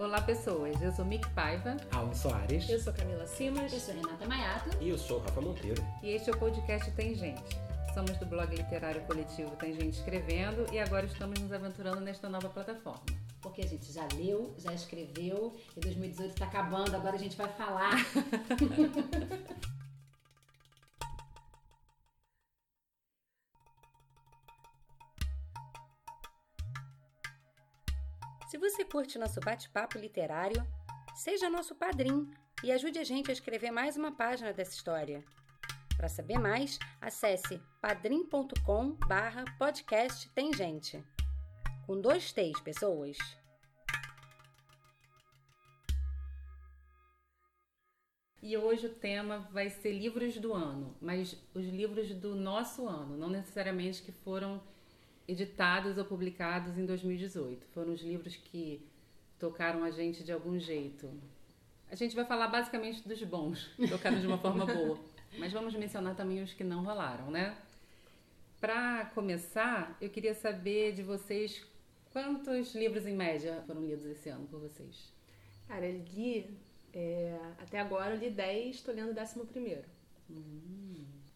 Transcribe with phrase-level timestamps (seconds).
[0.00, 0.80] Olá, pessoas.
[0.80, 1.76] Eu sou Mick Paiva.
[1.92, 2.66] Alan Soares.
[2.70, 3.70] Eu sou Camila Simas.
[3.70, 4.70] Eu sou Renata Maiato.
[4.80, 5.84] E eu sou Rafa Monteiro.
[6.02, 7.60] E este é o podcast Tem Gente.
[7.92, 12.48] Somos do blog literário coletivo Tem Gente Escrevendo e agora estamos nos aventurando nesta nova
[12.48, 13.02] plataforma.
[13.42, 17.52] Porque a gente já leu, já escreveu e 2018 está acabando, agora a gente vai
[17.52, 17.92] falar.
[29.00, 30.62] curte nosso bate-papo literário,
[31.14, 32.30] seja nosso padrinho
[32.62, 35.24] e ajude a gente a escrever mais uma página dessa história.
[35.96, 41.02] Para saber mais, acesse padrim.com barra podcast tem gente.
[41.86, 43.16] Com dois T's, pessoas.
[48.42, 53.16] E hoje o tema vai ser livros do ano, mas os livros do nosso ano,
[53.16, 54.62] não necessariamente que foram
[55.26, 57.66] editados ou publicados em 2018.
[57.68, 58.89] Foram os livros que
[59.40, 61.10] tocaram a gente de algum jeito.
[61.90, 64.98] A gente vai falar basicamente dos bons, tocados de uma forma boa,
[65.38, 67.56] mas vamos mencionar também os que não rolaram, né?
[68.60, 71.64] Para começar, eu queria saber de vocês
[72.12, 75.12] quantos livros em média foram lidos esse ano por vocês.
[75.66, 76.58] Cara, eu li.
[76.92, 79.84] é, até agora eu li 10, estou lendo o 11 primeiro.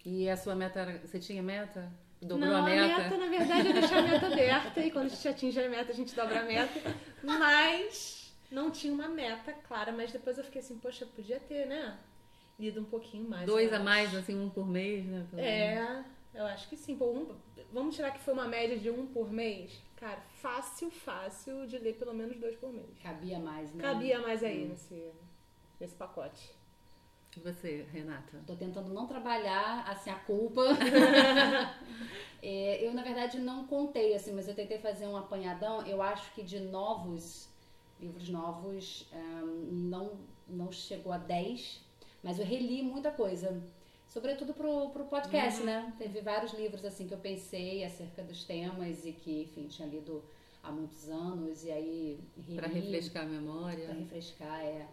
[0.05, 1.91] E a sua meta, era- você tinha meta?
[2.23, 3.17] Dobrou Não, a meta?
[3.17, 5.95] na verdade, é deixar a meta aberta e quando a gente atinge a meta, a
[5.95, 6.95] gente dobra a meta.
[7.23, 11.99] Mas não tinha uma meta clara, mas depois eu fiquei assim, poxa, podia ter, né?
[12.59, 13.47] Lido um pouquinho mais.
[13.47, 13.85] Dois eu a acho.
[13.85, 15.27] mais, assim, um por mês, né?
[15.29, 15.89] pelo menos.
[15.89, 16.05] É,
[16.41, 16.97] eu acho que sim.
[16.97, 17.35] Pô, um-
[17.73, 19.73] vamos tirar que foi uma média de um por mês?
[19.97, 22.87] Cara, fácil, fácil de ler pelo menos dois por mês.
[23.03, 23.83] Cabia mais, né?
[23.83, 25.11] Cabia mais aí nesse,
[25.81, 26.51] nesse pacote.
[27.37, 28.41] E você, Renata?
[28.47, 30.63] Tô tentando não trabalhar, assim, a culpa.
[32.47, 35.81] É, eu, na verdade, não contei, assim, mas eu tentei fazer um apanhadão.
[35.87, 37.49] Eu acho que de novos,
[37.99, 40.11] livros novos, ahn, não,
[40.47, 41.81] não chegou a 10,
[42.23, 43.63] mas eu reli muita coisa.
[44.07, 45.91] Sobretudo pro, pro podcast, né?
[45.97, 50.23] Teve vários livros, assim, que eu pensei acerca dos temas e que, enfim, tinha lido
[50.63, 52.57] há muitos anos e aí reli.
[52.59, 53.87] Pra refrescar a memória.
[53.87, 54.87] Pra refrescar, é.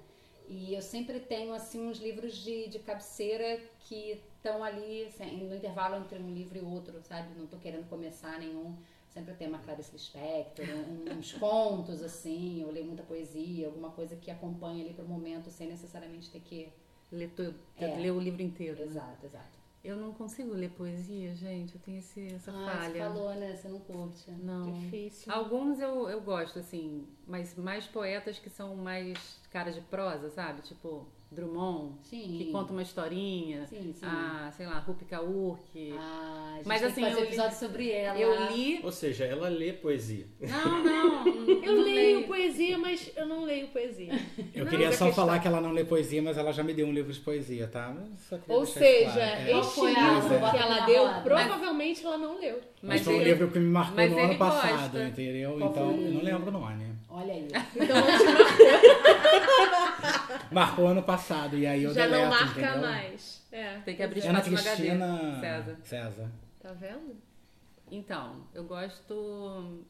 [0.53, 5.55] E eu sempre tenho, assim, uns livros de, de cabeceira que estão ali, assim, no
[5.55, 7.29] intervalo entre um livro e outro, sabe?
[7.39, 8.75] Não tô querendo começar nenhum.
[9.09, 12.61] Sempre tem uma Clarice Lispector, um- uns contos, assim.
[12.61, 16.67] Eu leio muita poesia, alguma coisa que acompanha ali pro momento, sem necessariamente ter que...
[17.09, 17.95] Ler, to- É.
[17.95, 18.77] ler o livro inteiro.
[18.77, 18.85] né?
[18.87, 19.60] Exato, exato.
[19.83, 21.73] Eu não consigo ler poesia, gente.
[21.75, 22.65] Eu tenho esse, essa Ah, você
[22.99, 23.05] falha.
[23.05, 23.55] falou, né?
[23.55, 24.29] Você não curte.
[24.31, 24.71] Não.
[24.73, 25.31] Difícil.
[25.33, 30.61] Alguns eu, eu gosto, assim, mas mais poetas que são mais cara de prosa, sabe?
[30.61, 32.35] Tipo Drummond, Sim.
[32.37, 33.65] que conta uma historinha.
[33.65, 33.99] Sim, sim.
[34.03, 35.93] Ah, sei lá, Rupi Kaur, que...
[35.97, 38.19] Ah, a gente Mas, tem assim, que fazer eu episódio sobre ela.
[38.19, 38.79] Eu li...
[38.83, 40.27] Ou seja, ela lê poesia.
[40.41, 41.21] Não, não.
[41.63, 44.11] Eu não leio poesia, mas eu não leio poesia.
[44.53, 46.63] Eu Não, queria mas só questão- falar que ela não lê poesia, mas ela já
[46.63, 47.93] me deu um livro de poesia, tá?
[47.95, 49.19] Mas Ou seja, claro.
[49.21, 49.59] É.
[49.59, 51.21] Este livro que ela deu, roda?
[51.21, 52.55] provavelmente ela não leu.
[52.81, 55.07] Mas Mas foi um livro que me marcou mas no ano passado, gosta.
[55.07, 55.57] entendeu?
[55.57, 56.90] Qual então, eu não lembro o nome.
[57.13, 57.47] Olha aí.
[57.75, 58.35] Então marcou,
[60.51, 62.81] Marcou ano passado, e aí eu já não deleto, marca entendeu?
[62.81, 63.45] mais.
[63.51, 64.27] É, Tem que abrir é.
[64.29, 64.75] Ana espaço no HD.
[64.77, 65.77] Cristina César.
[65.83, 66.31] César.
[66.61, 67.17] Tá vendo?
[67.89, 69.83] Então, eu gosto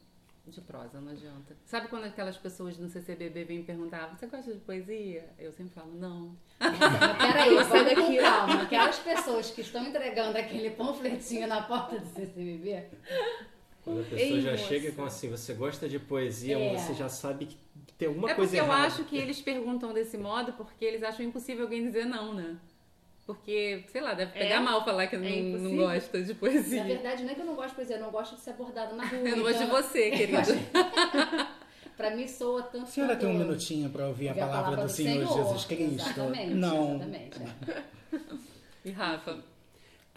[0.48, 1.56] de prosa, não adianta.
[1.66, 5.30] Sabe quando aquelas pessoas no CCBB vêm perguntar, você gosta de poesia?
[5.38, 6.36] Eu sempre falo, não.
[6.58, 8.18] Peraí, Você vamos daqui.
[8.18, 8.62] calma.
[8.64, 12.86] Aquelas pessoas que estão entregando aquele panfletinho na porta do CCBB,
[13.84, 14.64] Quando a pessoa Ei, já moça.
[14.66, 16.78] chega com assim, você gosta de poesia, É.
[16.78, 17.58] você já sabe que
[17.98, 18.88] tem alguma é coisa porque eu errada.
[18.88, 22.58] acho que eles perguntam desse modo porque eles acham impossível alguém dizer não, né?
[23.26, 24.60] Porque, sei lá, deve pegar É?
[24.60, 25.78] mal falar que É não, não impossível?
[25.88, 26.84] gosta de na poesia.
[26.84, 28.94] verdade não é que eu não gosto de poesia, eu não gosto de ser abordada
[28.96, 29.20] na rua.
[29.30, 30.42] Eu não gosto de então, você, querido.
[31.98, 34.90] Pra mim soa tanto A senhora tem um minutinho pra ouvir a ouvir palavra, do
[34.90, 35.94] Senhor, Jesus Cristo?
[36.10, 36.96] Exatamente, não.
[36.96, 37.40] exatamente.
[37.44, 38.20] é.
[38.84, 39.38] E Rafa?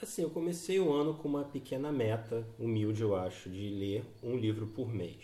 [0.05, 4.37] Assim, eu comecei o ano com uma pequena meta, humilde eu acho, de ler um
[4.37, 5.17] livro por mês.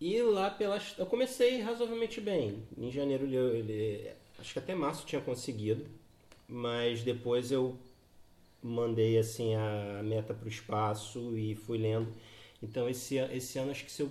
[0.00, 0.94] E lá pelas.
[0.96, 2.62] Eu comecei razoavelmente bem.
[2.78, 5.84] Em janeiro eu eu acho que até março tinha conseguido,
[6.48, 7.76] mas depois eu
[8.62, 12.10] mandei assim a meta para o espaço e fui lendo.
[12.62, 14.10] Então esse, esse ano acho que se eu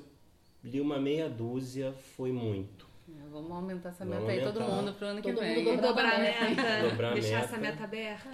[0.63, 2.87] li uma meia dúzia foi muito.
[3.17, 4.75] É, Vamos aumentar essa Vamos meta aí, todo aumentar.
[4.81, 5.63] mundo pro ano que Todo vem.
[5.63, 6.81] mundo Dobrar a meta.
[6.89, 7.45] Dobrar deixar meta.
[7.45, 8.29] essa meta aberta.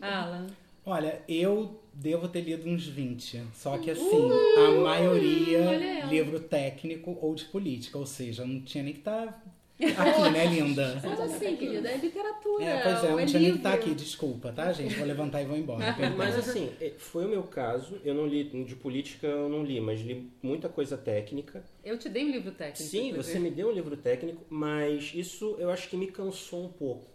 [0.00, 0.46] Alan.
[0.86, 3.42] Olha, eu devo ter lido uns 20.
[3.54, 7.98] Só que assim, Uh, a maioria livro técnico ou de política.
[7.98, 9.44] Ou seja, não tinha nem que estar
[9.80, 11.00] Aqui, né, linda?
[11.00, 11.88] Como assim, querida?
[11.88, 12.64] É literatura.
[12.64, 13.56] É, pois é, não tinha nem que livro.
[13.58, 14.96] estar aqui, desculpa, tá, gente?
[14.96, 15.84] Vou levantar e vou embora.
[16.16, 18.00] Mas assim, é, foi o meu caso.
[18.04, 21.62] Eu não li de política, eu não li, mas li muita coisa técnica.
[21.84, 22.90] Eu te dei um livro técnico.
[22.90, 26.72] Sim, você me deu um livro técnico, mas isso eu acho que me cansou um
[26.72, 27.06] pouco.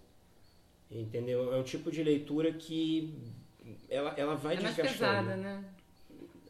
[0.89, 1.53] Entendeu?
[1.53, 3.13] É um tipo de leitura que
[3.89, 5.27] ela, ela vai É mais desgastando.
[5.27, 5.63] pesada, né?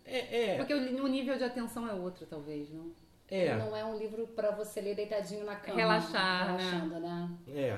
[0.05, 2.91] É, é, Porque o, o nível de atenção é outro, talvez, não?
[3.35, 5.77] É, Não é um livro pra você ler deitadinho na cama.
[5.79, 6.57] Relaxar, né?
[6.63, 7.29] relaxando, né?
[7.55, 7.77] é.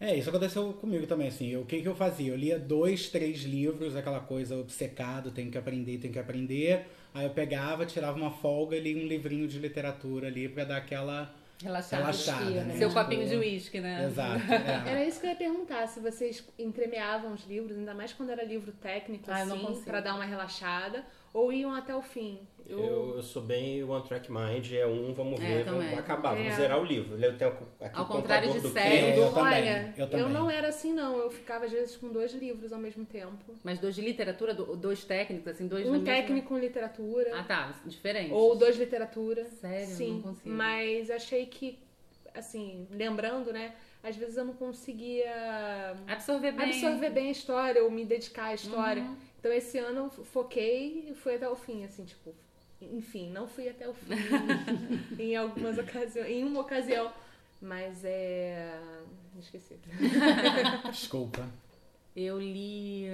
[0.00, 1.48] É, isso aconteceu comigo também, assim.
[1.48, 2.30] Eu- O que, que eu fazia?
[2.32, 6.86] Eu lia dois, três livros, aquela coisa obcecado, tem que aprender, tem que aprender.
[7.12, 10.76] Aí eu pegava, tirava uma folga e lia um livrinho de literatura ali pra dar
[10.76, 12.74] aquela relaxada, respira, né?
[12.74, 12.78] né?
[12.78, 14.04] Seu Tipo, copinho de uísque, né?
[14.04, 14.38] Exato.
[14.86, 14.90] é.
[14.92, 18.44] Era isso que eu ia perguntar, se vocês entremeavam os livros, ainda mais quando era
[18.44, 22.38] livro técnico, Ah, assim, pra dar uma relaxada, ou iam até o fim.
[22.66, 25.98] Eu, Eu, eu sou bem One Track Mind, é um, vamos É, ver, vamos também.
[25.98, 26.56] acabar, vamos É.
[26.56, 27.18] zerar o livro.
[27.18, 30.28] Eu tenho aqui Ao o contrário de série, É, eu também, Olha, eu também.
[30.28, 33.54] não era assim não, eu ficava às vezes com dois livros ao mesmo tempo.
[33.64, 37.44] Mas dois de literatura, do- dois técnicos, assim, dois Um mesma- técnico em literatura, Ah,
[37.44, 37.74] tá.
[37.86, 38.32] Diferente.
[38.34, 39.46] ou dois literatura.
[39.46, 39.86] Sério?
[39.86, 40.54] Sim, Não consigo.
[40.54, 41.78] mas achei que,
[42.34, 43.72] assim, lembrando, né,
[44.04, 46.66] às vezes eu não conseguia Absorver bem.
[46.66, 49.02] absorver bem a história ou me dedicar à história.
[49.02, 49.16] Uhum.
[49.38, 52.34] Então esse ano eu foquei e fui até o fim, assim, tipo,
[52.80, 54.14] enfim, não fui até o fim
[55.18, 57.12] em algumas ocasiões, em uma ocasião,
[57.60, 58.80] mas é,
[59.38, 59.76] esqueci.
[60.90, 61.48] Desculpa.
[62.16, 63.06] Eu li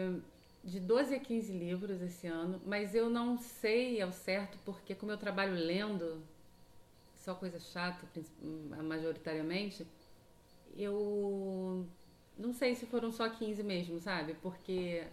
[0.62, 5.12] de 12 a 15 livros esse ano, mas eu não sei ao certo porque como
[5.12, 6.22] eu trabalho lendo,
[7.16, 8.42] só coisa chata, princip-
[8.82, 9.86] majoritariamente,
[10.76, 11.86] eu
[12.38, 14.34] não sei se foram só 15 mesmo, sabe?
[14.42, 15.04] Porque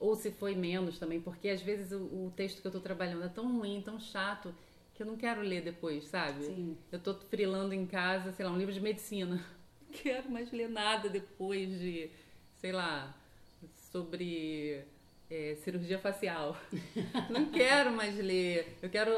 [0.00, 3.22] ou se foi menos também, porque às vezes o, o texto que eu tô trabalhando
[3.24, 4.52] é tão ruim, tão chato,
[4.94, 6.42] que eu não quero ler depois, sabe?
[6.44, 6.76] Sim.
[6.90, 9.36] Eu tô frilando em casa, sei lá, um livro de medicina.
[9.90, 12.10] Não quero mais ler nada depois de,
[12.58, 13.12] sei lá,
[13.90, 14.84] sobre
[15.28, 16.56] é, cirurgia facial.
[17.28, 18.76] Não quero mais ler.
[18.80, 19.12] Eu quero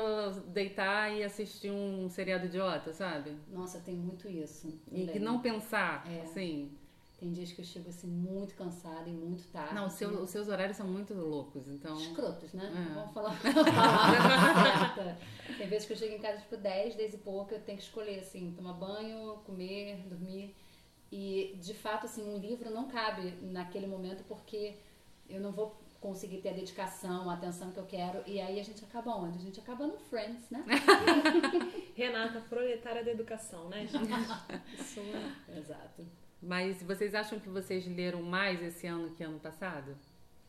[0.48, 3.36] deitar e assistir um seriado idiota, sabe?
[3.48, 4.72] Nossa, tem muito isso.
[4.90, 6.22] E que não pensar, É.
[6.22, 6.70] assim.
[7.22, 9.76] Tem dias que eu chego assim muito cansada e muito tarde.
[9.76, 11.96] Não, seu- assim, os seus horários são muito loucos, então.
[11.96, 12.64] Escrotos, né?
[12.64, 12.94] É.
[12.94, 15.18] Vamos falar a palavra certa.
[15.56, 17.84] Tem vezes que eu chego em casa tipo 10, 10 e pouco, eu tenho que
[17.84, 20.52] escolher assim, tomar banho, comer, dormir.
[21.12, 24.78] E de fato, assim, um livro não cabe naquele momento porque
[25.28, 28.20] eu não vou conseguir ter a dedicação, a atenção que eu quero.
[28.26, 29.38] E aí a gente acaba onde?
[29.38, 30.64] A gente acaba no Friends, né?
[31.94, 34.10] Renata, proletária da educação, né, gente?
[34.76, 35.56] Isso é...
[35.56, 36.04] Exato.
[36.42, 39.96] Mas vocês acham que vocês leram mais esse ano que ano passado?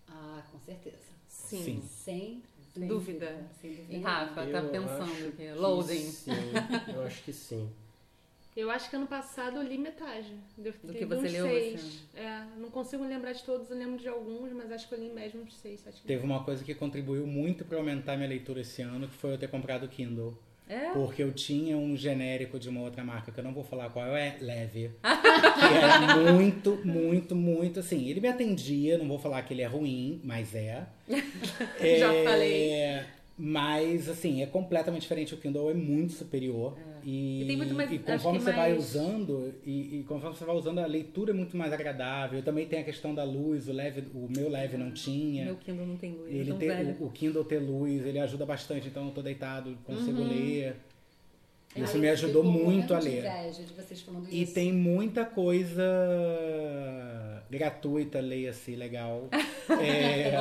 [0.08, 1.14] Ah, com certeza.
[1.28, 1.64] Sim.
[1.64, 1.82] Sim.
[1.88, 2.44] Sem,
[2.74, 3.48] Sem dúvida.
[3.62, 3.94] Sem dúvida.
[3.94, 6.12] E Rafa, tá Eu pensando acho que que loading.
[6.12, 6.32] Sim,
[6.94, 7.70] eu acho que sim.
[8.56, 10.32] Eu acho que ano passado eu li metade.
[10.58, 11.74] Do que você uns leu seis.
[11.74, 15.00] esse É, não consigo lembrar de todos, eu lembro de alguns, mas acho que eu
[15.00, 16.08] li mesmo uns seis, sete livros.
[16.08, 19.38] Teve uma coisa que contribuiu muito pra aumentar minha leitura esse ano, que foi eu
[19.40, 20.38] ter comprado o Kindle.
[20.68, 20.92] É?
[20.92, 24.16] Porque eu tinha um genérico de uma outra marca, que eu não vou falar qual
[24.16, 24.92] é, Leve.
[25.04, 28.08] que era muito, muito, muito assim.
[28.08, 30.86] Ele me atendia, não vou falar que ele é ruim, mas é.
[31.10, 33.06] Já É, falei.
[33.38, 35.34] Mas, assim, é completamente diferente.
[35.34, 36.78] O Kindle é muito superior.
[37.06, 40.56] E, E muito mais- e conforme você vai mais- usando, e, e conforme você vai
[40.56, 42.42] usando, a leitura é muito mais agradável.
[42.42, 45.46] Também tem a questão da luz, o, leve, o meu leve não tinha.
[45.46, 49.06] Meu Kindle não tem luz, Ele o, o Kindle ter luz, ele ajuda bastante, então
[49.08, 50.28] eu tô deitado, consigo Uhum.
[50.28, 50.76] ler.
[51.76, 53.24] Isso Ai, me ajudou muito a ler.
[54.30, 54.54] E isso.
[54.54, 55.84] tem muita coisa
[57.50, 59.28] gratuita, leia-se, legal.
[59.82, 60.36] É,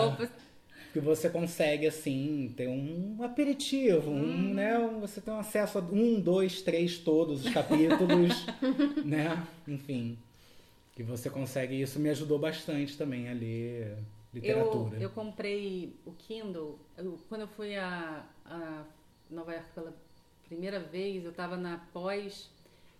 [0.93, 4.51] que você consegue, assim, ter um aperitivo, Hum.
[4.51, 4.79] um, né?
[5.01, 8.45] Você tem acesso a um, dois, três, todos os capítulos,
[9.05, 9.47] né?
[9.67, 10.19] Enfim.
[10.95, 11.81] Que você consegue.
[11.81, 13.97] Isso me ajudou bastante também a ler eu,
[14.35, 14.99] literatura.
[15.01, 18.85] eu comprei o Kindle, eu- quando eu fui a, a
[19.31, 19.95] Nova York pela
[20.47, 22.51] primeira vez, eu estava na pós,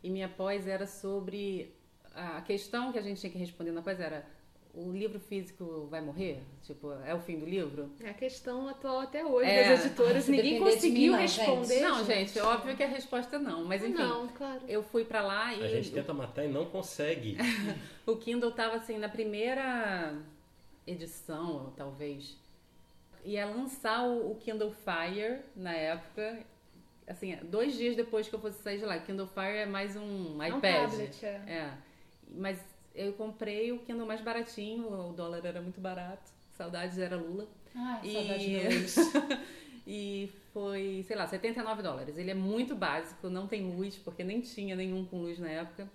[0.03, 1.71] e minha pós era sobre.
[2.15, 4.25] A questão que a gente tinha que responder na pós era:
[4.75, 6.43] o livro físico vai morrer?
[6.63, 7.91] Tipo, é o fim do livro?
[8.01, 9.69] É a questão atual até hoje É.
[9.71, 10.27] das editoras.
[10.29, 11.81] Ninguém conseguiu mim, não, responder.
[11.81, 13.93] Não, gente, é óbvio que a resposta é não, mas enfim.
[13.95, 14.63] Não, claro.
[14.67, 17.37] Eu fui pra lá e A gente tenta matar e não consegue.
[18.05, 20.15] O Kindle tava assim na primeira
[20.87, 22.37] edição, talvez.
[23.25, 26.45] Ia lançar o, Kindle Fire na época.
[27.07, 28.99] Assim, dois dias depois que eu fosse sair de lá.
[28.99, 30.91] Kindle Fire é mais um É um iPad.
[30.91, 31.29] tablet, é.
[31.47, 31.73] É.
[32.35, 32.59] Mas
[32.95, 36.31] eu comprei o Kindle mais baratinho, o dólar era muito barato.
[36.51, 37.47] Saudades era Lula.
[37.75, 38.97] Ai, E- saudade de luz.
[39.87, 42.17] E foi, sei lá, 79 dólares.
[42.17, 45.89] Ele é muito básico, não tem luz, porque nem tinha nenhum com luz na época.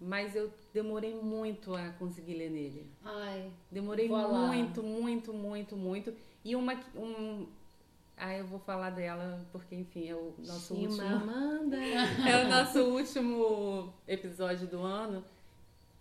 [0.00, 2.86] Mas eu demorei muito a conseguir ler nele.
[3.04, 6.12] Ai, Demorei muito, muito, muito, muito.
[6.44, 6.74] E uma.
[6.96, 7.46] Um...
[8.16, 10.92] Ah, eu vou falar dela, porque, enfim, é o nosso último.
[10.92, 11.76] Chimamanda.
[12.28, 15.24] É o nosso último episódio do ano.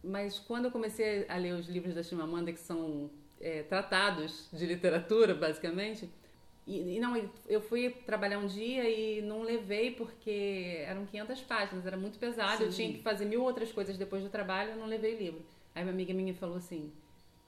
[0.03, 4.65] Mas quando eu comecei a ler os livros da Chimamanda, que são é, tratados de
[4.65, 6.09] literatura, basicamente,
[6.67, 11.85] e, e não, eu fui trabalhar um dia e não levei porque eram 500 páginas,
[11.85, 12.77] era muito pesado, eu Sim.
[12.87, 15.41] tinha que fazer mil outras coisas depois do trabalho, eu não levei o livro.
[15.75, 16.91] Aí uma amiga minha falou assim,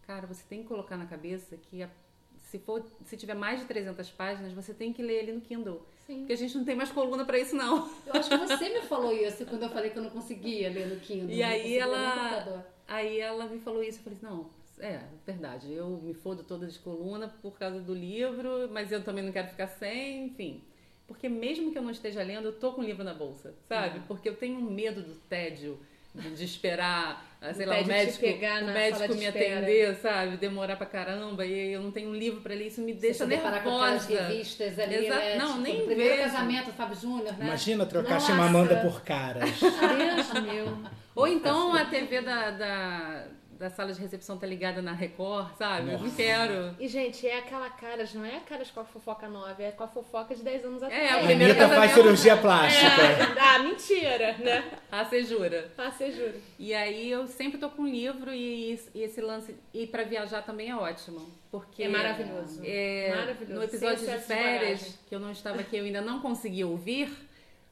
[0.06, 1.90] cara, você tem que colocar na cabeça que a-
[2.38, 5.86] se, for, se tiver mais de 300 páginas, você tem que ler ele no Kindle.
[6.06, 6.20] Sim.
[6.20, 7.90] Porque a gente não tem mais coluna pra isso, não.
[8.06, 10.88] eu acho que você me falou isso quando eu falei que eu não conseguia ler
[10.88, 11.30] no Kindle.
[11.30, 12.66] E aí ela-.
[12.88, 16.78] Aí ela me falou isso, eu falei, não, é verdade, eu me fodo toda de
[16.80, 20.64] coluna por causa do livro, mas eu também não quero ficar sem, enfim.
[21.08, 24.02] Porque mesmo que eu não esteja lendo, eu tô com o livro na bolsa, sabe?
[24.08, 25.80] Porque eu tenho um medo do tédio,
[26.16, 29.58] de, esperar, ah, sei Do lá, o médico, pegar o médico me espera.
[29.60, 30.38] atender, sabe?
[30.38, 33.62] Demorar pra caramba, e eu não tenho um livro pra ler, isso me deixa deparar
[33.64, 34.28] com aquelas nervosa.
[34.30, 35.36] revistas ali, Exa- né?
[35.38, 36.24] não, tipo, nem do primeiro vejo.
[36.32, 37.46] casamento Fábio Júnior, né?
[37.46, 38.26] Imagina trocar Nossa.
[38.32, 39.50] Chimamanda por caras.
[39.60, 40.78] Deus meu.
[41.14, 43.24] Ou então a TV da, da,
[43.58, 45.94] da sala de recepção tá ligada na Record, sabe?
[45.94, 46.76] Eu não quero.
[46.80, 49.84] E, gente, é aquela caras, não é a caras com a fofoca nova, é com
[49.84, 51.12] a fofoca de 10 anos É, atrás.
[51.12, 53.02] o A primeiro Anitta faz cirurgia plástica.
[53.02, 54.72] É, ah, mentira, né?
[54.92, 55.72] Ah, você jura?
[55.78, 56.36] Ah, você jura.
[56.60, 59.56] E aí eu sempre tô com um livro e, e esse lance.
[59.74, 61.26] E pra viajar também é ótimo.
[61.50, 61.84] Porque.
[61.84, 62.62] É maravilhoso.
[62.64, 63.54] é, Maravilhoso.
[63.54, 65.00] No episódio Sem de de férias, bagagem.
[65.08, 67.10] que eu não estava aqui, eu ainda não consegui ouvir,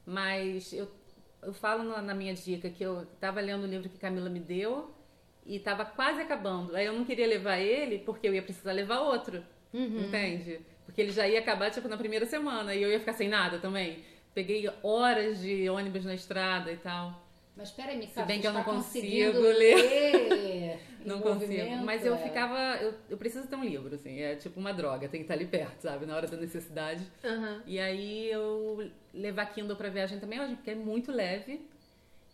[0.06, 0.88] mas eu,
[1.42, 4.40] eu falo na, na minha dica que eu tava lendo o livro que Camila me
[4.40, 4.90] deu
[5.46, 6.74] e tava quase acabando.
[6.74, 9.44] Aí eu não queria levar ele porque eu ia precisar levar outro.
[9.72, 10.06] Uhum.
[10.06, 10.60] Entende?
[10.84, 13.58] Porque ele já ia acabar, tipo, na primeira semana e eu ia ficar sem nada
[13.58, 14.04] também.
[14.34, 17.22] Peguei horas de ônibus na estrada e tal.
[17.56, 20.80] Mas peraí, Mica, Se bem que eu não consigo ler.
[21.04, 21.76] Não consigo.
[21.84, 22.16] Mas eu é.
[22.16, 22.58] ficava.
[22.80, 24.20] Eu, eu preciso ter um livro, assim.
[24.20, 26.06] É tipo uma droga, tem que estar ali perto, sabe?
[26.06, 27.04] Na hora da necessidade.
[27.22, 27.62] Aham.
[27.66, 31.60] E aí eu levar Kindle pra viagem também hoje, porque é muito leve.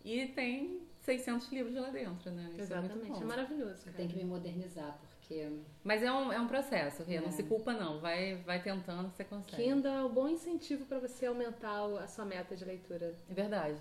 [0.05, 2.47] E tem 600 livros lá dentro, né?
[2.53, 2.91] Isso Exatamente.
[2.93, 3.25] É muito É bom.
[3.25, 3.71] maravilhoso.
[3.79, 3.97] Eu Cara.
[3.97, 5.49] tenho que me modernizar, porque
[5.83, 7.03] Mas é um, é um processo.
[7.07, 7.31] Não É.
[7.31, 7.99] se culpa, não.
[7.99, 9.63] Vai, vai tentando que você consegue.
[9.63, 13.15] Kindle é um bom incentivo pra você aumentar a sua meta de leitura.
[13.29, 13.77] É verdade.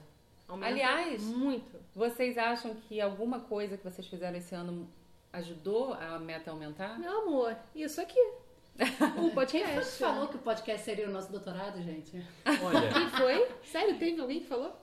[0.48, 1.78] Aumenta Aliás, muito.
[1.94, 4.88] Vocês acham que alguma coisa que vocês fizeram esse ano
[5.32, 6.98] ajudou a meta a aumentar?
[6.98, 8.18] Meu amor, isso aqui.
[9.18, 9.98] O quem podcast.
[9.98, 12.16] falou que o podcast seria o nosso doutorado, gente?
[12.64, 13.46] Olha, Quem foi?
[13.64, 14.74] Sério, teve alguém que falou?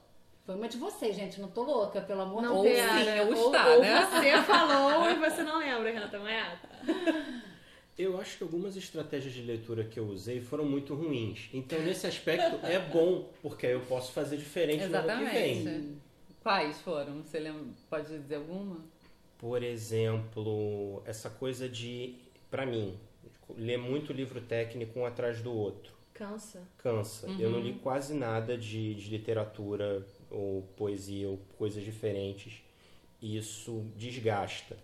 [0.47, 1.41] Foi uma de vocês, gente.
[1.41, 2.77] Não tô louca, pelo amor Não de Ou Deus.
[2.79, 4.05] sim, Pera, ou ou, está, ou né?
[4.05, 6.69] você falou e você não lembra, Renata Maiata.
[7.97, 11.49] eu acho que algumas estratégias de leitura que eu usei foram muito ruins.
[11.53, 15.57] Então, nesse aspecto, é bom, porque aí eu posso fazer diferente no ano que vem.
[15.59, 15.97] Exatamente.
[16.41, 17.21] Quais foram?
[17.23, 18.85] Você lembra, pode dizer alguma?
[19.37, 22.15] Por exemplo, essa coisa de,
[22.49, 22.97] pra mim,
[23.57, 25.91] ler muito livro técnico um atrás do outro.
[26.13, 26.63] Cansa.
[26.77, 27.27] Cansa.
[27.37, 32.61] Eu não li quase nada de, de literatura ou poesia ou coisas diferentes.
[33.21, 34.77] Isso desgasta.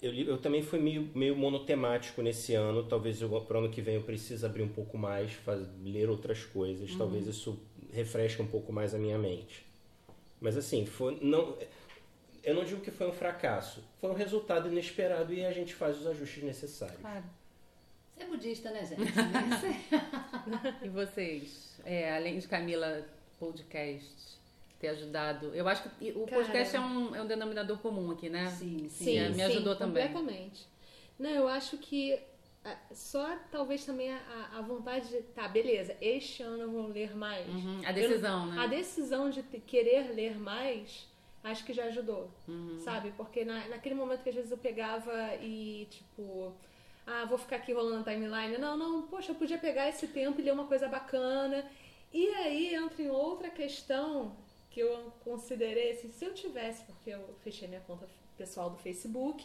[0.00, 2.82] Eu, li- eu também fui meio, meio monotemático nesse ano.
[2.84, 6.44] Talvez para o ano que vem eu precise abrir um pouco mais, faz- ler outras
[6.44, 6.94] coisas.
[6.96, 7.58] Talvez isso
[7.92, 9.64] refresque um pouco mais a minha mente.
[10.40, 11.56] Mas assim, foi, não,
[12.42, 13.82] eu não digo que foi um fracasso.
[14.00, 16.98] Foi um resultado inesperado e a gente faz os ajustes necessários.
[17.00, 17.24] Claro.
[18.16, 19.02] Você é budista, né, gente?
[20.84, 21.78] E vocês?
[21.84, 23.06] É, além de Camila,
[23.46, 24.38] podcast
[24.78, 25.52] ter ajudado.
[25.54, 26.36] Eu acho que o Cara.
[26.42, 28.46] podcast é um, é um denominador comum aqui, né?
[28.50, 29.04] sim, sim.
[29.04, 30.06] Sim, é, me ajudou também.
[30.08, 30.66] completamente.
[31.18, 32.18] Não, eu acho que
[32.64, 37.16] ah, só talvez também a, a vontade de, tá, beleza, este ano eu vou ler
[37.16, 37.46] mais.
[37.48, 38.68] Uhum, A decisão, A né?
[38.68, 41.06] decisão de te- querer ler mais,
[41.44, 42.78] acho que já ajudou, Uhum.
[42.80, 43.12] sabe?
[43.16, 46.52] Porque na, naquele momento que às vezes eu pegava e, tipo,
[47.06, 48.58] ah, vou ficar aqui rolando a timeline.
[48.58, 51.64] Não, não, poxa, eu podia pegar esse tempo e ler uma coisa bacana.
[52.12, 54.36] E aí entra em outra questão
[54.70, 59.44] que eu considerei, assim, se eu tivesse, porque eu fechei minha conta pessoal do Facebook,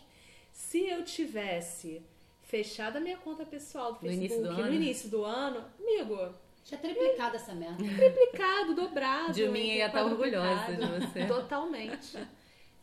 [0.52, 2.02] se eu tivesse
[2.44, 4.74] fechado a minha conta pessoal do No Facebook início do no ano?
[4.74, 6.34] início do ano, amigo,
[6.64, 7.76] Tinha triplicado essa meta.
[7.78, 9.34] triplicado, dobrado.
[9.34, 10.46] De mim ia estar quadruplicado.
[10.48, 11.26] orgulhosa de você.
[11.26, 12.18] Totalmente.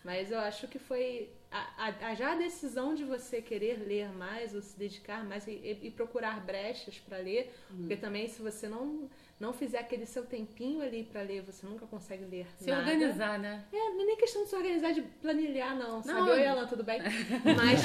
[0.05, 4.11] Mas eu acho que foi a, a- a- já a decisão de você querer ler
[4.13, 8.43] mais ou se dedicar mais e, e- e procurar brechas para ler, porque também se
[8.43, 9.09] você não
[9.45, 12.83] não fizer aquele seu tempinho ali para ler, você nunca consegue ler Se nada.
[12.83, 13.65] organizar, né?
[13.73, 16.21] É, não é nem questão de se organizar, de planilhar, não, sabe?
[16.21, 16.29] Não.
[16.31, 17.01] Oi, Ela, tudo bem?
[17.57, 17.83] Mas,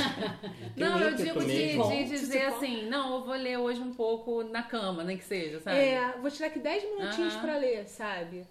[0.78, 4.64] não, eu digo de, de dizer assim, não, eu vou ler hoje um pouco na
[4.64, 5.78] cama, nem que seja, sabe?
[5.78, 7.42] é, vou tirar aqui 10 minutinhos Aham.
[7.42, 8.48] pra ler, sabe?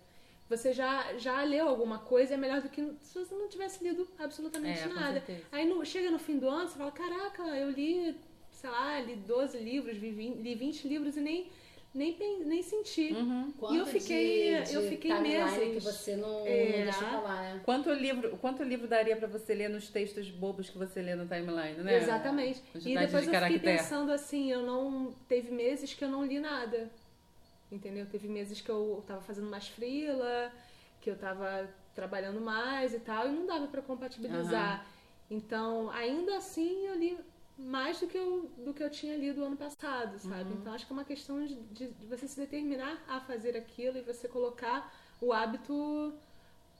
[0.48, 4.06] Você já, já leu alguma coisa, é melhor do que se você não tivesse lido
[4.18, 5.22] absolutamente É, nada.
[5.52, 8.16] Aí no- chega no fim do ano, você fala, caraca, eu li,
[8.50, 11.50] sei lá, li 12 livros, vi 20, li 20 livros e nem,
[11.94, 13.12] nem, nem senti.
[13.12, 13.52] Uhum.
[13.58, 15.56] Quanto eu fiquei- de, eu fiquei meses.
[15.74, 16.64] que você não, É.
[16.78, 17.60] não deixou falar, né?
[17.64, 21.26] Quanto livro, quanto livro daria pra você ler nos textos bobos que você lê no
[21.26, 21.96] timeline, né?
[21.96, 22.62] Exatamente.
[22.74, 25.12] E depois de eu fiquei pensando assim, eu não.
[25.28, 26.90] Teve meses que eu não li nada.
[27.70, 28.06] Entendeu?
[28.06, 30.50] Teve meses que eu tava fazendo mais frila,
[31.00, 34.86] que eu tava trabalhando mais e tal, e não dava pra compatibilizar.
[35.30, 37.18] Então, ainda assim, eu li
[37.58, 40.52] mais do que eu, do que eu tinha lido ano passado, sabe?
[40.54, 43.98] Então, acho que é uma questão de, de- de você se determinar a fazer aquilo
[43.98, 46.14] e você colocar o hábito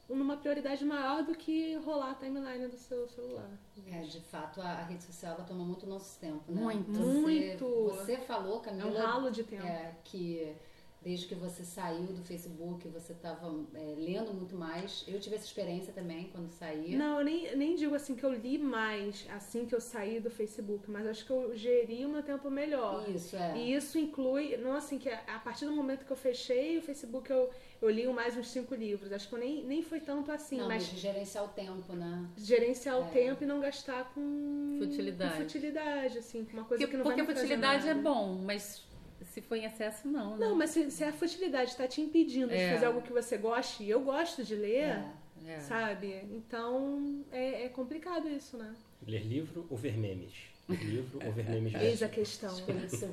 [0.08, 3.50] numa prioridade maior do que rolar a timeline do seu celular.
[3.86, 6.60] É, de fato, a, a rede social ela tomou muito nosso tempo, né?
[6.62, 6.92] Muito.
[6.92, 7.66] Você, Muito.
[7.90, 9.66] Você falou, É Camila, um ralo de tempo.
[9.66, 10.54] é, que
[11.02, 13.48] desde que você saiu do Facebook, você estava
[13.96, 15.04] lendo muito mais.
[15.06, 16.96] Eu tive essa experiência também quando saí.
[16.96, 20.30] Não, eu nem, nem digo assim que eu li mais assim que eu saí do
[20.30, 23.08] Facebook, mas acho que eu geri o meu tempo melhor.
[23.08, 23.56] Isso, é.
[23.56, 26.82] E isso inclui, não assim, que a a partir do momento que eu fechei o
[26.82, 27.48] Facebook, eu,
[27.80, 29.12] eu li mais uns cinco livros.
[29.12, 32.26] Acho que eu nem, nem foi tanto assim, não, mas gerenciar o tempo, né?
[32.36, 33.08] gerenciar o É.
[33.10, 35.34] tempo e não gastar com Futilidade.
[35.34, 38.40] com futilidade, assim, com uma coisa Porque, que não porque vai trazer futilidade é bom,
[38.44, 38.84] mas
[39.24, 40.46] se for em excesso, não, né?
[40.46, 42.66] Não, mas se, se a futilidade está te impedindo É.
[42.68, 45.04] de fazer algo que você goste, e eu gosto de ler, É.
[45.46, 45.60] É.
[45.60, 46.20] sabe?
[46.32, 48.74] Então é, é complicado isso, né?
[49.06, 50.32] Ler livro ou ver memes?
[50.68, 52.54] Ler livro ou ver memes Eis a questão.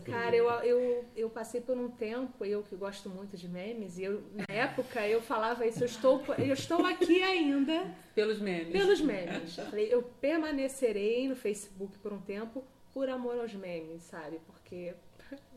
[0.04, 4.04] Cara, eu, eu, eu passei por um tempo, eu que gosto muito de memes, e
[4.04, 8.72] eu, na época eu falava isso, eu estou, eu estou aqui ainda Pelos memes.
[8.74, 9.58] pelos memes.
[9.58, 14.40] Eu falei, eu permanecerei no Facebook por um tempo por amor aos memes, sabe?
[14.48, 14.94] Porque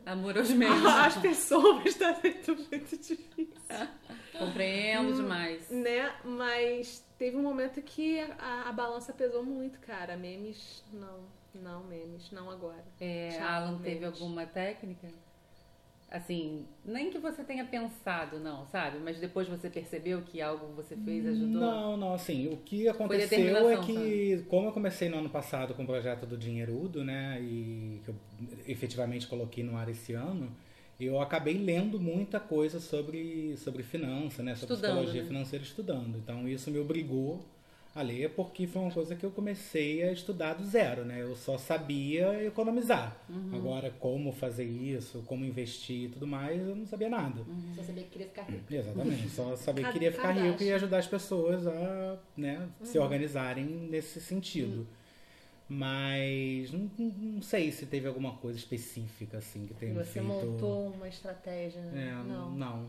[0.08, 0.84] Amor aos memes.
[0.86, 3.56] as pessoas está sendo muito difícil.
[4.38, 5.68] Compreendo demais.
[5.70, 6.10] Né?
[6.24, 10.16] Mas teve um momento que a, a balança pesou muito, cara.
[10.16, 11.20] Memes, não,
[11.54, 12.84] não, memes, não agora.
[12.98, 14.20] É, Tchau, Alan, teve memes.
[14.20, 15.08] alguma técnica?
[16.10, 18.98] Assim, nem que você tenha pensado, não, sabe?
[18.98, 21.60] Mas depois você percebeu que algo você fez ajudou?
[21.60, 25.82] Não, não, assim, o que aconteceu é que, como eu comecei no ano passado com
[25.82, 28.14] o projeto do Dinheirudo, né, e que eu
[28.66, 30.50] efetivamente coloquei no ar esse ano,
[30.98, 35.28] eu acabei lendo muita coisa sobre, sobre finança, né, sobre Estudando, psicologia né?
[35.28, 36.16] financeira estudando.
[36.16, 37.44] Então isso me obrigou
[37.98, 41.20] a ler porque foi uma coisa que eu comecei a estudar do zero, né?
[41.20, 43.16] Eu só sabia economizar.
[43.28, 43.50] Uhum.
[43.54, 47.40] Agora, como fazer isso, como investir e tudo mais, eu não sabia nada.
[47.40, 47.72] Uhum.
[47.74, 48.64] Só sabia que queria ficar rico.
[48.72, 53.64] Exatamente, só saber que queria ficar rico e ajudar as pessoas a né, se organizarem
[53.64, 54.86] nesse sentido.
[55.68, 60.26] Mas não, não- sei se teve alguma coisa específica assim que tenha Você feito.
[60.26, 61.80] montou uma estratégia.
[61.80, 62.50] É, não.
[62.52, 62.86] não.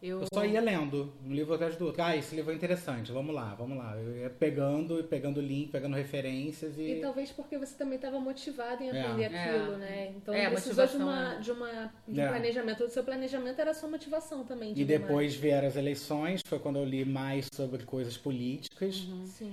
[0.00, 2.00] Eu, Eu só ia lendo, um livro atrás do outro.
[2.02, 3.96] Ah, esse livro é interessante, vamos lá, vamos lá.
[3.96, 6.82] Eu ia pegando, pegando link, pegando referências e.
[6.82, 9.00] E talvez porque você também estava motivado em É.
[9.00, 9.50] aprender É.
[9.50, 10.12] aquilo, né?
[10.16, 12.28] Então É, precisou de, uma, é- de, uma, de um É.
[12.28, 12.84] planejamento.
[12.84, 14.72] O seu planejamento era a sua motivação também.
[14.72, 19.04] de E depois vieram as eleições, foi quando eu li mais sobre coisas políticas.
[19.04, 19.28] mais.
[19.30, 19.52] Sim.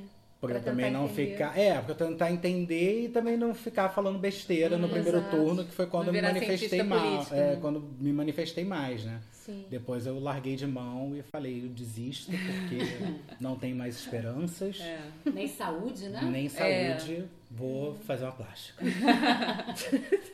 [0.53, 1.31] Pra Pra também não entender.
[1.33, 1.57] ficar.
[1.57, 5.35] É, pra eu tentar entender e também não ficar falando besteira no primeiro exato.
[5.35, 7.57] turno, que foi quando Não eu me manifestei político, é, né?
[7.61, 9.21] quando me manifestei mais, né?
[9.31, 9.65] Sim.
[9.69, 12.79] Depois eu larguei de mão e falei, eu desisto, porque
[13.39, 14.99] não tenho mais esperanças, É.
[15.31, 16.19] Nem saúde, né?
[16.23, 18.83] nem saúde, vou fazer uma plástica.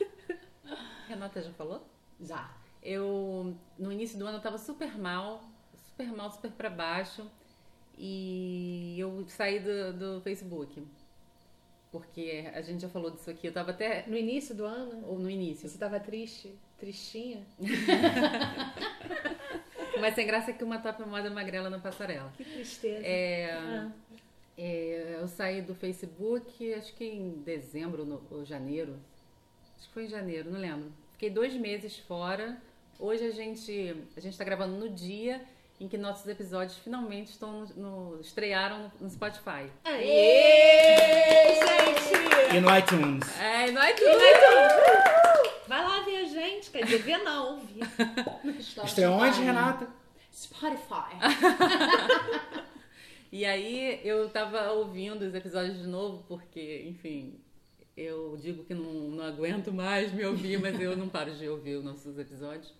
[1.08, 1.86] Renata já falou?
[2.20, 2.50] Já.
[2.82, 5.42] Eu, no início do ano, eu tava super mal,
[5.88, 7.24] super mal, super pra baixo.
[7.98, 10.82] E eu saí do, do Facebook.
[11.90, 13.46] Porque a gente já falou disso aqui.
[13.46, 14.04] Eu tava até.
[14.06, 15.68] No início do ano, Ou no início.
[15.68, 16.54] você estava triste?
[16.78, 17.42] Tristinha?
[20.00, 22.32] Mas sem graça que uma tapa moda magrela na passarela.
[22.36, 23.06] Que tristeza.
[23.06, 23.90] É, Ah,
[24.58, 28.98] é, eu saí do Facebook, acho que em dezembro no- ou janeiro.
[29.78, 30.90] Acho que foi em janeiro, não lembro.
[31.12, 32.60] Fiquei dois meses fora.
[32.98, 35.44] Hoje a gente a gente está gravando no dia
[35.82, 37.66] em que nossos episódios finalmente estão no,
[38.14, 39.68] no- estrearam no, no Spotify.
[39.84, 42.56] Aê, gente!
[42.56, 43.40] E no iTunes.
[43.40, 44.08] É, não é tudo.
[45.66, 46.70] Vai lá ver a gente.
[46.70, 47.80] Quer dizer, ver não, ouvir.
[48.84, 49.88] Estreou onde, Renata?
[50.32, 51.16] Spotify.
[53.34, 57.40] E aí eu tava ouvindo os episódios de novo, porque, enfim,
[57.96, 61.76] eu digo que não, não aguento mais me ouvir, mas eu não paro de ouvir
[61.76, 62.74] os nossos episódios.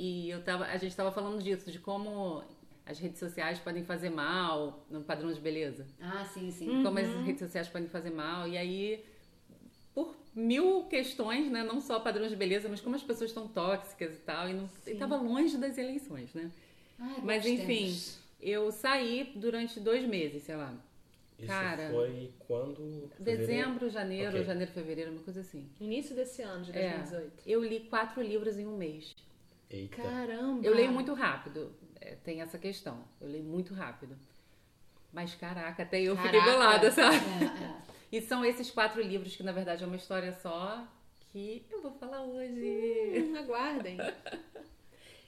[0.00, 2.44] E eu tava, a gente estava falando disso, de como
[2.86, 5.84] as redes sociais podem fazer mal no padrão de beleza.
[6.00, 6.80] Ah, sim, sim.
[6.82, 8.46] Como as redes sociais podem fazer mal.
[8.46, 9.04] E aí,
[9.92, 11.64] por mil questões, né?
[11.64, 14.48] Não só padrões de beleza, mas como as pessoas estão tóxicas e tal.
[14.48, 16.48] E, não, e tava longe das eleições, né?
[17.00, 18.18] Ai, Mas enfim, tempos.
[18.40, 20.72] eu saí durante dois meses, sei lá.
[21.38, 23.08] Isso Cara, foi quando?
[23.16, 23.40] Fevereiro?
[23.46, 24.44] Dezembro, janeiro, Ok.
[24.44, 25.68] janeiro, fevereiro, uma coisa assim.
[25.80, 26.98] Início desse ano, de É.
[26.98, 27.42] 2018.
[27.46, 29.14] Eu li quatro livros em um mês.
[29.70, 29.96] Eita.
[30.02, 30.66] Caramba!
[30.66, 31.72] Eu leio muito rápido.
[32.00, 33.04] É, tem essa questão.
[33.20, 34.16] Eu leio muito rápido.
[35.12, 36.52] Mas caraca, até eu fiquei Caraca.
[36.52, 37.16] bolada, sabe?
[37.16, 37.76] É, é.
[38.10, 40.86] E são esses quatro livros que na verdade é uma história só
[41.32, 43.22] que eu vou falar hoje.
[43.30, 43.96] Hum, aguardem.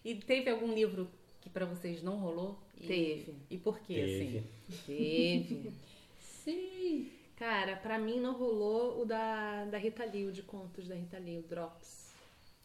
[0.02, 1.10] E teve algum livro
[1.42, 2.58] que pra vocês não rolou?
[2.80, 3.34] E- Teve.
[3.50, 4.38] E por quê, Teve.
[4.38, 4.82] assim?
[4.86, 5.72] Teve.
[6.18, 7.10] Sim.
[7.36, 11.18] Cara, pra mim não rolou o da, da Rita Lee, o de contos da Rita
[11.18, 12.09] Lee, o Drops.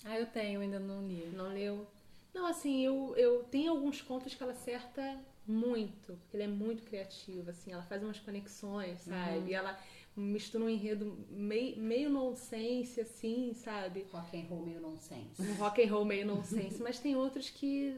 [0.04, 1.26] Ah, eu tenho, ainda não li.
[1.28, 1.88] Não leu?
[2.34, 6.84] Não, assim, eu, eu tenho alguns contos que ela acerta muito, porque ela é muito
[6.84, 9.52] criativa, assim, ela faz umas conexões, sabe?
[9.52, 9.80] E ela
[10.16, 14.06] mistura um enredo meio, meio nonsense, assim, sabe?
[14.12, 15.42] Rock and roll meio nonsense.
[15.42, 17.98] Um rock and roll meio nonsense, mas tem outros que,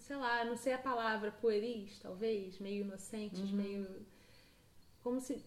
[0.00, 3.86] sei lá, não sei a palavra, pueris, talvez, meio inocentes, meio.
[5.02, 5.42] Como se.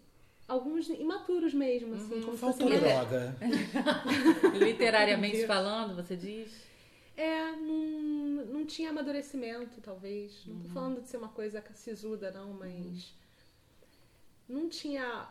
[0.52, 3.36] Alguns imaturos mesmo, assim, como se fosse Faltou uma- droga.
[4.60, 6.52] Literariamente falando, você diz?
[7.16, 10.44] É, não, não tinha amadurecimento, talvez.
[10.46, 13.14] Não tô falando de ser uma coisa sisuda, não, mas.
[14.50, 15.30] Não tinha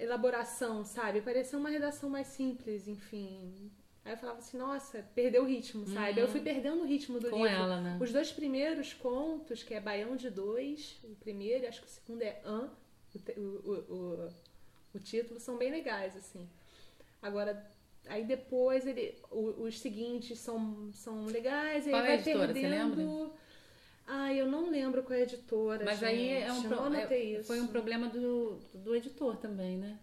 [0.00, 1.20] elaboração, sabe?
[1.20, 3.70] Parecia uma redação mais simples, enfim.
[4.04, 6.20] Aí eu falava assim, nossa, perdeu o ritmo, sabe?
[6.20, 7.50] Eu fui perdendo o ritmo do Com livro.
[7.52, 7.98] ela, né?
[8.00, 11.90] Os dois primeiros contos, que é Baião de Dois, o primeiro, e acho que o
[11.90, 12.70] segundo é An,
[13.36, 14.28] o, o,
[14.94, 16.48] o, título, são bem legais, assim.
[17.20, 17.68] Agora,
[18.06, 23.32] aí depois ele, os seguintes são, são legais, aí Qual é a vai editora, perdendo.
[24.06, 25.84] Ah, eu não lembro qual é a editora.
[25.84, 28.94] Mas aí é um gente, pro- eu não anotei é- foi um problema do, do
[28.94, 29.98] editor também, né?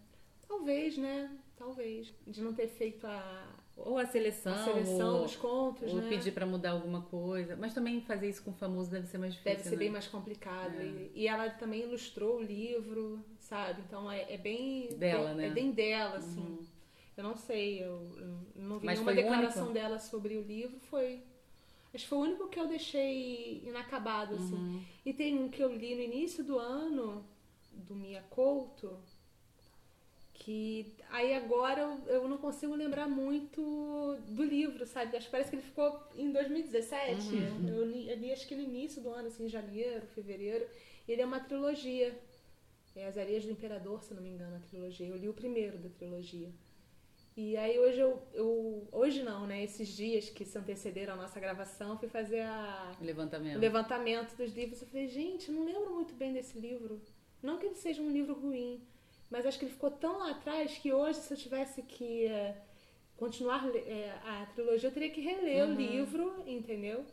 [0.48, 1.32] Talvez, né?
[1.58, 2.14] Talvez.
[2.28, 6.08] De não ter feito a, Ou a seleção, a seleção ou, dos contos, ou né?
[6.08, 7.56] pedir pra mudar alguma coisa.
[7.56, 9.78] Mas também fazer isso com o famoso deve ser mais difícil, Deve ser né?
[9.78, 10.80] bem mais complicado.
[10.80, 10.86] É.
[10.86, 13.82] E, e ela também ilustrou o livro, sabe?
[13.88, 14.90] Então é, é bem.
[14.96, 15.48] Dela, é, né?
[15.48, 16.60] É bem dela, assim.
[17.18, 19.80] Eu não sei, eu, eu não vi Mas nenhuma declaração único?
[19.80, 20.80] dela sobre o livro.
[20.80, 21.22] Foi.
[21.94, 24.56] Acho que foi o único que eu deixei inacabado, assim.
[24.56, 24.84] Uhum.
[25.06, 27.24] E tem um que eu li no início do ano,
[27.72, 28.98] do Mia Couto,
[30.44, 33.62] que aí agora eu, eu não consigo lembrar muito
[34.28, 35.16] do livro, sabe?
[35.16, 37.34] Acho que parece que ele ficou em 2017.
[37.34, 37.70] Uhum.
[37.70, 40.66] Eu, li, eu li acho que no início do ano, assim, em janeiro, fevereiro.
[41.08, 42.14] Ele é uma trilogia.
[42.94, 45.08] É As Areias do Imperador, se não me engano, a trilogia.
[45.08, 46.52] Eu li o primeiro da trilogia.
[47.38, 48.88] E aí hoje eu, eu.
[48.92, 49.64] Hoje não, né?
[49.64, 53.56] Esses dias que se antecederam à nossa gravação, fui fazer a, O levantamento.
[53.56, 54.82] o levantamento dos livros.
[54.82, 57.02] Eu falei, gente, não lembro muito bem desse livro.
[57.42, 58.86] Não que ele seja um livro ruim,
[59.34, 62.56] mas acho que ele ficou tão lá atrás que hoje, se eu tivesse que eh,
[63.18, 65.74] continuar eh, a trilogia, eu teria que reler Uhum.
[65.74, 67.04] o livro, entendeu?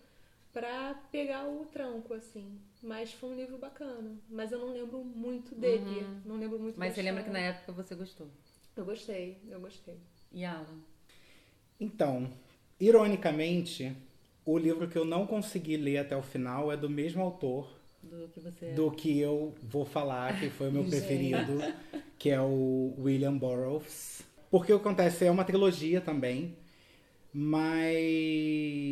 [0.53, 2.61] Pra pegar o tranco, assim.
[2.83, 4.19] Mas foi um livro bacana.
[4.29, 6.07] Mas eu não lembro muito dele.
[6.27, 6.81] Não lembro muito Uhum.
[6.81, 8.29] Mas você lembra que na época você gostou.
[8.77, 9.97] Eu gostei, eu gostei.
[10.31, 10.79] E Alan?
[11.81, 12.31] Então,
[12.79, 13.97] ironicamente,
[14.45, 18.29] o livro que eu não consegui ler até o final é do mesmo autor Do
[18.29, 21.59] que você do que eu vou falar, que foi o meu preferido,
[22.19, 24.23] que é o William Burroughs.
[24.51, 26.57] Porque o que acontece é uma trilogia também,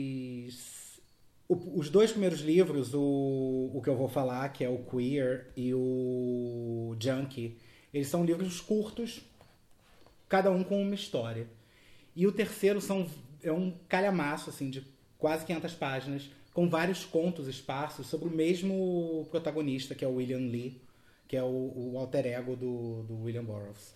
[0.00, 1.00] mas
[1.48, 5.50] o- os dois primeiros livros, o, o que eu vou falar, que é o Queer
[5.56, 7.56] e o Junkie,
[7.92, 9.22] eles são livros curtos,
[10.28, 11.48] cada um com uma história.
[12.14, 13.08] E o terceiro são,
[13.42, 14.84] é um calhamaço, assim, de
[15.18, 20.38] quase 500 páginas, com vários contos esparsos sobre o mesmo protagonista, que é o William
[20.50, 20.80] Lee,
[21.28, 21.46] que é o,
[21.92, 23.94] o alter ego do, do William Burroughs.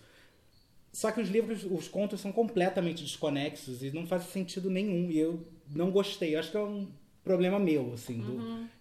[0.93, 5.11] Só que os livros, os contos são completamente desconexos e não faz sentido nenhum.
[5.11, 5.45] E eu
[5.75, 6.35] não gostei.
[6.35, 6.87] Eu acho que é um
[7.21, 8.21] problema meu, assim.
[8.21, 8.31] do-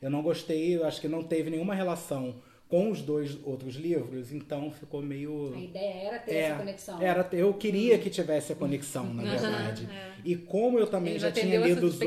[0.01, 2.37] eu não gostei, eu acho que não teve nenhuma relação
[2.72, 5.52] com os dois outros livros, então ficou meio.
[5.54, 7.02] A ideia era ter É, essa conexão.
[7.02, 9.87] Era, eu queria que tivesse a conexão, na verdade.
[10.24, 12.00] E como eu também Ele já tinha lido os,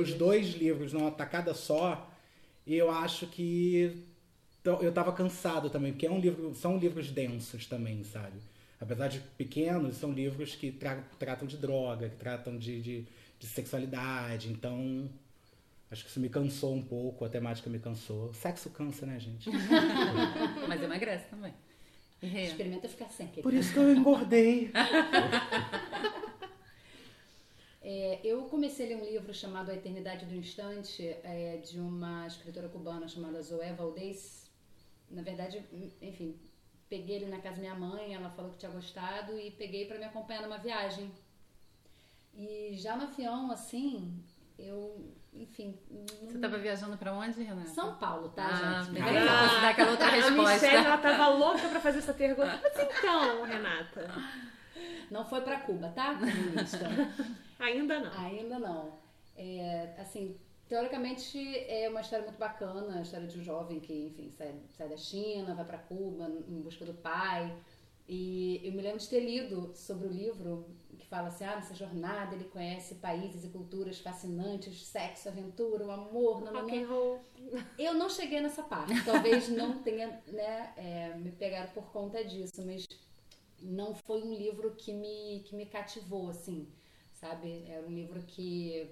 [0.00, 2.08] os dois livros numa tacada só,
[2.64, 4.04] eu acho que
[4.64, 8.36] eu tava cansado também, porque é um livro, são livros densos também, sabe?
[8.80, 13.04] Apesar de pequenos, são livros que tra- tratam de droga, que tratam de, de,
[13.40, 15.10] de sexualidade, então
[15.92, 18.32] Acho que isso me cansou um pouco, a temática me cansou.
[18.32, 19.50] Sexo cansa, né, gente?
[20.66, 21.52] Mas emagrece também.
[22.22, 23.26] Experimenta ficar sem.
[23.26, 23.42] querido.
[23.42, 24.72] Por isso que eu engordei.
[27.84, 32.28] É, eu comecei a ler um livro chamado A Eternidade do Instante, é, de uma
[32.28, 34.48] escritora cubana chamada Zoé Valdez.
[35.10, 35.66] Na verdade,
[36.00, 36.38] enfim,
[36.88, 39.98] peguei ele na casa da minha mãe, ela falou que tinha gostado e peguei para
[39.98, 41.10] me acompanhar numa viagem.
[42.32, 44.22] E já no avião, assim,
[44.56, 45.78] eu, enfim.
[46.24, 47.68] Você tava viajando pra onde, Renata?
[47.68, 48.96] São Paulo, tá, Ah, gente?
[48.96, 50.52] que você fosse dar aquela outra A resposta.
[50.66, 52.60] Michelle, ela tava louca pra fazer essa pergunta.
[52.62, 54.10] Mas então, Renata,
[55.10, 56.14] Não foi para Cuba, tá?
[56.14, 56.88] Comunista.
[57.58, 58.24] ainda não.
[58.24, 58.98] Ainda não.
[59.36, 64.30] É, assim, teoricamente é uma história muito bacana, a história de um jovem que, enfim,
[64.30, 67.54] sai, sai da China, vai para Cuba em busca do pai.
[68.08, 70.66] E eu me lembro de ter lido sobre o livro
[71.12, 76.40] fala assim, ah, nessa jornada ele conhece países e culturas fascinantes, sexo, aventura, o amor,
[76.40, 77.20] não, não, não.
[77.78, 79.04] Eu não cheguei nessa parte.
[79.04, 82.86] Talvez não tenha né, é, me pegado por conta disso, mas
[83.60, 86.66] não foi um livro que me, que me cativou, assim,
[87.12, 87.62] sabe?
[87.68, 88.90] Era um livro que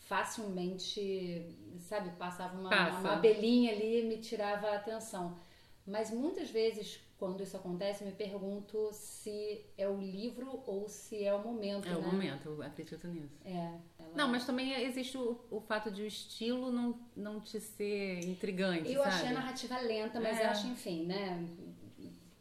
[0.00, 1.46] facilmente,
[1.78, 2.98] sabe, passava uma, Passa.
[2.98, 5.38] uma abelhinha ali e me tirava a atenção.
[5.86, 11.32] Mas muitas vezes, quando isso acontece, me pergunto se é o livro ou se é
[11.34, 12.06] o momento, É o né?
[12.06, 13.38] momento, eu acredito nisso.
[13.44, 13.78] É.
[13.98, 18.20] ela- Não, mas também existe o, o fato de o estilo não, não te ser
[18.24, 19.14] intrigante, Eu sabe?
[19.14, 20.44] achei a narrativa lenta, mas É.
[20.44, 21.48] eu acho, enfim, né?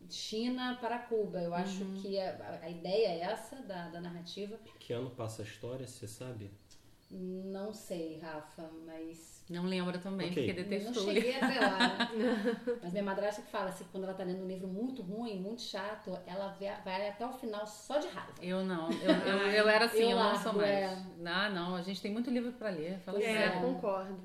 [0.10, 1.42] China para Cuba.
[1.42, 2.02] Eu acho Uhum.
[2.02, 4.58] que a, a ideia é essa da, da narrativa.
[4.80, 6.52] Que ano passa a história, você sabe?
[7.10, 9.35] Não sei, Rafa, mas.
[9.48, 10.44] Não lembro também, Ok.
[10.44, 11.04] porque Não detestou.
[11.04, 11.78] cheguei até lá.
[11.78, 11.98] né?
[12.82, 15.62] Mas minha madrasta que fala assim, quando ela tá lendo um livro muito ruim, muito
[15.62, 18.34] chato, ela vai, até o final só de raiva.
[18.42, 20.70] Eu não, eu, eu, eu era assim, Eu eu, não largo, sou mais.
[20.70, 20.98] é.
[21.26, 23.62] Ah, não, a gente tem muito livro pra ler, fala É, sério.
[23.62, 24.20] concordo.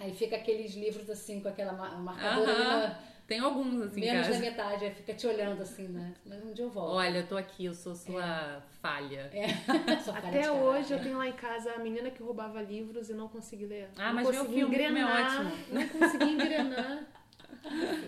[0.00, 2.80] Aí fica aqueles livros assim, com aquela ma- marcadora Aham.
[2.88, 2.98] na-
[3.32, 6.12] Tem alguns assim menos da metade, aí fica te olhando assim, né?
[6.26, 6.92] Mas um dia eu volto.
[6.92, 9.30] Olha, eu tô aqui, eu sou sua falha.
[9.32, 9.48] É.
[9.64, 10.50] Falha de Até caráter.
[10.50, 13.88] hoje eu tenho lá em casa a menina que roubava livros e não consegui ler.
[13.96, 15.64] Ah, não mas consegui filme, é engrenar, ótimo.
[15.70, 17.06] Não consegui engrenar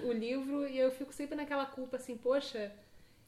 [0.04, 2.70] o livro e eu fico sempre naquela culpa assim, poxa,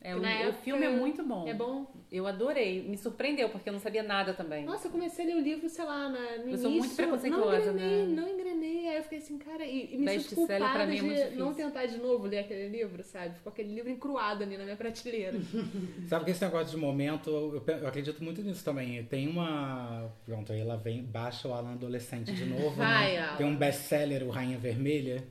[0.00, 1.48] É, o, o filme é muito bom.
[1.48, 1.86] é bom.
[2.12, 4.64] Eu adorei, me surpreendeu, porque eu não sabia nada também.
[4.64, 6.58] Nossa, eu comecei a ler o livro, sei lá, na, no Eu início.
[6.62, 8.14] sou muito preconceituosa, Não engrenei, né?
[8.22, 8.88] não engrenei.
[8.88, 11.36] Aí eu fiquei assim, cara, e, e me sinto Best-seller culpada pra mim é de
[11.36, 13.34] não tentar de novo ler aquele livro, sabe?
[13.34, 15.38] Ficou aquele livro encruado ali na minha prateleira.
[16.08, 19.02] Sabe que esse negócio de momento, eu, eu acredito muito nisso também.
[19.04, 20.08] Tem uma.
[20.24, 22.76] Pronto, aí ela vem, baixa o Alan adolescente de novo.
[22.76, 23.34] Vai, né?
[23.36, 25.24] Tem um best-seller, o Rainha Vermelha,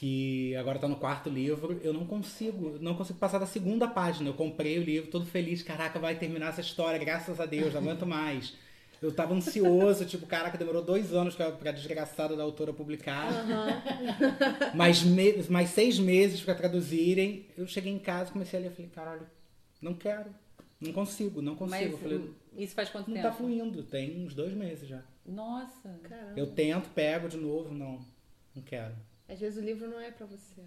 [0.00, 1.78] que agora tá no quarto livro.
[1.82, 4.30] Eu não consigo, não consigo passar da segunda página.
[4.30, 5.62] Eu comprei o livro, todo feliz.
[5.62, 8.54] Caraca, vai terminar essa história, graças a Deus, não aguento mais.
[9.02, 13.28] Eu tava ansioso, tipo, caraca, demorou dois anos pra, pra desgraçada da autora publicar.
[14.74, 17.44] mais, me, mais seis meses pra traduzirem.
[17.54, 19.26] Eu cheguei em casa, comecei a ler, falei, caralho,
[19.82, 20.30] não quero.
[20.80, 21.92] Não consigo, não consigo.
[21.92, 23.28] Mas falei, isso faz quanto não tempo?
[23.28, 25.02] tá fluindo, tem uns dois meses já.
[25.26, 26.00] Nossa.
[26.02, 26.40] Caramba.
[26.40, 28.00] Eu tento, pego de novo, não,
[28.56, 28.94] não quero.
[29.30, 30.60] Às vezes o livro não é pra você.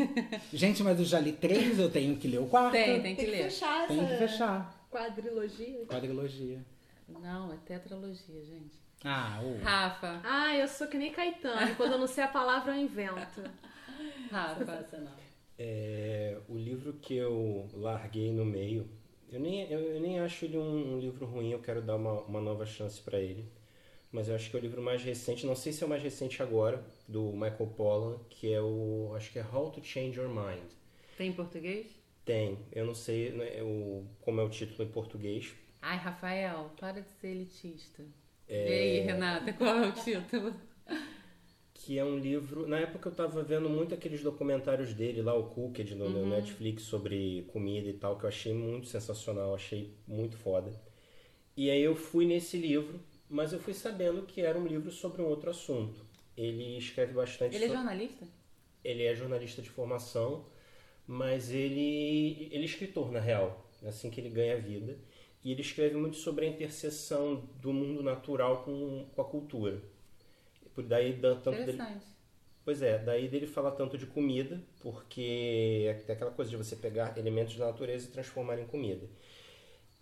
[0.52, 2.72] Gente, mas eu já li três, eu tenho que ler o quarto.
[2.72, 3.44] Tem, tem que Tem que ler.
[3.44, 4.86] fechar Tem que fechar.
[4.90, 5.86] quadrilogia.
[5.86, 6.64] Quadrilogia.
[7.08, 8.78] Não, é tetralogia, gente.
[9.02, 9.58] Ah, o...
[9.64, 11.74] Rafa, Ah, eu sou que nem Caetano.
[11.76, 13.42] Quando eu não sei a palavra, eu invento.
[14.30, 14.86] Rafa.
[15.58, 18.88] É, o livro que eu larguei no meio,
[19.30, 22.20] eu nem, eu, eu nem acho ele um, um livro ruim, eu quero dar uma,
[22.22, 23.44] uma nova chance para ele.
[24.12, 26.02] Mas eu acho que é o livro mais recente, não sei se é o mais
[26.02, 29.12] recente agora, do Michael Pollan, que é o.
[29.16, 30.70] Acho que é How to Change Your Mind.
[31.16, 31.86] Tem em português?
[32.24, 35.52] Tem, eu não sei né, o, como é o título em português.
[35.82, 38.04] Ai, Rafael, para de ser elitista.
[38.46, 38.64] É.
[38.64, 40.54] Vê aí, Renata, qual é o título?
[41.74, 42.68] que é um livro.
[42.68, 46.82] Na época eu tava vendo muito aqueles documentários dele lá, o Cooked, no, no Netflix,
[46.84, 50.70] sobre comida e tal, que eu achei muito sensacional, achei muito foda.
[51.56, 55.22] E aí eu fui nesse livro, mas eu fui sabendo que era um livro sobre
[55.22, 56.09] um outro assunto.
[56.36, 58.26] Ele escreve bastante Ele é jornalista?
[58.84, 60.46] ele é jornalista de formação,
[61.06, 64.98] mas ele, ele é escritor, na real, é assim que ele ganha vida.
[65.44, 69.80] E ele escreve muito sobre a interseção do mundo natural com, com a cultura.
[70.74, 71.78] Por daí, da- tanto dele.
[72.64, 77.16] Pois é, daí dele fala tanto de comida, porque é aquela coisa de você pegar
[77.18, 79.08] elementos da natureza e transformar em comida.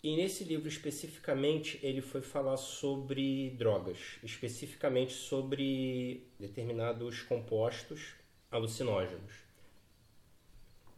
[0.03, 8.15] E nesse livro especificamente, ele foi falar sobre drogas, especificamente sobre determinados compostos
[8.51, 9.33] alucinógenos.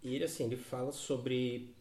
[0.02, 1.74] E ele, assim, ele fala sobre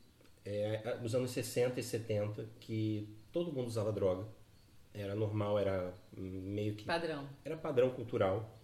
[0.45, 4.25] é, os anos 60 e 70, que todo mundo usava droga.
[4.93, 7.29] era normal, era meio que Padrão.
[7.43, 8.57] era padrão cultural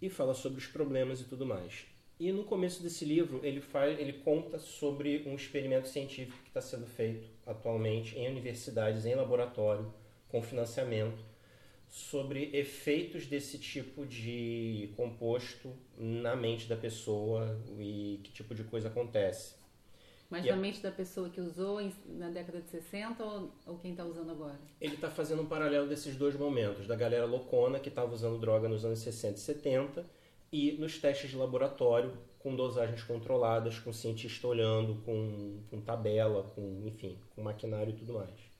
[0.00, 1.86] e fala sobre os problemas e tudo mais.
[2.20, 6.60] E no começo desse livro ele faz, ele conta sobre um experimento científico que está
[6.60, 9.92] sendo feito atualmente em universidades, em laboratório,
[10.28, 11.18] com financiamento,
[11.88, 18.88] sobre efeitos desse tipo de composto na mente da pessoa e que tipo de coisa
[18.88, 19.54] acontece.
[20.30, 23.78] Mas E a- na mente da pessoa que usou na década de 60 ou, ou
[23.78, 24.58] quem está usando agora?
[24.80, 28.66] Ele está fazendo um paralelo desses dois momentos, da galera loucona que estava usando droga
[28.68, 30.06] nos anos 60 e 70
[30.52, 36.82] e nos testes de laboratório com dosagens controladas, com cientista olhando, com, com tabela, com
[36.86, 38.52] enfim, com maquinário e tudo mais.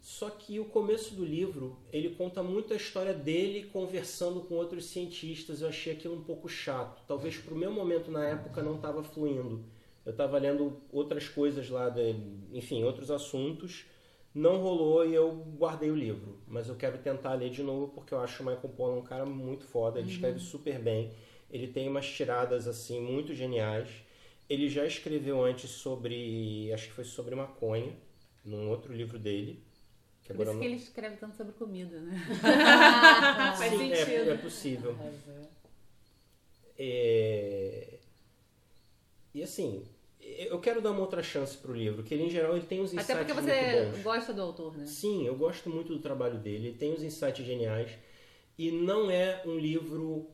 [0.00, 4.86] Só que o começo do livro, ele conta muito a história dele conversando com outros
[4.86, 5.62] cientistas.
[5.62, 7.02] Eu achei aquilo um pouco chato.
[7.06, 9.64] Talvez pro meu momento na época não estava fluindo.
[10.04, 12.14] Eu estava lendo outras coisas lá, de,
[12.52, 13.86] enfim, outros assuntos.
[14.34, 16.40] Não rolou e eu guardei o livro.
[16.48, 19.24] Mas eu quero tentar ler de novo porque eu acho o Michael Pollan um cara
[19.24, 20.00] muito foda.
[20.00, 21.12] Ele escreve super bem.
[21.50, 23.88] Ele tem umas tiradas assim muito geniais.
[24.50, 27.92] Ele já escreveu antes sobre, acho que foi sobre maconha,
[28.44, 29.62] num outro livro dele.
[30.24, 32.12] Que Por isso eu que não- ele escreve tanto sobre comida, né?
[33.56, 34.30] Faz Sim, é, sentido.
[34.30, 34.96] é possível.
[36.78, 37.98] É...
[39.34, 39.84] E assim,
[40.24, 42.92] eu quero dar uma outra chance pro livro, que ele em geral ele tem uns
[42.92, 44.02] insights Até porque muito você bons.
[44.02, 44.86] gosta do autor, né?
[44.86, 47.90] Sim, eu gosto muito do trabalho dele, ele tem uns insights geniais
[48.58, 50.28] e não é um livro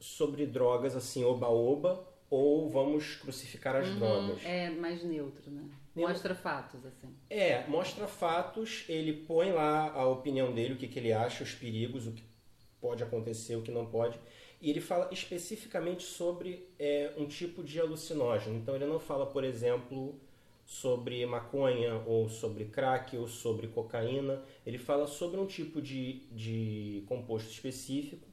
[0.00, 4.44] sobre drogas assim, oba-oba ou vamos crucificar as drogas.
[4.44, 5.62] É mais neutro, né?
[5.94, 7.08] Mostra fatos, assim.
[7.30, 11.54] É, mostra fatos, ele põe lá a opinião dele, o que, que ele acha, os
[11.54, 12.22] perigos, o que
[12.80, 14.18] pode acontecer, o que não pode.
[14.66, 18.56] E ele fala especificamente sobre é, um tipo de alucinógeno.
[18.56, 20.18] Então ele não fala, por exemplo,
[20.64, 24.42] sobre maconha, ou sobre crack, ou sobre cocaína.
[24.66, 28.26] Ele fala sobre um tipo de, de composto específico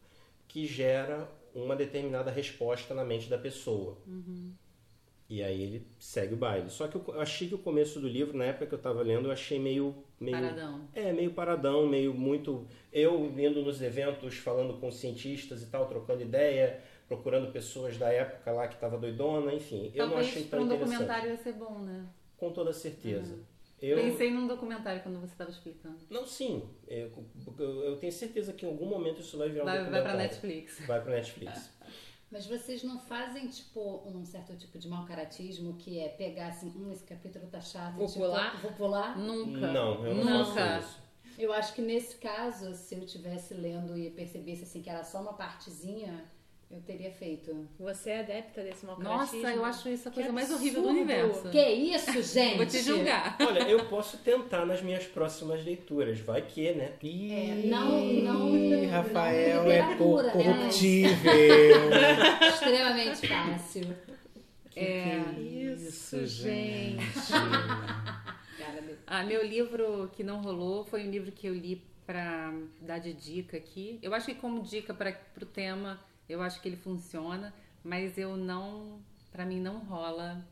[0.48, 4.00] que gera uma determinada resposta na mente da pessoa.
[5.30, 6.72] E aí ele segue o baile.
[6.72, 9.28] Só que eu achei que o começo do livro, na época que eu estava lendo,
[9.28, 9.94] eu achei meio,
[10.24, 10.88] meio Paradão.
[10.96, 12.66] é, meio paradão, meio muito.
[12.92, 18.52] Eu indo nos eventos, falando com cientistas e tal, trocando ideia, procurando pessoas da época
[18.52, 19.92] lá que tava doidona, enfim.
[19.94, 20.92] eu não Talvez achei para tão um interessante.
[21.00, 22.06] documentário ia ser bom, né?
[22.38, 23.38] Com toda certeza.
[23.82, 25.98] Eu, Pensei num documentário quando você estava explicando.
[26.10, 26.64] Não, sim.
[26.88, 27.12] Eu,
[27.60, 30.18] eu tenho certeza que em algum momento isso vai virar um Vai, vai documentário.
[30.18, 30.86] pra Netflix.
[30.88, 31.70] Vai pra Netflix.
[32.34, 36.74] Mas vocês não fazem, tipo, um certo tipo de mau caratismo que é pegar assim,
[36.76, 37.94] hum, esse capítulo tá chato.
[37.94, 38.60] Vou tipo, pular?
[38.60, 39.16] Vou pular.
[39.20, 39.72] Nunca.
[39.72, 40.52] Não, eu não Nunca.
[40.56, 41.04] faço isso.
[41.38, 45.22] Eu acho que nesse caso, se eu tivesse lendo e percebesse assim que era só
[45.22, 46.26] uma partezinha,
[46.74, 47.68] eu teria feito.
[47.80, 50.88] Você é adepta desse mau Nossa, eu acho isso a Que coisa mais horrível do
[50.90, 51.50] universo.
[51.50, 52.58] Que isso, gente?
[52.58, 53.38] Vou te julgar.
[53.40, 56.20] Olha, eu posso tentar nas minhas próximas leituras.
[56.20, 56.94] Vai que, né?
[57.04, 59.96] É, não- não- Rafael não é né?
[59.98, 61.10] corruptível.
[62.50, 63.96] Extremamente fácil.
[64.76, 65.20] É.
[65.40, 66.98] Isso, gente.
[68.58, 72.52] Cara, meu- Ah, meu livro que não rolou foi um livro que eu li pra
[72.82, 74.00] dar de dica aqui.
[74.02, 78.38] Eu acho que como dica para pro tema, eu acho que ele funciona, mas eu
[78.38, 79.02] não,
[79.34, 80.46] Pra mim não rola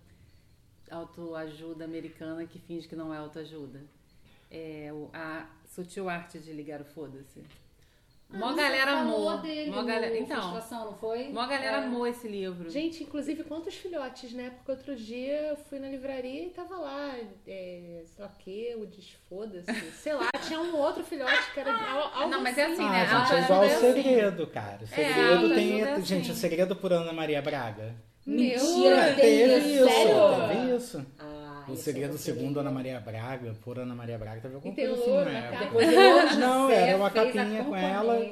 [0.89, 3.79] autoajuda americana que finge que não é autoajuda.
[4.49, 7.43] É a sutil arte de ligar o foda-se.
[8.33, 9.37] Mó Ah, galera amou.
[9.39, 11.29] Dele Mó galera, então, Frustração, não foi?
[11.29, 11.83] mó galera É.
[11.83, 12.69] amou esse livro.
[12.69, 14.51] Gente, inclusive, quantos filhotes, né?
[14.55, 17.13] Porque outro dia eu fui na livraria e tava lá,
[17.47, 19.91] é, sei lá o que, o desfoda-se.
[19.91, 22.89] Sei lá, tinha um outro filhote que era al- algo Não, mas é assim, Ah,
[22.91, 23.07] né?
[23.07, 23.93] gente, é igual o é assim.
[23.93, 24.79] segredo, cara.
[24.83, 25.81] O segredo autoajuda tem.
[25.81, 26.05] é assim.
[26.05, 27.95] Gente, o segredo por Ana Maria Braga.
[28.25, 29.67] Mentira, É, tem teve isso.
[29.67, 29.85] isso.
[29.89, 30.47] Sério?
[30.47, 31.05] Teve isso.
[31.19, 32.59] Ah, O isso segredo eu segundo.
[32.59, 35.65] Ana Maria Braga, por Ana Maria Braga, teve alguma coisa o assim na época.
[35.65, 38.31] Depois o Não, José era uma capinha com ela.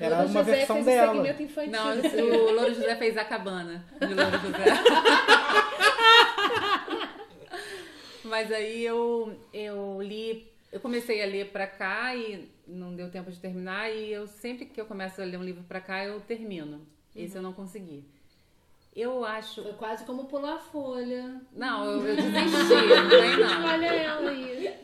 [0.00, 1.12] Era uma José versão fez dela.
[1.12, 2.50] o segmento infantil Não, desse o.
[2.52, 4.64] Louro José fez a cabana de Louro José.
[8.24, 13.30] Mas aí eu, eu li, eu comecei a ler pra cá e não deu tempo
[13.30, 13.90] de terminar.
[13.90, 16.86] E eu sempre que eu começo a ler um livro pra cá, eu termino.
[17.14, 18.04] Esse eu não consegui.
[18.94, 19.62] Eu acho.
[19.62, 21.40] Foi quase como pular a folha.
[21.52, 23.66] Não, eu, eu desisti, não.
[23.66, 24.78] Olha ela aí.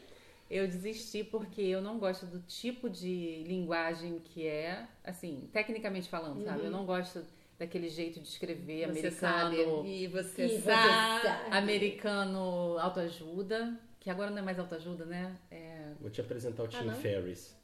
[0.50, 6.42] Eu desisti porque eu não gosto do tipo de linguagem que é, assim, tecnicamente falando,
[6.44, 6.64] sabe?
[6.64, 7.24] Eu não gosto
[7.56, 9.16] daquele jeito de escrever Você americano.
[9.20, 9.88] sabe.
[10.02, 11.22] E você E sabe.
[11.22, 11.56] sabe.
[11.56, 15.36] Americano autoajuda, que agora não é mais autoajuda, né?
[15.52, 16.94] É, Vou te apresentar o Tim não?
[16.94, 17.54] Ferriss.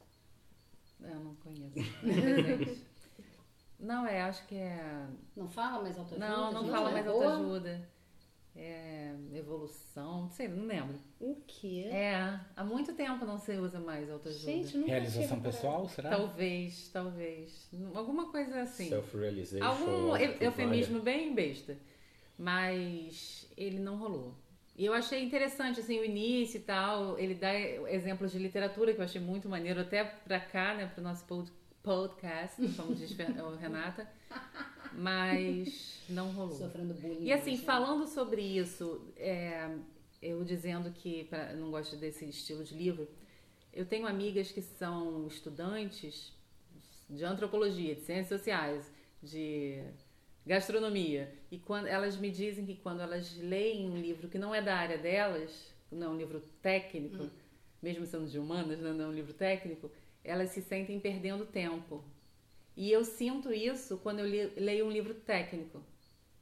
[1.01, 1.73] eu não conheço.
[3.79, 5.07] não, é, acho que é.
[5.35, 6.27] Não fala mais autoajuda?
[6.27, 6.71] Não, não gente?
[6.71, 7.97] fala É mais autoajuda.
[8.59, 10.95] É, evolução, não sei, não lembro.
[11.19, 11.89] O quê?
[11.91, 14.51] É, há muito tempo não se usa mais autoajuda.
[14.51, 16.09] Gente, nunca Realização pessoal, será?
[16.09, 17.69] Talvez, talvez.
[17.93, 18.89] Alguma coisa assim.
[18.89, 19.63] Self-realization.
[19.63, 21.77] Algum eufemismo bem besta.
[22.35, 24.33] Mas ele não rolou.
[24.75, 27.17] E eu achei interessante, assim, o início e tal.
[27.19, 27.53] Ele dá
[27.91, 31.25] exemplos de literatura que eu achei muito maneiro, até pra cá, né, pro nosso
[31.87, 33.15] podcast, como diz
[33.59, 34.05] Renata.
[34.93, 36.57] Mas não rolou.
[36.57, 37.23] Sofrendo bullying.
[37.23, 37.63] E assim, hoje.
[37.63, 39.73] falando sobre isso, é,
[40.21, 43.07] eu dizendo que pra, não gosto desse estilo de livro,
[43.73, 46.33] eu tenho amigas que são estudantes
[47.09, 48.91] de antropologia, de ciências sociais,
[49.23, 49.81] de
[50.45, 54.61] gastronomia, e quando elas me dizem que quando elas leem um livro que não é
[54.61, 57.29] da área delas, não é um livro técnico,
[57.81, 59.89] mesmo sendo de humanas, né, não é um livro técnico,
[60.27, 62.03] elas se sentem perdendo tempo.
[62.75, 65.81] E eu sinto isso quando eu leio um livro técnico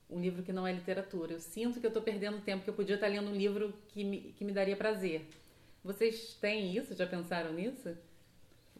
[0.10, 1.34] um livro que não é literatura.
[1.34, 4.04] Eu sinto que eu estou perdendo tempo, que eu podia estar lendo um livro que
[4.04, 5.28] me, que me daria prazer.
[5.84, 6.96] Vocês têm isso?
[6.96, 7.96] Já pensaram nisso?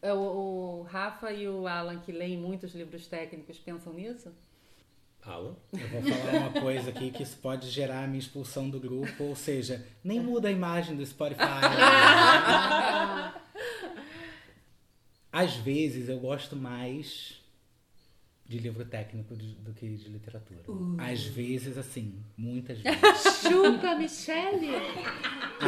[0.02, 4.32] É, O, o Rafa e o Alan, que leem muitos livros técnicos, pensam nisso?
[5.24, 5.56] Alan?
[5.74, 9.24] Eu vou falar uma coisa aqui que isso pode gerar a minha expulsão do grupo,
[9.24, 11.42] ou seja, nem muda a imagem do Spotify.
[15.38, 17.45] Às vezes eu gosto mais
[18.48, 20.60] de livro técnico de- do que de literatura.
[21.00, 23.02] Às vezes, assim, muitas vezes.
[23.42, 24.72] Chupa, Michele!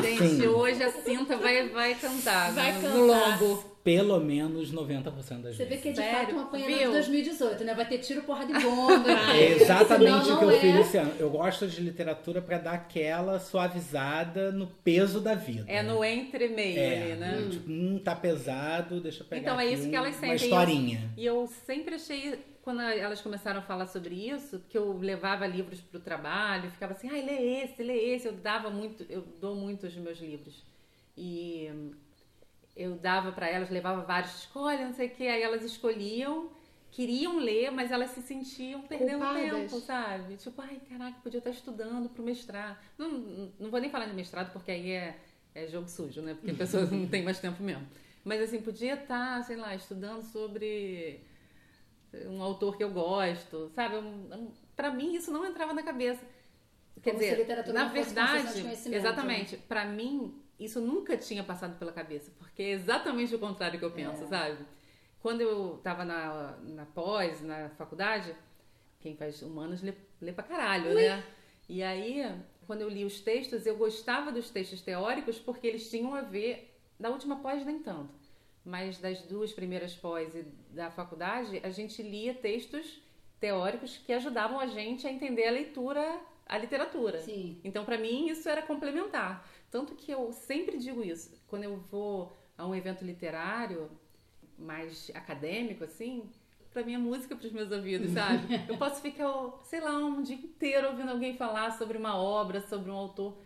[0.02, 2.98] Gente, Assim, hoje a cinta vai, vai cantar Vai no, cantar.
[2.98, 3.78] no lombo.
[3.84, 5.82] pelo menos 90% das Você vê vezes.
[5.82, 6.20] que é de Sério?
[6.20, 6.88] fato um apanhador Viu?
[6.88, 7.74] de 2018, né?
[7.74, 9.10] Vai ter tiro, porra de bomba.
[9.34, 10.60] É exatamente o que não eu é.
[10.60, 11.14] fiz esse ano.
[11.18, 15.66] Eu gosto de literatura pra dar aquela suavizada no peso da vida.
[15.68, 17.48] É no entremeio É, ali, né?
[17.50, 20.30] tipo, hum, tá pesado, deixa eu pegar Então, é isso que elas sentem.
[20.30, 21.10] Uma historinha.
[21.18, 25.80] E eu sempre achei, quando elas começaram a falar sobre isso, que eu levava livros
[25.80, 28.28] pro trabalho, ficava assim, ai, lê esse, lê esse.
[28.28, 30.66] Eu dava muito, eu dou muitos dos meus livros.
[31.16, 31.72] E
[32.76, 36.52] eu dava pra elas, levava vários, escolha, não sei o que, aí elas escolhiam,
[36.92, 39.50] queriam ler, mas elas se sentiam perdendo Culpadas.
[39.72, 40.36] tempo, sabe?
[40.36, 42.78] Tipo, ai, caraca, podia estar estudando pro mestrado.
[42.98, 45.18] Não, não- não vou nem falar de mestrado, porque aí é,
[45.56, 46.34] é jogo sujo, né?
[46.34, 47.88] Porque a pessoa não tem mais tempo mesmo.
[48.26, 51.22] Mas assim, podia estar, sei lá, estudando sobre
[52.26, 53.98] um autor que eu gosto, sabe?
[53.98, 56.24] Um, um, pra mim isso não entrava na cabeça.
[57.02, 62.64] Quer Como dizer, na verdade, exatamente, pra mim isso nunca tinha passado pela cabeça, porque
[62.64, 64.28] é exatamente o contrário que eu penso, É.
[64.28, 64.66] sabe?
[65.20, 68.34] Quando eu tava na, na pós, na faculdade,
[69.00, 71.24] quem faz humanos lê, lê pra caralho, né?
[71.70, 72.24] E aí,
[72.66, 76.76] quando eu li os textos, eu gostava dos textos teóricos porque eles tinham a ver,
[77.00, 78.14] da última pós nem tanto,
[78.66, 80.46] mas das duas primeiras pós e
[80.78, 83.02] da faculdade, a gente lia textos
[83.40, 87.20] teóricos que ajudavam a gente a entender a leitura, a literatura.
[87.20, 87.60] Sim.
[87.64, 89.48] Então, pra mim, isso era complementar.
[89.70, 91.36] Tanto que eu sempre digo isso.
[91.48, 93.90] Quando eu vou a um evento literário
[94.58, 96.30] mais acadêmico, assim,
[96.72, 98.48] pra mim é música pros meus ouvidos, sabe?
[98.68, 99.28] Eu posso ficar,
[99.64, 103.38] sei lá, um dia inteiro ouvindo alguém falar sobre uma obra, sobre um autor.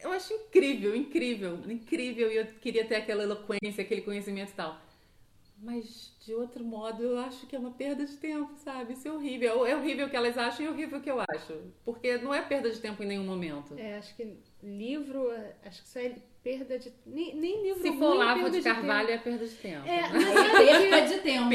[0.00, 2.30] Eu acho incrível, incrível, incrível.
[2.30, 4.78] E eu queria ter aquela eloquência, aquele conhecimento e tal.
[5.64, 8.94] Mas, de outro modo, eu acho que é uma perda de tempo, sabe?
[8.94, 9.66] Isso é horrível.
[9.66, 11.60] É horrível o que elas acham e é horrível o que eu acho.
[11.84, 13.74] Porque não é perda de tempo em nenhum momento.
[13.78, 15.30] É, acho que livro,
[15.64, 16.14] acho que isso é
[16.44, 16.92] perda de.
[17.06, 18.76] Nem, nem livro Se for é Lavo perda de tempo.
[18.76, 19.88] Carvalho, é perda de tempo.
[19.88, 21.48] É, mas é perda de tempo.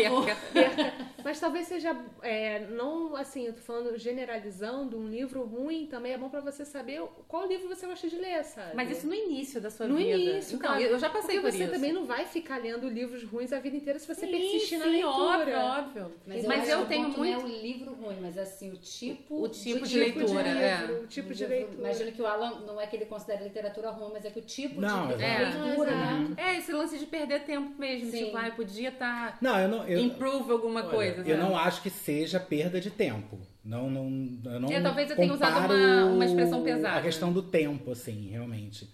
[0.52, 0.94] Perca.
[1.24, 6.18] Mas talvez seja, é, não assim, eu tô falando generalizando, um livro ruim também é
[6.18, 8.76] bom pra você saber qual livro você gosta de ler, sabe?
[8.76, 10.10] Mas isso no início da sua no vida.
[10.18, 10.82] início, então, claro.
[10.82, 11.74] eu já passei Porque por você isso.
[11.74, 14.86] também não vai ficar lendo livros ruins a vida inteira se você Sim, persistir na
[14.86, 15.08] sim, leitura.
[15.10, 16.12] óbvio, óbvio.
[16.28, 19.42] Mas, Mas eu o tenho muito- Não é o livro ruim, mas assim, o tipo.
[19.44, 21.00] O tipo de leitura, livro, é.
[21.04, 21.80] O tipo de leitura.
[21.80, 24.42] Imagino que o Alan não é que ele considera literatura ruim, mas é que o
[24.44, 26.34] tipo Não, de leitura, É, né?
[26.38, 28.12] É, esse lance de perder tempo mesmo.
[28.12, 28.26] Sim.
[28.26, 29.38] Tipo, ai, podia estar.
[29.42, 29.88] Não, eu não.
[29.88, 31.22] Eu, Improve alguma olha, coisa.
[31.22, 31.38] eu sabe?
[31.50, 33.38] não acho que seja perda de tempo.
[33.64, 34.06] Não, não,
[34.54, 36.98] eu não É, talvez eu tenha usado uma- uma expressão pesada.
[36.98, 38.90] A questão do tempo, assim, realmente.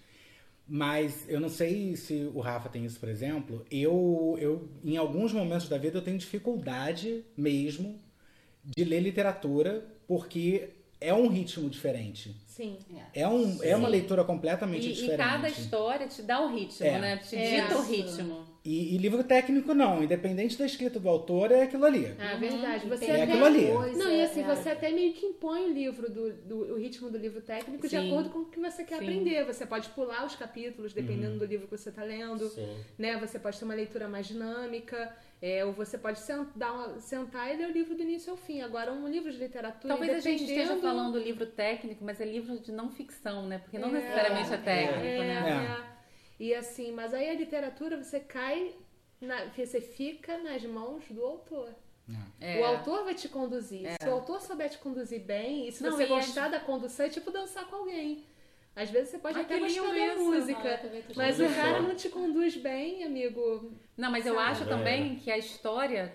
[0.68, 3.64] Mas eu não sei se o Rafa tem isso, por exemplo.
[3.70, 8.00] Eu, eu, em alguns momentos da vida, eu tenho dificuldade mesmo
[8.64, 12.34] de ler literatura, porque é um ritmo diferente.
[12.48, 12.78] Sim.
[13.14, 13.92] É, um, é uma Sim.
[13.92, 15.18] leitura completamente E, e diferente.
[15.18, 16.98] cada história te dá o ritmo, É.
[16.98, 17.16] né?
[17.18, 17.62] Te É.
[17.62, 18.44] dita o ritmo.
[18.66, 22.12] E, e livro técnico não, independente da escrita do autor, é aquilo ali.
[22.18, 22.88] Ah, verdade.
[22.88, 23.22] Você É até...
[23.22, 23.66] aquilo ali.
[23.72, 24.44] Coisa, Não, e assim, é.
[24.54, 27.96] você até meio que impõe o livro, do, do- o ritmo do livro técnico de
[27.96, 28.08] Sim.
[28.08, 29.04] acordo com o que você quer Sim.
[29.04, 29.44] aprender.
[29.44, 31.38] Você pode pular os capítulos, dependendo Uhum.
[31.38, 32.48] do livro que você está lendo.
[32.48, 32.68] Sim.
[32.98, 33.16] Né?
[33.18, 35.14] Você pode ter uma leitura mais dinâmica.
[35.40, 38.36] É, ou você pode sen- dar uma- sentar e ler o livro do início ao
[38.38, 38.62] fim.
[38.62, 42.58] Agora, um livro de literatura, Talvez a gente esteja falando livro técnico, mas é livro
[42.58, 43.58] de não ficção, né?
[43.58, 45.86] Porque não É, necessariamente é técnico, É, né?
[46.38, 46.42] É.
[46.42, 48.74] E assim, mas aí a literatura você cai,
[49.20, 51.74] na, você fica nas mãos do autor.
[52.40, 52.60] É.
[52.60, 53.88] O autor vai te conduzir.
[54.00, 57.06] Se o autor souber te conduzir bem, e se Não, você e gostar da condução,
[57.06, 58.24] é tipo dançar com alguém.
[58.76, 60.22] Às vezes você pode até gostar da isso.
[60.22, 63.72] música, eu tô mas o cara não te conduz bem, amigo.
[63.96, 64.50] Não, mas eu Sabe?
[64.50, 64.66] acho É.
[64.66, 66.14] também que a história,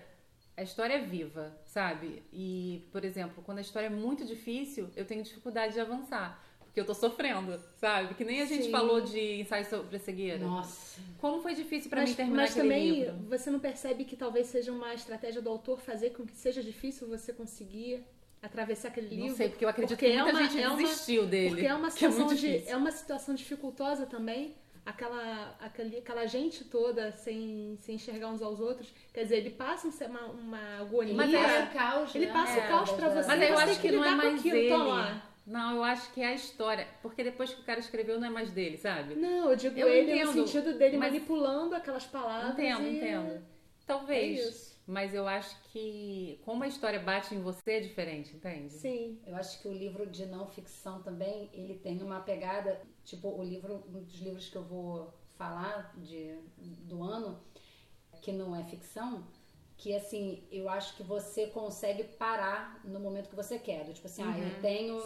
[0.56, 2.22] a história é viva, sabe?
[2.32, 6.41] E, por exemplo, quando a história é muito difícil, eu tenho dificuldade de avançar.
[6.72, 8.14] Porque eu tô sofrendo, sabe?
[8.14, 8.70] Que nem a gente Sim.
[8.70, 10.38] falou de ensaio sobre a cegueira.
[10.42, 10.98] Nossa.
[11.20, 13.14] Como foi difícil pra mas, mim terminar mas também livro.
[13.28, 17.06] você não percebe que talvez seja uma estratégia do autor fazer com que seja difícil
[17.06, 18.02] você conseguir
[18.40, 19.26] atravessar aquele livro.
[19.28, 21.50] Não sei, porque eu acredito Porque que é muita uma- gente é uma- desistiu dele.
[21.50, 24.54] Porque é uma que é situação muito de é uma situação dificultosa também.
[24.84, 28.88] Aquela, aquele, aquela gente toda sem, sem enxergar uns aos outros.
[29.12, 31.14] Quer dizer, ele passa um- uma, uma agonia.
[31.14, 32.32] Mas Ele é- passa o caos, Ele né?
[32.32, 33.28] passa É, o caos pra você.
[33.28, 34.68] Mas eu você acho tem que que não é mais aquilo, ele.
[34.70, 35.31] toma.
[35.46, 36.86] Não, eu acho que é a história.
[37.02, 39.14] Porque depois que o cara escreveu, não é mais dele, sabe?
[39.14, 42.52] Não, eu digo Eu ele entendo, no sentido dele mas- manipulando aquelas palavras.
[42.52, 42.96] Entendo, e...
[42.96, 43.32] entendo.
[43.32, 43.42] É
[43.86, 44.40] Talvez.
[44.40, 44.72] isso.
[44.86, 48.72] Mas eu acho que como a história bate em você é diferente, entende?
[48.72, 49.18] Sim.
[49.24, 53.42] Eu acho que o livro de não ficção também, ele tem uma pegada, tipo, o
[53.44, 57.40] livro, um dos livros que eu vou falar de, do ano,
[58.20, 59.24] que não é ficção,
[59.82, 63.84] que assim, eu acho que você consegue parar no momento que você quer.
[63.84, 64.96] Do tipo assim, ah, eu tenho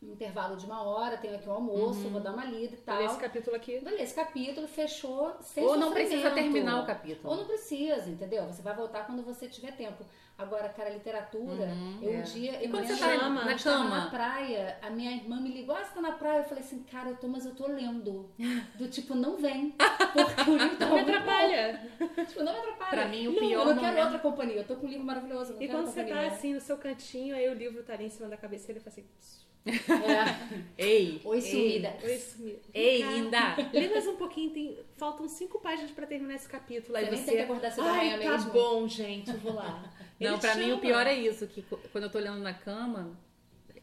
[0.00, 3.02] um intervalo de uma hora, tenho aqui o almoço, vou dar uma lida e tal.
[3.02, 3.80] Esse capítulo aqui.
[3.80, 7.28] Vou esse capítulo, fechou, sem Ou não precisa terminar o capítulo.
[7.28, 8.46] Ou não precisa, entendeu?
[8.46, 10.04] Você vai voltar quando você tiver tempo.
[10.36, 11.68] Agora, cara, literatura,
[12.02, 12.16] eu é.
[12.18, 12.60] um dia.
[12.60, 13.98] E eu quando você tá chama, na eu cama?
[13.98, 16.38] na praia, a minha irmã me ligou, ah, você tá na praia?
[16.38, 18.28] Eu falei assim, cara, eu tô, mas eu tô lendo.
[18.74, 19.70] Do tipo, não vem.
[20.12, 21.10] Porque o livro tá Não me bom.
[21.10, 21.90] atrapalha.
[22.26, 22.90] Tipo, não me atrapalha.
[22.90, 24.56] Pra mim, o Não, pior Eu não quero outra companhia.
[24.56, 25.52] Eu tô com um livro maravilhoso.
[25.52, 27.92] eu Não E quero quando você tá assim no seu cantinho, aí o livro tá
[27.92, 29.04] ali em cima da cabeceira e fala assim.
[29.66, 30.62] É.
[30.76, 31.20] Ei!
[31.24, 31.94] Oi, ei, sumida.
[32.02, 32.58] Oi, sumida.
[32.74, 33.38] Ei, linda!
[33.72, 34.78] Lê mais um pouquinho, tem...
[34.96, 36.96] faltam cinco páginas pra terminar esse capítulo.
[36.98, 37.26] Aí Você nem você.
[37.26, 39.82] tem que acordar cedo da Ai, manhã tá mesmo." bom, gente, eu vou lá.
[40.20, 41.62] Não, pra mim o pior é isso, que
[41.92, 43.16] quando eu tô lendo na cama,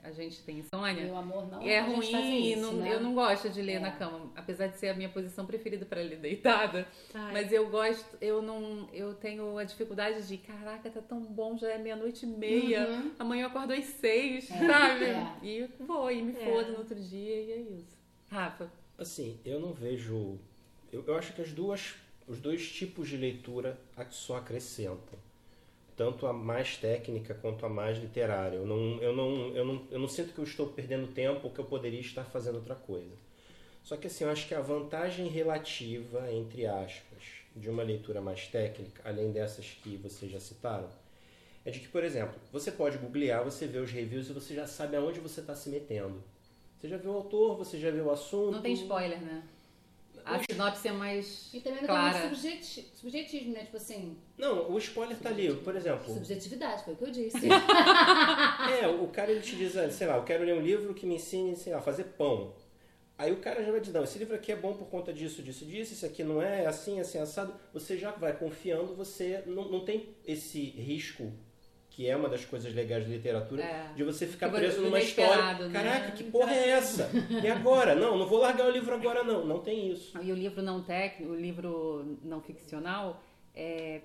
[0.03, 1.03] a gente tem insônia.
[1.03, 1.61] Meu amor, não.
[1.61, 2.93] E é ruim e isso, não- né?
[2.95, 3.79] eu não gosto de ler É.
[3.79, 6.87] na cama, apesar de ser a minha posição preferida pra ler deitada.
[7.13, 7.33] Ai.
[7.33, 11.69] Mas eu gosto, eu não, eu tenho a dificuldade de, caraca, tá tão bom, já
[11.69, 13.11] é meia-noite e meia, Uhum.
[13.19, 15.05] amanhã eu acordo às seis, É, sabe?
[15.05, 15.33] é.
[15.43, 16.45] E vou, e me É.
[16.45, 17.95] fodo no outro dia e é isso.
[18.29, 20.37] Rafa, Assim, eu não vejo.
[20.93, 21.95] Eu, eu acho que as duas,
[22.27, 25.19] os dois tipos de leitura a- só acrescentam.
[25.95, 28.57] Tanto a mais técnica quanto a mais literária.
[28.57, 31.53] Eu não, eu, não, eu, não, eu não sinto que eu estou perdendo tempo ou
[31.53, 33.11] que eu poderia estar fazendo outra coisa.
[33.83, 37.23] Só que assim, eu acho que a vantagem relativa, entre aspas,
[37.55, 40.89] de uma leitura mais técnica, além dessas que vocês já citaram,
[41.65, 44.65] é de que, por exemplo, você pode googlear, você vê os reviews e você já
[44.65, 46.23] sabe aonde você está se metendo.
[46.79, 48.53] Você já viu o autor, você já viu o assunto.
[48.53, 49.43] não tem spoiler, né?
[50.25, 52.13] A sinopse é mais E também não clara.
[52.19, 53.63] tem muito subjeti- subjetismo, né?
[53.63, 55.53] Tipo assim, Não, o spoiler tá ali.
[55.55, 57.47] Por exemplo, subjetividade, foi o que eu disse.
[58.81, 61.05] é, o cara ele te diz, ah, sei lá, eu quero ler um livro que
[61.05, 62.53] me ensine, sei lá, a fazer pão.
[63.17, 65.43] Aí o cara já vai dizer, não, esse livro aqui é bom por conta disso,
[65.43, 67.53] disso, disso, esse aqui não é, é assim, assim, assado.
[67.73, 71.31] Você já vai confiando, você não, não tem esse risco,
[72.01, 73.93] que é uma das coisas legais da literatura, É.
[73.95, 75.67] de você ficar Que preso numa história.
[75.67, 75.71] né?
[75.71, 77.11] Caraca, que porra é essa?
[77.43, 77.93] E agora?
[77.93, 79.45] Não, não vou largar o livro agora, não.
[79.45, 80.17] Não tem isso.
[80.19, 83.21] E o livro não técnico, o livro não ficcional,
[83.53, 84.01] é,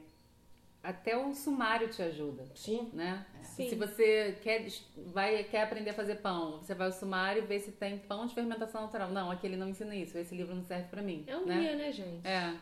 [0.82, 2.90] até o sumário te ajuda, Sim.
[2.92, 3.24] né?
[3.42, 3.70] Sim.
[3.70, 4.66] Se você quer,
[5.07, 8.26] vai, quer aprender a fazer pão, você vai ao sumário e vê se tem pão
[8.26, 9.09] de fermentação natural.
[9.11, 11.24] Não, aquele não ensina isso, esse livro não serve pra mim.
[11.26, 11.59] É um né?
[11.61, 12.26] guia, né, gente?
[12.26, 12.53] É,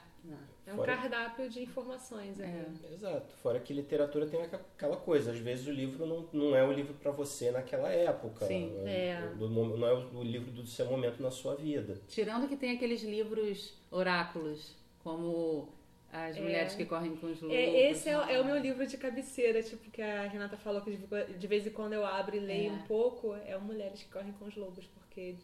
[0.66, 2.40] É um Fora- cardápio de informações.
[2.40, 2.64] É.
[2.92, 3.34] Exato.
[3.42, 6.94] Fora que literatura tem aquela coisa, às vezes o livro não, não é o livro
[6.94, 8.46] para você naquela época.
[8.46, 8.72] Sim.
[8.86, 9.20] É.
[9.36, 12.00] Do- do- não é o, livro do seu momento na sua vida.
[12.08, 15.68] tirando que tem aqueles livros oráculos, como
[16.10, 17.56] As Mulheres que Correm com os Lobos.
[17.56, 20.80] É, esse é, o- é o meu livro de cabeceira, tipo, que a Renata falou
[20.80, 22.72] que de, de vez em quando eu abro e leio É.
[22.72, 25.34] um pouco, é o Mulheres que Correm com os Lobos, porque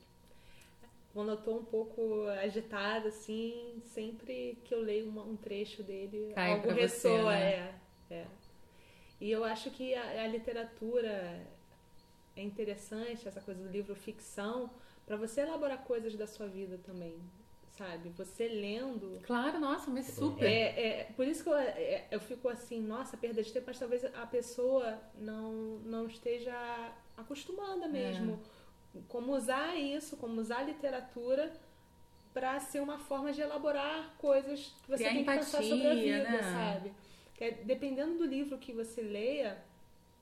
[1.13, 6.33] quando eu tô um pouco agitada, assim, sempre que eu leio uma- um trecho dele,
[6.35, 7.51] Cai algo pra você, ressoa, né?
[8.11, 8.27] é, é.
[9.21, 11.47] E eu acho que a, a literatura
[12.37, 14.71] é interessante, essa coisa do livro ficção,
[15.07, 17.17] para você elaborar coisas da sua vida também,
[17.77, 18.11] sabe?
[18.11, 20.47] Você lendo, Claro, nossa, mas super.
[20.47, 23.79] é, é, por isso que eu, é, eu fico assim, nossa, perda de tempo, mas
[23.79, 25.53] talvez a pessoa não,
[25.85, 26.55] não esteja
[27.17, 28.41] acostumada mesmo.
[29.09, 31.53] Como usar isso, como usar a literatura
[32.33, 35.95] para ser uma forma de elaborar coisas que você Criar tem que pensar sobre a
[35.95, 36.43] empatia, vida, né?
[36.43, 36.93] sabe?
[37.41, 39.57] que é, dependendo do livro que você leia,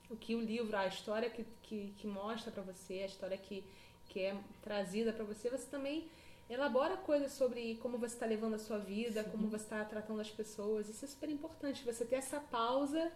[0.09, 3.61] o que o livro, a história que, que, que mostra para você, a história que,
[4.07, 6.07] que é trazida para você, você também
[6.49, 9.29] elabora coisas sobre como você está levando a sua vida, Sim.
[9.31, 10.87] como você está tratando as pessoas.
[10.87, 13.11] Isso é super importante, você ter essa pausa,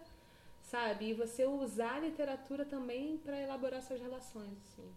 [0.62, 1.06] sabe?
[1.06, 4.52] E você usar a literatura também para elaborar suas relações.
[4.58, 4.92] Assim.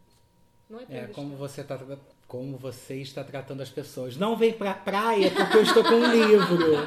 [0.69, 1.79] Não é, é como você tá
[2.27, 4.17] como você está tratando as pessoas.
[4.17, 6.83] Não vem pra praia porque eu estou com um livro.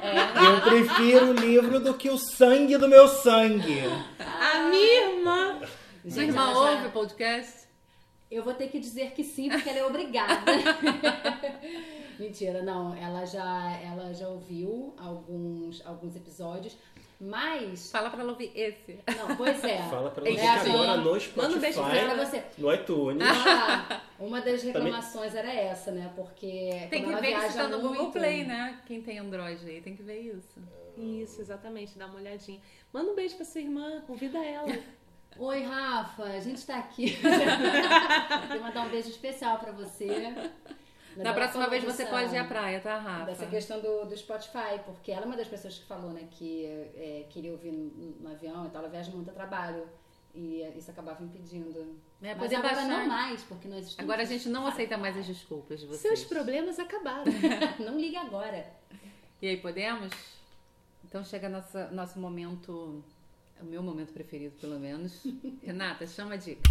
[0.00, 0.46] É.
[0.46, 3.80] Eu prefiro o livro do que o sangue do meu sangue.
[4.18, 5.60] A minha irmã.
[6.08, 7.62] Sua irmã ouve o podcast?
[8.30, 10.52] Eu vou ter que dizer que sim, porque ela é obrigada.
[12.18, 12.94] Mentira, não.
[12.94, 16.76] Ela já, ela já ouviu alguns, alguns episódios.
[17.22, 17.88] Mas.
[17.92, 18.98] Fala pra ela ouvir esse.
[19.16, 19.78] Não, pois é.
[19.88, 21.36] Fala pra ela ouvir é, agora no Spotify.
[21.36, 22.44] Manda um beijo pra você.
[22.58, 23.22] No iTunes.
[23.24, 25.50] Ah, uma das reclamações Também...
[25.50, 26.12] era essa, né?
[26.16, 26.88] Porque.
[26.90, 28.80] Tem que ver se tá no Google Play, né?
[28.86, 30.60] Quem tem Android aí tem que ver isso.
[30.98, 31.96] Isso, exatamente.
[31.96, 32.60] Dá uma olhadinha.
[32.92, 34.76] Manda um beijo pra sua irmã, convida ela.
[35.38, 37.16] Oi, Rafa, a gente tá aqui.
[38.50, 40.34] Vou mandar um beijo especial pra você.
[41.16, 43.26] Na próxima vez você pode ir à praia, tá, Rafa?
[43.26, 46.64] Dessa questão do, do Spotify, porque ela é uma das pessoas que falou, né, que
[46.66, 49.86] é, queria ouvir no, no, avião e tal, ela viaja muito a trabalho.
[50.34, 52.00] E isso acabava impedindo.
[52.22, 52.88] É, Mas agora baixar.
[52.88, 53.98] não mais, porque nós estamos...
[53.98, 56.00] Agora a gente não aceita mais as desculpas de vocês.
[56.00, 57.24] Seus problemas acabaram.
[57.78, 58.64] não liga agora.
[59.42, 60.10] E aí, podemos?
[61.04, 63.04] Então chega nossa, nosso momento,
[63.60, 65.22] o meu momento preferido, pelo menos.
[65.62, 66.62] Renata, chama a dica.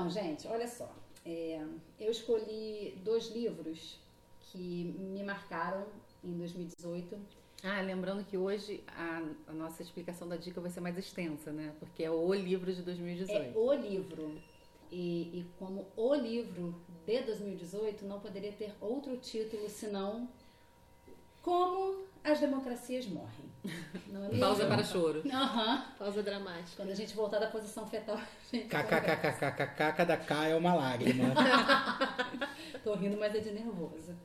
[0.00, 0.90] Então, gente, olha só.
[1.26, 1.62] É,
[1.98, 3.98] eu escolhi dois livros
[4.40, 5.84] que me marcaram
[6.24, 7.18] em 2018.
[7.62, 11.74] Ah, lembrando que hoje a, a, nossa explicação da dica vai ser mais extensa, né?
[11.78, 13.58] Porque é o livro de 2018.
[13.58, 14.40] É o livro.
[14.90, 16.74] E, e como o livro
[17.06, 20.26] de 2018, não poderia ter outro título senão
[21.42, 23.50] Como as democracias morrem.
[24.32, 25.22] É Pausa para choro.
[25.24, 25.82] Uhum.
[25.98, 26.76] Pausa dramática.
[26.76, 28.18] Quando a gente voltar da posição fetal,
[28.50, 31.34] KKKKKK, cada K é uma lágrima.
[32.82, 34.16] Tô rindo, mas é de nervoso.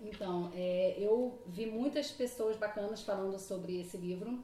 [0.00, 4.42] Então, é, eu vi muitas pessoas bacanas falando sobre esse livro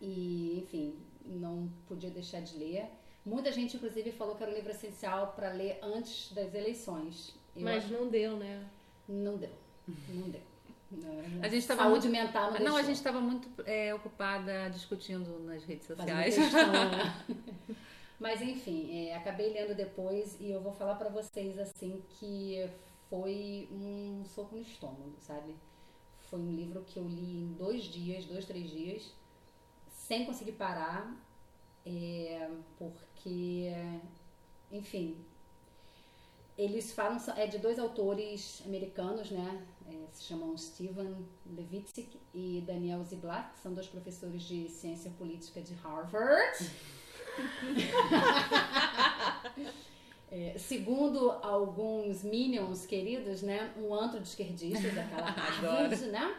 [0.00, 2.86] e, enfim, não podia deixar de ler.
[3.24, 7.34] Muita gente, inclusive, falou que era um livro essencial para ler antes das eleições.
[7.56, 8.64] Eu Mas não deu, né?
[9.08, 9.50] Não deu,
[10.08, 10.42] não deu.
[11.42, 15.40] A gente tava Saúde muito, mental não, não a gente estava muito é, ocupada discutindo
[15.40, 16.36] nas redes sociais.
[16.36, 17.24] né?
[18.18, 22.66] Mas enfim, é, acabei lendo depois e eu vou falar para vocês assim que
[23.10, 25.54] foi um soco no estômago, sabe?
[26.22, 29.12] Foi um livro que eu li em dois dias, dois, três dias,
[29.88, 31.14] sem conseguir parar,
[31.84, 33.70] é, porque,
[34.72, 35.16] enfim,
[36.56, 39.66] eles falam, é de dois autores americanos, né?
[39.88, 45.74] É, se chamam Steven Levitsky e Daniel Ziblatt, são dois professores de ciência política de
[45.74, 46.68] Harvard.
[50.30, 53.72] é, segundo alguns minions queridos, né?
[53.78, 56.34] Um antro de esquerdistas daquela Harvard, né?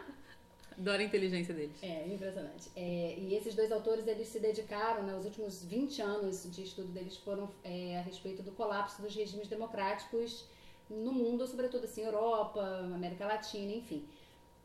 [0.78, 1.82] Adoro a inteligência deles.
[1.82, 2.70] É, impressionante.
[2.76, 6.88] É, e esses dois autores, eles se dedicaram, né, os últimos 20 anos de estudo
[6.92, 10.44] deles foram é, a respeito do colapso dos regimes democráticos
[10.90, 12.60] no mundo, sobretudo assim, Europa,
[12.94, 14.06] América Latina, enfim.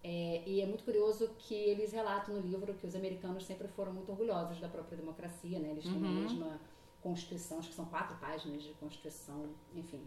[0.03, 3.93] É, e é muito curioso que eles relatam no livro que os americanos sempre foram
[3.93, 5.69] muito orgulhosos da própria democracia, né?
[5.71, 6.05] Eles têm uhum.
[6.05, 6.61] a mesma
[7.01, 10.01] Constituição, acho que são quatro páginas de Constituição, enfim.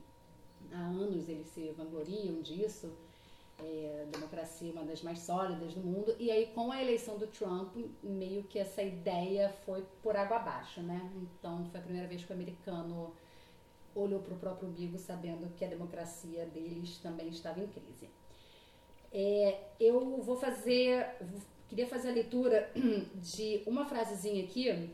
[0.73, 2.93] Há anos eles se vangloriam disso
[3.59, 6.15] é, democracia uma das mais sólidas do mundo.
[6.19, 10.81] E aí, com a eleição do Trump, meio que essa ideia foi por água abaixo,
[10.83, 11.11] né?
[11.17, 13.15] Então, foi a primeira vez que o americano
[13.97, 18.09] olhou para o próprio umbigo sabendo que a democracia deles também estava em crise.
[19.13, 21.07] É, eu vou fazer,
[21.69, 22.71] queria fazer a leitura
[23.17, 24.91] de uma frasezinha aqui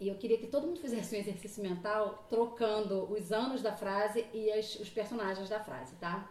[0.00, 4.26] e eu queria que todo mundo fizesse um exercício mental trocando os anos da frase
[4.32, 6.30] e as, os personagens da frase, tá?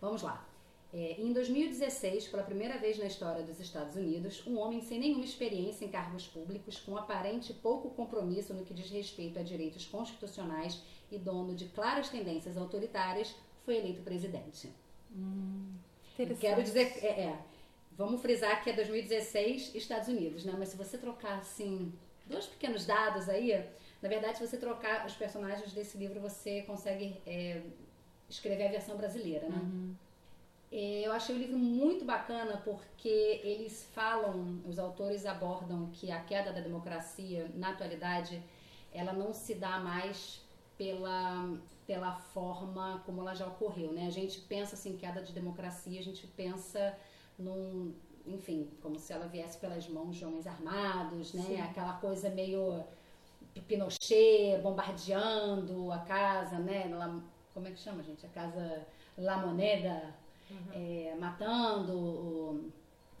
[0.00, 0.46] Vamos lá.
[0.92, 5.24] É, em 2016, pela primeira vez na história dos Estados Unidos, um homem sem nenhuma
[5.24, 10.82] experiência em cargos públicos, com aparente pouco compromisso no que diz respeito a direitos constitucionais
[11.10, 13.34] e dono de claras tendências autoritárias,
[13.64, 14.72] foi eleito presidente.
[15.14, 15.74] Hum,
[16.38, 17.38] Quero dizer, é, é,
[17.96, 20.54] vamos frisar que é 2016 Estados Unidos, né?
[20.58, 21.92] Mas se você trocar assim
[22.26, 23.52] dois pequenos dados aí,
[24.02, 27.62] na verdade, se você trocar os personagens desse livro, você consegue é,
[28.28, 29.58] escrever a versão brasileira, né?
[29.58, 29.94] Uhum.
[30.72, 36.20] É, eu achei o livro muito bacana porque eles falam, os autores abordam que a
[36.20, 38.40] queda da democracia na atualidade
[38.92, 40.40] ela não se dá mais
[40.80, 44.06] pela, pela forma como ela já ocorreu, né?
[44.06, 46.96] A gente pensa assim, queda de democracia, a gente pensa
[47.38, 47.92] num,
[48.26, 51.42] enfim, como se ela viesse pelas mãos de homens armados, né?
[51.42, 51.60] Sim.
[51.60, 52.82] Aquela coisa meio
[53.68, 56.86] Pinochet bombardeando a casa, né?
[56.90, 57.20] La-
[57.52, 58.24] como é que chama, gente?
[58.24, 58.86] A casa
[59.18, 60.14] La Moneda,
[60.72, 62.72] é, matando o,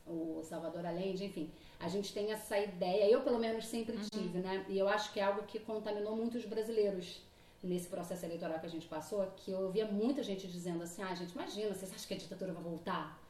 [0.06, 1.50] o Salvador Allende, enfim.
[1.78, 4.64] A gente tem essa ideia, eu pelo menos sempre tive, né?
[4.66, 7.28] E eu acho que é algo que contaminou muito os brasileiros
[7.62, 11.14] nesse processo eleitoral que a gente passou, que eu ouvia muita gente dizendo assim, ah,
[11.14, 13.20] gente, imagina, vocês acham que a ditadura vai voltar?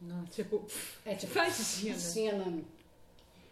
[0.00, 0.32] Nossa.
[0.32, 0.66] Tipo,
[1.04, 1.94] É tipo, Imagina.
[1.94, 2.64] imagina.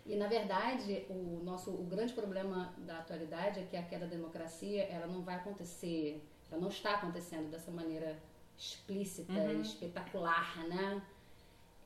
[0.06, 4.10] E na verdade, o nosso o grande problema da atualidade é que a queda da
[4.16, 8.18] democracia, ela não vai acontecer, ela não está acontecendo dessa maneira
[8.56, 9.32] explícita,
[9.62, 11.00] espetacular, né?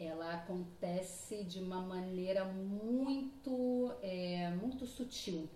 [0.01, 5.49] Ela acontece de uma maneira muito, é, muito sutil,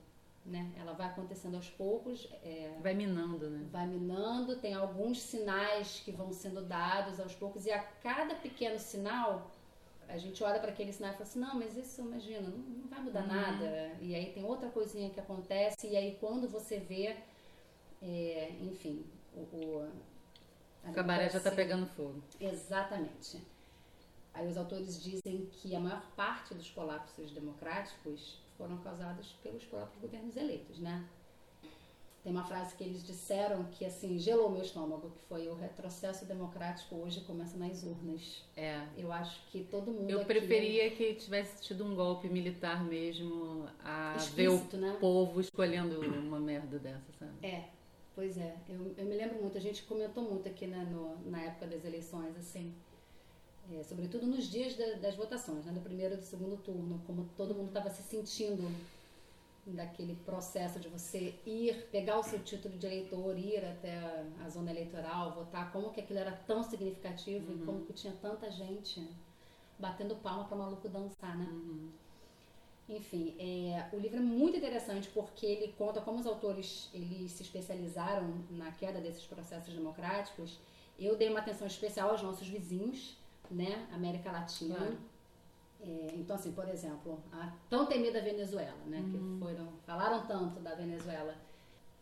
[0.48, 0.72] né?
[0.76, 3.66] Ela vai acontecendo aos poucos, é, Vai minando, né?
[3.70, 8.78] vai minando, tem alguns sinais que vão sendo dados aos poucos, e a cada pequeno
[8.78, 9.50] sinal,
[10.08, 12.88] a gente olha para aquele sinal e fala assim: não, mas isso, imagina, não, não
[12.88, 13.92] vai mudar nada.
[14.00, 17.14] E aí tem outra coisinha que acontece, e aí quando você vê,
[18.02, 19.40] é, enfim, o.
[19.40, 19.88] o
[20.84, 22.22] a O cabaré já tá democracia- pegando fogo.
[22.40, 23.42] Exatamente.
[24.32, 30.00] Aí os autores dizem que a maior parte dos colapsos democráticos foram causados pelos próprios
[30.02, 31.06] governos eleitos, né?
[32.24, 36.26] Tem uma frase que eles disseram que assim gelou meu estômago, que foi o retrocesso
[36.26, 38.44] democrático hoje começa nas urnas.
[38.56, 38.84] É.
[38.96, 43.66] Eu acho que todo mundo Eu aqui- preferia que tivesse tido um golpe militar mesmo
[43.82, 44.96] a ver o Explícito, né?
[45.00, 47.32] povo escolhendo uma merda dessa, sabe?
[47.46, 47.68] É,
[48.16, 48.56] pois é.
[48.68, 51.84] Eu, eu me lembro muito, a gente comentou muito aqui né, no- na época das
[51.84, 52.74] eleições, assim,
[53.72, 57.28] é, sobretudo nos dias da- das votações, né, do primeiro e do segundo turno, como
[57.36, 58.70] todo mundo estava se sentindo
[59.66, 64.48] daquele processo de você ir, pegar o seu título de eleitor, ir até a, a
[64.48, 69.06] zona eleitoral, votar, como que aquilo era tão significativo e como que tinha tanta gente
[69.78, 71.46] batendo palma para maluco dançar, né?
[72.88, 77.42] Enfim, é, o livro é muito interessante porque ele conta como os autores eles se
[77.42, 80.58] especializaram na queda desses processos democráticos.
[80.98, 83.17] Eu dei uma atenção especial aos nossos vizinhos,
[83.50, 84.76] né, América Latina.
[84.76, 84.98] Claro.
[85.80, 90.74] É, então, assim, por exemplo, a tão temida Venezuela, né, que foram falaram tanto da
[90.74, 91.36] Venezuela.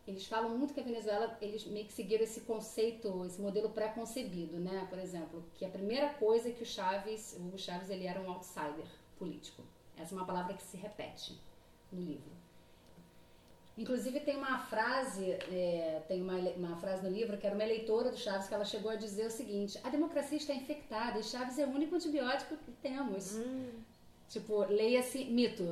[0.07, 4.57] Eles falam muito que a Venezuela, eles meio que seguiram esse conceito, esse modelo pré-concebido,
[4.57, 4.87] né?
[4.89, 8.21] Por exemplo, que a primeira coisa é que o Chaves, o Hugo Chaves, ele era
[8.21, 8.87] um outsider
[9.19, 9.63] político.
[9.97, 11.37] Essa é uma palavra que se repete
[11.91, 12.31] no livro.
[13.77, 18.09] Inclusive tem uma frase, é, tem uma, uma frase no livro que era uma eleitora
[18.09, 21.59] do Chaves que ela chegou a dizer o seguinte: a democracia está infectada e Chaves
[21.59, 23.37] é o único antibiótico que temos.
[24.29, 25.63] Tipo, leia-se mito,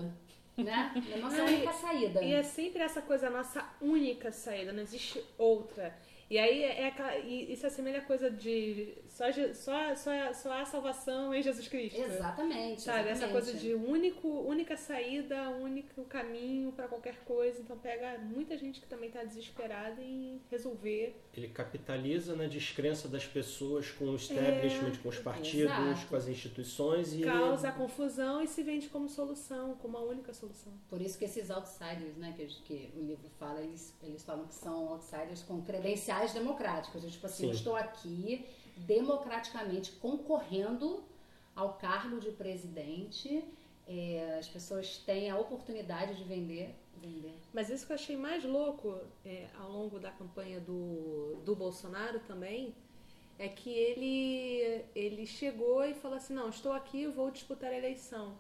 [0.56, 0.94] né?
[1.12, 2.24] É a nossa Ah, única saída.
[2.24, 5.94] E é sempre essa coisa, a nossa única saída, não existe outra.
[6.30, 10.66] E aí é aquela, e isso assemelha a coisa de só, só, só, só há
[10.66, 12.02] salvação em Jesus Cristo.
[12.02, 12.82] Exatamente.
[12.82, 13.32] Sabe, essa exatamente.
[13.32, 17.62] coisa de único, única saída, único caminho pra qualquer coisa.
[17.62, 21.16] Então pega muita gente que também tá desesperada em resolver.
[21.34, 26.08] Ele capitaliza na descrença das pessoas com o establishment, com os partidos, Exato.
[26.08, 30.34] com as instituições e Causa a confusão e se vende como solução, como a única
[30.34, 30.74] solução.
[30.90, 34.56] Por isso que esses outsiders, né, que, que o livro fala, eles, eles falam que
[34.56, 37.02] são outsiders com credenciais democráticas.
[37.10, 37.48] Tipo assim, Sim.
[37.48, 38.46] eu estou aqui
[38.78, 41.04] democraticamente concorrendo
[41.56, 43.44] ao cargo de presidente.
[43.88, 46.76] é, as pessoas têm a oportunidade de vender.
[47.00, 47.36] vender.
[47.54, 52.20] Mas isso que eu achei mais louco é, ao longo da campanha do, do Bolsonaro
[52.22, 52.74] também
[53.38, 58.36] é que ele, ele chegou e falou assim: não, estou aqui, vou disputar a eleição.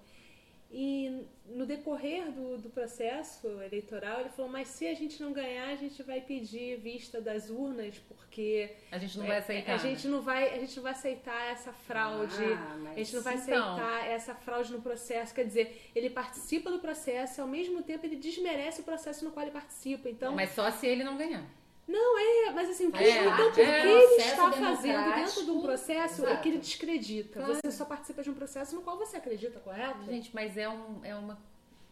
[0.78, 5.70] E no decorrer do, do processo eleitoral, ele falou: mas se a gente não ganhar,
[5.70, 9.74] a gente vai pedir vista das urnas, porque A gente não vai aceitar.
[9.74, 12.44] a gente não vai, a gente não vai aceitar essa fraude.
[12.44, 15.34] Ah, a gente não vai então- aceitar essa fraude no processo.
[15.34, 19.32] Quer dizer, ele participa do processo e ao mesmo tempo ele desmerece o processo no
[19.32, 20.10] qual ele participa.
[20.10, 21.46] Então, Mas só se ele não ganhar.
[21.88, 23.86] Não é, mas assim, o que, É, então, o que é.
[23.86, 26.42] ele está fazendo dentro de um processo é Exato.
[26.42, 27.40] que ele descredita.
[27.40, 27.54] Claro.
[27.54, 30.04] Você só participa de um processo no qual você acredita, correto?
[30.06, 31.38] Gente, mas é, um, é, uma,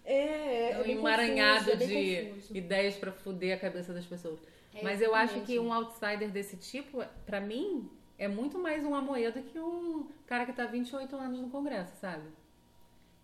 [0.04, 2.58] é, é, é um emaranhado confuso, é de confuso.
[2.58, 4.40] ideias pra fuder a cabeça das pessoas.
[4.74, 7.88] É, mas eu acho que um outsider desse tipo, pra mim,
[8.18, 11.96] é muito mais um Amoedo que um cara que tá há 28 anos no Congresso,
[12.02, 12.24] sabe?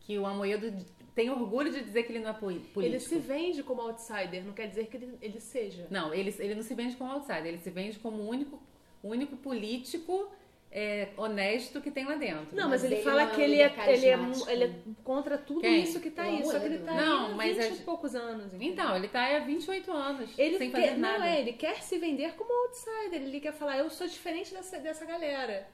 [0.02, 0.72] Que o Amoedo
[1.20, 2.82] tem orgulho de dizer que ele não é político.
[2.82, 5.86] Ele se vende como outsider, não quer dizer que ele, ele seja.
[5.90, 8.58] Não, ele, ele não se vende como outsider, ele se vende como o único,
[9.04, 10.32] o único político
[10.72, 12.56] é, honesto que tem lá dentro.
[12.56, 14.18] Não, mas, Mas ele, ele fala é que ele é, ele, é,
[14.48, 15.84] ele é contra tudo Quem?
[15.84, 16.42] isso que tá aí.
[16.46, 18.46] Só que ele tá Não, aí há mas 20 a- e poucos anos.
[18.54, 18.70] entendeu?
[18.72, 21.20] Então, ele tá aí há 28 anos, Ele sem quer, fazer nada.
[21.20, 23.22] Não, é, ele quer se vender como outsider.
[23.22, 25.68] Ele quer falar, eu sou diferente dessa, dessa galera.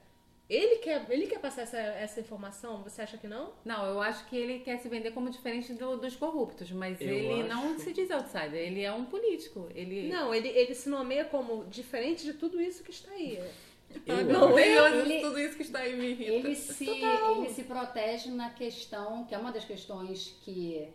[0.47, 2.83] Ele quer, ele quer passar essa, essa informação?
[2.83, 3.53] Você acha que não?
[3.65, 7.07] Não, eu acho que ele quer se vender como diferente do- dos corruptos, mas Eu
[7.09, 9.67] ele acho- não se diz outsider, ele é um político.
[9.73, 13.37] Ele Não, ele, ele se nomeia como diferente de tudo isso que está aí.
[14.05, 16.31] Eu Deus, ele- tudo isso que está aí me irrita.
[16.31, 20.87] Ele se, ele se protege na questão, que é uma das questões que,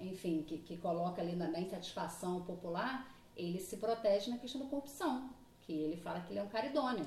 [0.00, 4.66] enfim, que, que coloca ali na, na insatisfação popular, ele se protege na questão da
[4.66, 5.30] corrupção.
[5.60, 7.06] Que ele fala que ele é um cara idôneo.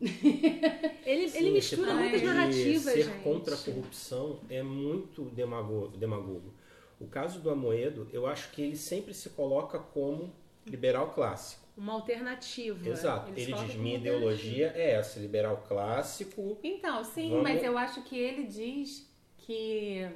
[1.04, 3.22] Ele, Sim, ele mistura muitas narrativas, Ser gente.
[3.22, 6.54] contra a corrupção é muito demago- demagogo.
[6.98, 10.32] O caso do Amoedo, eu acho que ele sempre se coloca como
[10.66, 11.66] liberal clássico.
[11.76, 12.88] Uma alternativa.
[12.88, 13.30] Exato.
[13.34, 16.58] Ele colocam diz: minha ideologia é essa, liberal clássico.
[16.62, 20.06] Então, sim, Vamos- mas eu acho que ele diz que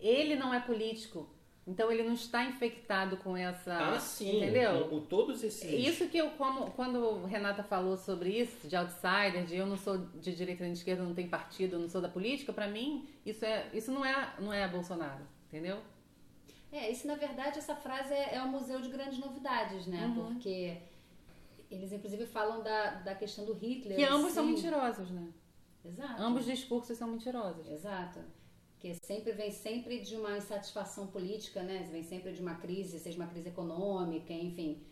[0.00, 1.28] ele não é político.
[1.66, 3.76] Então ele não está infectado com essa.
[3.76, 4.36] Ah, sim.
[4.36, 4.88] Entendeu?
[4.88, 5.64] O, o- todos esses.
[5.68, 9.98] Isso que eu, como, quando Renata falou sobre isso, de outsider, de eu não sou
[9.98, 13.44] de direita nem de esquerda, não tenho partido, não sou da política, pra mim, isso,
[13.44, 15.78] é, isso não, é, não é Bolsonaro, entendeu?
[16.70, 20.06] É, isso na verdade, essa frase é, é o museu de grandes novidades, né?
[20.06, 20.34] Uhum.
[20.34, 20.76] Porque
[21.68, 23.96] eles inclusive falam da, da questão do Hitler.
[23.96, 24.34] Que ambos assim.
[24.34, 25.32] são mentirosos, né?
[25.84, 26.22] Exato.
[26.22, 27.66] Ambos discursos são mentirosos.
[27.68, 28.20] Exato.
[28.78, 31.88] Que sempre vem sempre de uma insatisfação política, né?
[31.90, 34.82] Vem sempre de uma crise, seja uma crise econômica, enfim.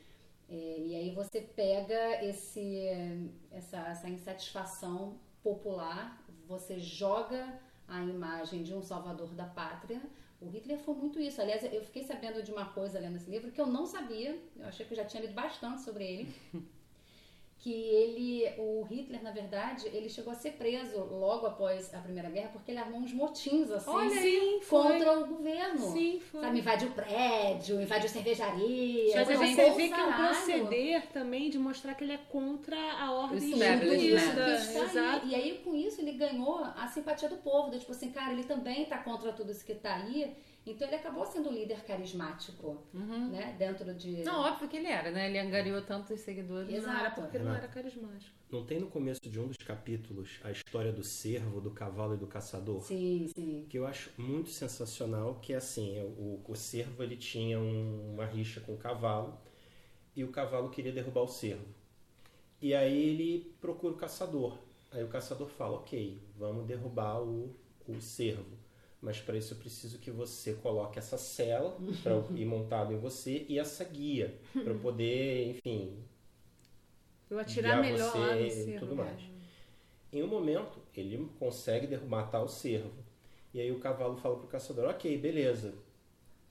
[0.48, 2.86] É, e aí você pega esse,
[3.50, 10.00] essa, essa insatisfação popular, você joga a imagem de um salvador da pátria.
[10.40, 11.40] O Hitler foi muito isso.
[11.40, 14.38] Aliás, eu fiquei sabendo de uma coisa lendo esse livro que eu não sabia.
[14.56, 16.34] Eu achei que eu já tinha lido bastante sobre ele.
[17.64, 22.28] que ele, o Hitler, na verdade, ele chegou a ser preso logo após a Primeira
[22.28, 24.82] Guerra porque ele armou uns motins assim Olha foi.
[24.82, 25.78] contra o governo.
[25.78, 26.42] Sim, foi.
[26.42, 29.16] Sabe, invadiu prédio, invadiu cervejaria.
[29.16, 32.76] Mas você pra vê que é um proceder também de mostrar que ele é contra
[32.76, 34.12] a ordem aí.
[34.12, 35.26] Exato.
[35.26, 37.70] E aí, com isso, ele ganhou a simpatia do povo.
[37.70, 40.36] do tipo assim, cara, ele também tá contra tudo isso que tá aí.
[40.66, 43.54] Então, ele acabou sendo um líder carismático, né?
[43.58, 44.08] Dentro de...
[44.16, 44.24] Uhum.
[44.24, 45.28] Não, óbvio que ele era, né?
[45.28, 46.68] Ele angariou tantos seguidores.
[46.82, 47.20] Não era Exato.
[47.20, 48.32] porque ele não era carismático.
[48.50, 52.16] Não tem no começo de um dos capítulos a história do cervo, do cavalo e
[52.16, 52.82] do caçador?
[52.82, 53.66] Sim, sim.
[53.68, 58.24] que eu acho muito sensacional, que é assim, o, o cervo ele tinha um- uma
[58.24, 59.36] rixa com o cavalo
[60.14, 61.66] e o cavalo queria derrubar o cervo.
[62.60, 64.58] E aí ele procura o caçador.
[64.92, 67.54] Aí o caçador fala, ok, vamos derrubar o,
[67.88, 68.63] o cervo.
[69.04, 73.44] Mas para isso eu preciso que você coloque essa cela para ir montado em você
[73.48, 76.02] e essa guia para eu poder, enfim,
[77.30, 78.78] Eu atirar melhor você lá no e cerro.
[78.78, 79.20] tudo mais.
[80.12, 83.04] Em um momento, ele consegue derrubar o cervo.
[83.52, 85.74] E aí o cavalo fala pro caçador, ok, beleza.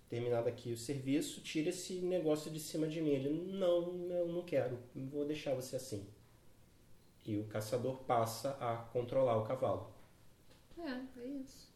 [0.09, 3.11] Terminado aqui o serviço, tira esse negócio de cima de mim.
[3.11, 6.07] Ele, não, eu não quero, vou deixar você assim.
[7.25, 9.91] E o caçador passa a controlar o cavalo.
[10.77, 11.72] É, é isso.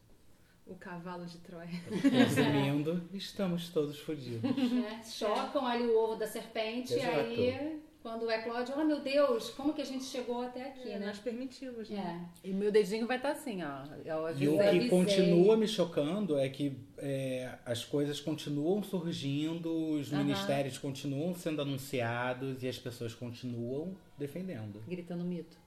[0.69, 1.69] O cavalo de Troia.
[2.11, 4.41] Resumindo, estamos todos fodidos.
[4.71, 5.01] né?
[5.03, 7.19] Chocam ali o ovo da serpente e Exato.
[7.19, 10.99] aí, quando é Cláudio, oh meu Deus, como que a gente chegou até aqui, É,
[10.99, 11.07] né?
[11.07, 12.29] nós permitimos, né?
[12.43, 12.49] É.
[12.49, 13.83] E meu dedinho vai estar assim, ó.
[14.05, 14.79] Eu E o avisei.
[14.81, 20.23] que continua me chocando é que é, as coisas continuam surgindo, os Aham.
[20.23, 24.83] ministérios continuam sendo anunciados e as pessoas continuam defendendo.
[24.87, 25.57] Gritando mito.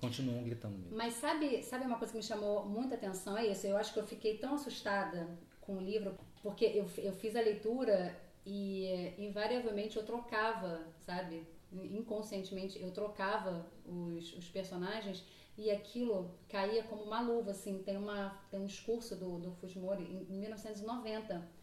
[0.00, 0.96] Continuam gritando mesmo.
[0.96, 3.36] Mas sabe, sabe uma coisa que me chamou muita atenção?
[3.36, 3.66] É isso.
[3.66, 5.28] Eu acho que eu fiquei tão assustada
[5.60, 11.46] com o livro, porque eu, eu fiz a leitura e invariavelmente eu trocava, sabe?
[11.72, 15.24] Inconscientemente eu trocava os, os personagens
[15.58, 17.82] e aquilo caía como uma luva, assim.
[17.82, 21.56] Tem, uma, tem um discurso do, do Fujimori em 1990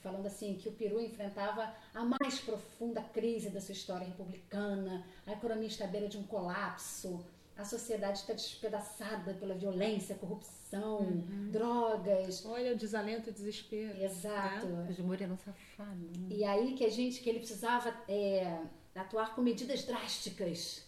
[0.00, 5.32] falando assim que o Peru enfrentava a mais profunda crise da sua história republicana, a
[5.32, 7.24] economia está à beira de um colapso,
[7.58, 12.46] a sociedade está despedaçada pela violência, corrupção, drogas.
[12.46, 14.00] Olha o desalento e desespero.
[14.00, 14.66] Exato.
[14.66, 15.98] O Fujimori era um safado.
[16.18, 16.28] né?
[16.30, 18.58] E aí que a gente que ele precisava é,
[18.94, 20.86] atuar com medidas drásticas.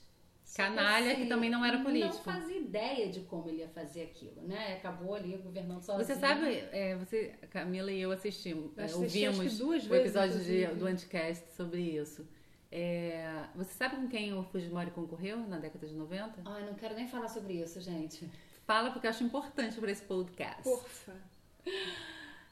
[0.57, 2.13] Canalha, que também não era político.
[2.17, 4.75] Não fazia ideia de como ele ia fazer aquilo, né?
[4.79, 6.05] Acabou ali governando sozinho.
[6.05, 9.89] Você sabe, é, você, Camila e eu assistimos, é, Eu assisti, acho ouvimos duas o
[9.89, 12.27] vezes, episódio de- do Anticast sobre isso.
[12.73, 16.43] É, você sabe com quem o Fujimori concorreu na década de 90?
[16.45, 18.29] Ai, não quero nem falar sobre isso, gente.
[18.65, 20.63] Fala porque eu acho importante para esse podcast.
[20.63, 21.15] Porfa.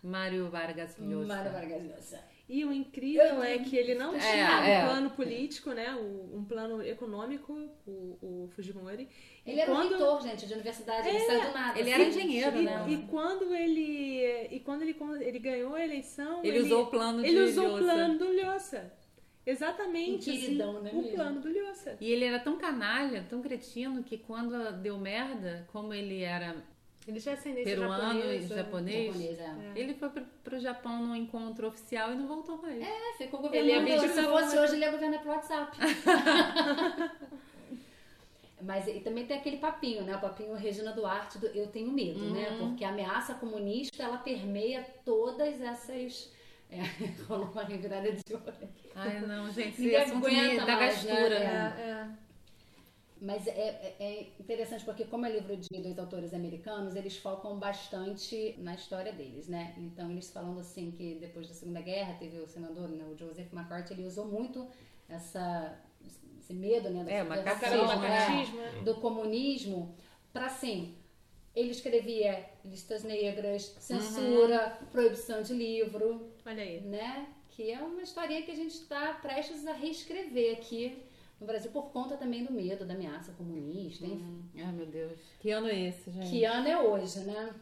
[0.02, 1.26] Mário Vargas Llosa.
[1.26, 2.20] Mário Vargas Llosa.
[2.48, 4.84] E o incrível é que ele não É, tinha um é.
[4.86, 5.94] plano político, né?
[5.94, 7.52] o- Um plano econômico,
[7.86, 9.06] o, o Fujimori.
[9.44, 11.78] E Ele era um quando- reitor, gente, de universidade, ele saiu do nada.
[11.78, 12.00] ele assim.
[12.00, 12.84] era engenheiro, e, né?
[12.88, 17.28] E quando ele e quando ele, ele ganhou a eleição, Ele usou o plano de
[17.28, 18.90] ele usou o plano do Lhosa.
[19.50, 21.12] Exatamente, queridão, assim, né o mesmo?
[21.12, 21.96] plano do Lhosa.
[22.00, 26.54] E ele era tão canalha, tão cretino, que quando deu merda, como ele era
[27.06, 29.72] Ele ascendência peruano e japonês, Japonês, é.
[29.74, 32.78] ele foi pro, pro Japão num encontro oficial e não voltou mais.
[32.78, 34.00] É, ficou Ele governando.
[34.00, 34.62] abdicou, Se fosse né?
[34.62, 35.78] hoje, ele ia governar pelo WhatsApp.
[38.60, 40.16] Mas e também tem aquele papinho, né?
[40.16, 42.50] O papinho Regina Duarte do Eu Tenho Medo, né?
[42.50, 42.70] Uhum.
[42.70, 46.36] Porque a ameaça comunista, ela permeia todas essas...
[46.70, 46.80] É,
[47.28, 48.90] rolou uma revirada de olho aqui.
[48.94, 51.10] Ai, não, gente, Ninguém me aguenta dá mais, né?
[51.12, 51.34] gastura.
[51.34, 51.90] É, É.
[51.90, 52.08] é.
[53.20, 58.54] Mas é, é- interessante porque, como é livro de dois autores americanos, eles focam bastante
[58.58, 59.74] na história deles, né?
[59.76, 63.52] Então, eles falando assim que depois da Segunda Guerra teve o senador, né, o Joseph
[63.52, 64.68] McCarthy, ele usou muito
[65.08, 65.76] essa,
[66.38, 67.02] esse medo, né?
[67.02, 68.82] da É, subversão, macartismo, Cara, o né?
[68.82, 69.96] do comunismo
[70.32, 70.94] para assim
[71.54, 76.80] ele escrevia listas negras, censura, proibição de livro, Olha aí.
[76.82, 77.28] né?
[77.50, 81.02] Que é uma historinha que a gente está prestes a reescrever aqui
[81.40, 84.44] no Brasil por conta também do medo, da ameaça comunista, enfim.
[84.56, 85.18] Ai, meu Deus.
[85.40, 86.30] Que ano é esse, gente?
[86.30, 87.54] Que ano é hoje, né?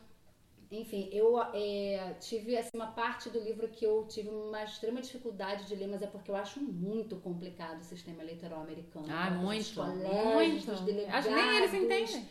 [0.70, 5.64] Enfim, eu é, tive assim, uma parte do livro que eu tive uma extrema dificuldade
[5.66, 9.06] de ler, mas é porque eu acho muito complicado o sistema eleitoral americano.
[9.08, 9.74] Ah, Os muito.
[9.74, 10.66] colégios, Muito.
[10.72, 11.14] dos delegados.
[11.14, 12.28] Acho que nem eles entendem.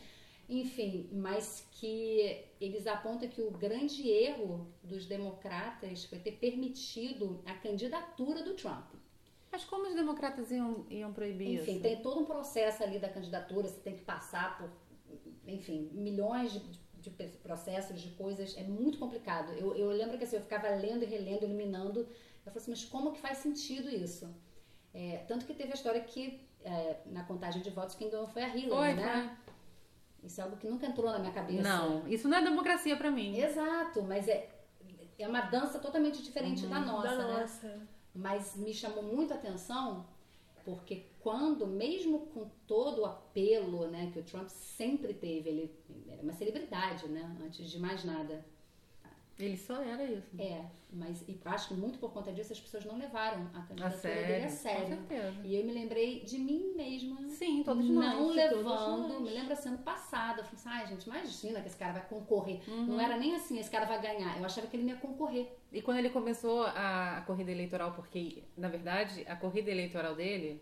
[0.48, 7.54] Enfim, mas que eles apontam que o grande erro dos democratas foi ter permitido a
[7.54, 8.94] candidatura do Trump.
[9.52, 11.82] Mas como os democratas iam, iam proibir Enfim, isso?
[11.82, 14.70] tem todo um processo ali da candidatura, você tem que passar por,
[15.48, 16.62] enfim, milhões de,
[17.00, 17.10] de
[17.42, 19.52] processos, de coisas, é muito complicado.
[19.54, 22.86] Eu, eu lembro que assim, eu ficava lendo e relendo, eliminando, eu falei assim, mas
[22.86, 24.30] como que faz sentido isso?
[24.94, 28.44] É, tanto que teve a história que, é, na contagem de votos, quem ganhou foi
[28.44, 29.38] a Hillary, né?
[30.26, 31.62] Isso é algo que nunca entrou na minha cabeça.
[31.62, 33.38] Não, isso não é democracia pra mim.
[33.38, 34.50] Exato, mas é,
[35.20, 37.40] é uma dança totalmente diferente da nossa, da né?
[37.42, 37.88] nossa.
[38.14, 40.06] Mas me chamou muito a atenção
[40.66, 45.76] porque quando, mesmo com todo o apelo né, que o Trump sempre teve, ele
[46.10, 47.38] era uma celebridade, né?
[47.46, 48.44] Antes de mais nada.
[49.38, 50.40] Ele só era isso.
[50.40, 53.64] É, mas e acho que muito por conta disso as pessoas não levaram a A
[53.64, 54.80] candidatura dele a sério.
[54.82, 54.88] Com sério.
[54.98, 55.36] certeza.
[55.44, 57.28] E eu me lembrei de mim mesma.
[57.28, 58.16] Sim, todos não nós.
[58.16, 59.22] todos levando, nós.
[59.22, 62.08] me lembro assim, ano passado, eu falei assim, ai gente, imagina que esse cara vai
[62.08, 62.62] concorrer.
[62.68, 62.86] Uhum.
[62.86, 64.38] Não era nem assim, esse cara vai ganhar.
[64.38, 65.52] Eu achava que ele não ia concorrer.
[65.72, 70.62] E quando ele começou a corrida eleitoral, porque, na verdade, a corrida eleitoral dele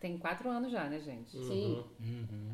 [0.00, 1.30] tem quatro anos já, né, gente?
[1.30, 1.84] Sim.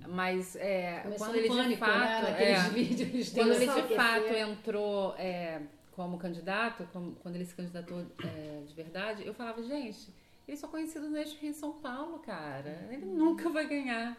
[0.09, 2.22] Mas é, quando ele pânico, de fato.
[2.24, 2.51] né?
[2.51, 5.61] É, vídeos quando ele de fato entrou é,
[5.92, 10.09] como candidato, como- quando ele se candidatou é, de verdade, eu falava, gente,
[10.47, 12.86] ele só conhecido no eixo Rio São Paulo, cara.
[12.90, 14.16] Ele nunca vai ganhar.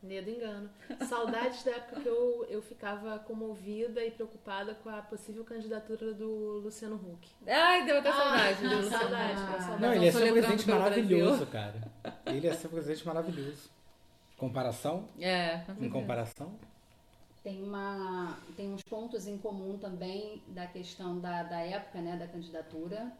[0.00, 0.70] Medo engano.
[1.08, 6.60] Saudades da época que eu, eu ficava comovida e preocupada com a possível candidatura do
[6.60, 7.28] Luciano Huck.
[7.46, 8.64] Ai, deu até saudade.
[8.64, 8.90] Ah, do Luciano.
[8.90, 9.82] saudade, deu saudade.
[9.82, 11.80] Não, ele ia vamos ser um presidente maravilhoso, cara.
[12.26, 13.70] Ele ia ser um presidente maravilhoso.
[14.36, 15.08] Comparação?
[15.18, 16.54] É, com Em comparação?
[17.42, 22.28] Tem, uma, tem uns pontos em comum também da questão da, da época, né, da
[22.28, 23.12] candidatura,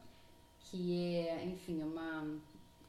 [0.60, 2.38] que é, enfim, uma,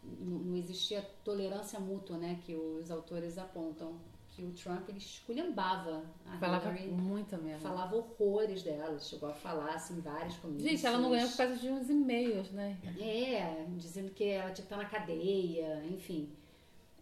[0.04, 3.94] não existia tolerância mútua, né, que os autores apontam.
[4.30, 7.60] Que o Trump, ele esculhambava a Falava Hillary, muita merda.
[7.60, 10.70] falava horrores dela, chegou a falar, assim, vários comícios.
[10.72, 12.78] Gente, ela não ganhou por causa de uns e-mails, né?
[12.98, 16.30] É, dizendo que ela tinha que estar na cadeia, enfim.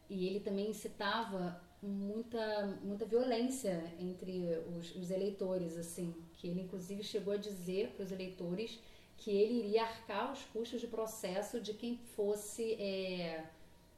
[0.10, 7.04] E ele também incitava muita, muita violência entre os, os eleitores, assim, que ele inclusive
[7.04, 8.80] chegou a dizer para os eleitores
[9.18, 13.46] que ele iria arcar os custos de processo de quem fosse, é,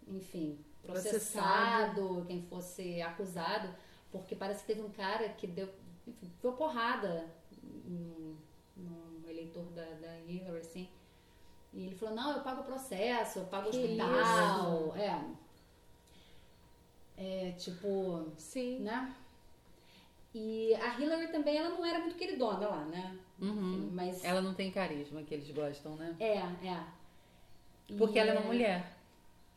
[0.07, 3.74] enfim, processado, quem fosse acusado,
[4.11, 5.70] porque parece que teve um cara que deu,
[6.07, 7.30] enfim, deu porrada
[7.61, 8.36] num,
[8.76, 10.89] num eleitor da, da Hillary, assim,
[11.74, 14.95] e ele falou, não, eu pago o processo, eu pago o hospital.
[14.95, 15.39] É.
[17.15, 18.80] É, tipo, Sim.
[18.80, 19.13] né?
[20.34, 23.17] E a Hillary também, ela não era muito queridona lá, né?
[23.41, 26.15] Enfim, Mas Ela não tem carisma que eles gostam, né?
[26.19, 26.84] é, é.
[27.89, 28.86] E- Porque ela é uma mulher.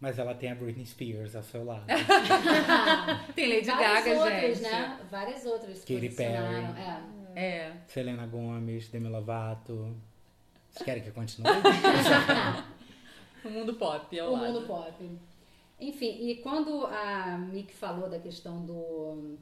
[0.01, 1.85] Mas ela tem a Britney Spears ao seu lado.
[3.37, 4.63] Tem Lady Várias Gaga, outras, gente.
[4.63, 5.01] né?
[5.11, 6.65] Várias outras Katy Perry.
[7.37, 7.41] É.
[7.41, 7.77] É.
[7.87, 9.95] Selena Gomes, Demi Lovato.
[10.71, 11.49] Vocês querem que eu continue?
[13.45, 14.53] O mundo pop, ao o lado.
[14.53, 15.11] mundo pop.
[15.81, 19.37] Enfim, e quando a Mick falou da questão do,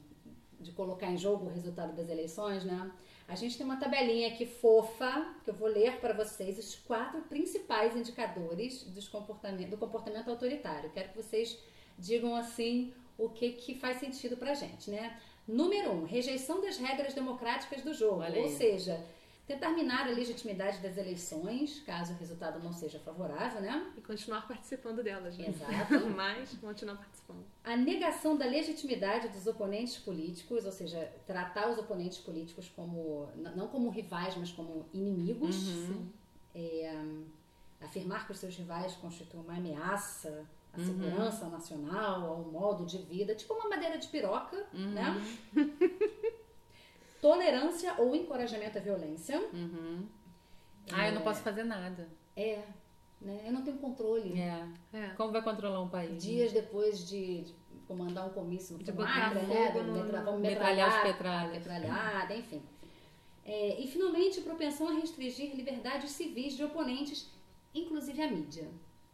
[0.61, 2.91] de colocar em jogo o resultado das eleições, né?
[3.27, 7.21] A gente tem uma tabelinha aqui fofa, que eu vou ler para vocês os quatro
[7.21, 10.89] principais indicadores dos comportamento, do comportamento autoritário.
[10.91, 11.57] Quero que vocês
[11.97, 15.17] digam assim o que, que faz sentido pra gente, né?
[15.47, 18.21] Número um, rejeição das regras democráticas do jogo.
[18.21, 18.37] Aí.
[18.37, 19.01] Ou seja,
[19.47, 23.91] tentar minar a legitimidade das eleições, caso o resultado não seja favorável, né?
[23.97, 25.47] E continuar participando delas, né?
[25.47, 26.07] Exato.
[26.15, 27.10] Mas continuar participando.
[27.63, 33.67] A negação da legitimidade dos oponentes políticos, ou seja, tratar os oponentes políticos como, não
[33.67, 35.55] como rivais, mas como inimigos.
[36.53, 36.93] É,
[37.81, 43.35] afirmar que os seus rivais constituem uma ameaça à segurança nacional, ao modo de vida,
[43.35, 45.15] tipo uma madeira de piroca, né?
[47.21, 49.39] Tolerância ou encorajamento à violência.
[49.53, 50.07] Uhum.
[50.91, 52.07] Ah, eu não posso fazer nada.
[52.35, 52.63] É,
[53.21, 53.43] né?
[53.45, 54.39] Eu não tenho controle.
[54.39, 54.67] É.
[54.93, 55.07] É.
[55.09, 56.21] Como vai controlar um país?
[56.23, 57.53] Dias depois de, de
[57.87, 59.71] comandar um comício no De Conacra, botar né?
[59.71, 61.51] fogo no- Metralhar os metralhar, petralhas.
[61.51, 62.61] metralhada, enfim.
[63.45, 67.29] É, e finalmente, propensão a restringir liberdades civis de oponentes,
[67.73, 68.67] inclusive a mídia.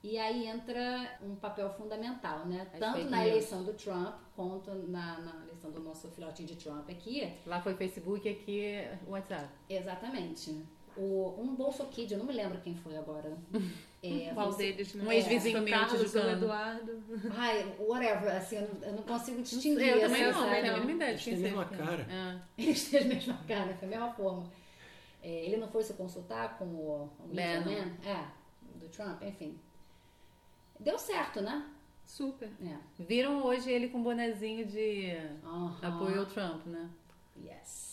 [0.04, 2.68] E aí entra um papel fundamental, né?
[2.74, 6.88] As Tanto na eleição do Trump, quanto na, na eleição do nosso filhotinho de Trump
[6.90, 7.34] aqui.
[7.46, 9.48] Lá foi Facebook, aqui é WhatsApp.
[9.70, 10.62] Exatamente.
[10.98, 13.38] O, um Bolso Kid, eu não me lembro quem foi agora.
[14.04, 15.04] É, Qual você- deles, né?
[15.04, 16.32] Um ex-vizinho Foi meu Carlos ou tijucano.
[16.32, 17.04] Eduardo.
[17.36, 19.88] Ai, whatever, assim, eu não, eu não consigo distinguir.
[19.88, 22.08] Eu também assim, não, não tenho a mínima ideia de Eles têm a mesma cara.
[22.10, 22.40] É.
[22.62, 24.52] Eles têm a mesma cara, foi a mesma forma.
[25.24, 27.92] É, ele não foi se consultar com o, o Bannon.
[28.06, 28.28] É,
[28.76, 29.58] do Trump, enfim.
[30.80, 31.66] Deu certo, né?
[32.06, 32.50] Super.
[32.64, 32.78] É.
[33.04, 35.76] Viram hoje ele com um bonezinho de Aham.
[35.82, 36.88] apoio ao Trump, né?
[37.44, 37.87] Yes.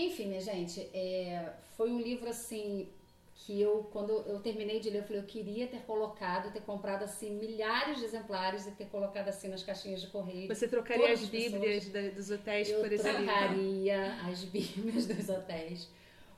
[0.00, 2.88] Enfim, minha gente, é, foi um livro assim
[3.34, 7.02] que eu, quando eu terminei de ler, eu falei, eu queria ter colocado, ter comprado
[7.02, 10.46] assim milhares de exemplares e ter colocado assim nas caixinhas de correio.
[10.54, 13.24] Você trocaria as bíblias da- dos hotéis Eu por esse livro?
[13.24, 15.88] trocaria as bíblias dos hotéis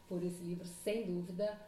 [0.08, 1.58] por esse livro, sem dúvida.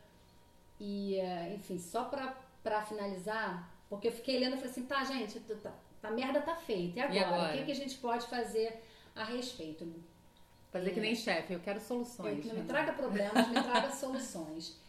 [0.81, 5.05] E, eh, enfim, só pra, pra finalizar, porque eu fiquei lendo e falei assim, tá,
[5.05, 6.99] gente, tá, tá- a merda tá feita.
[6.99, 7.27] E agora?
[7.27, 7.55] agora?
[7.55, 8.83] O que, que a gente pode fazer
[9.15, 9.87] a respeito?
[10.73, 11.03] Fazer que É.
[11.03, 12.45] nem chefe, eu quero Eu, soluções.
[12.47, 14.81] não me traga problemas, me traga soluções.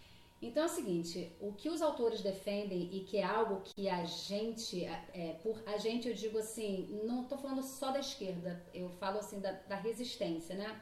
[0.41, 4.03] Então é o seguinte, o que os autores defendem e que é algo que a
[4.03, 8.89] gente, é, por a gente eu digo assim, não estou falando só da esquerda, eu
[8.89, 10.81] falo assim da, da resistência, né?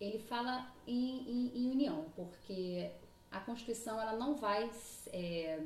[0.00, 2.90] Ele fala em, em- em união, porque
[3.30, 4.70] a Constituição ela não vai
[5.08, 5.60] é,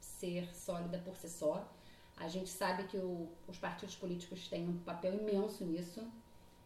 [0.00, 1.70] ser sólida por si só.
[2.16, 6.02] A gente sabe que o- os partidos políticos têm um papel imenso nisso.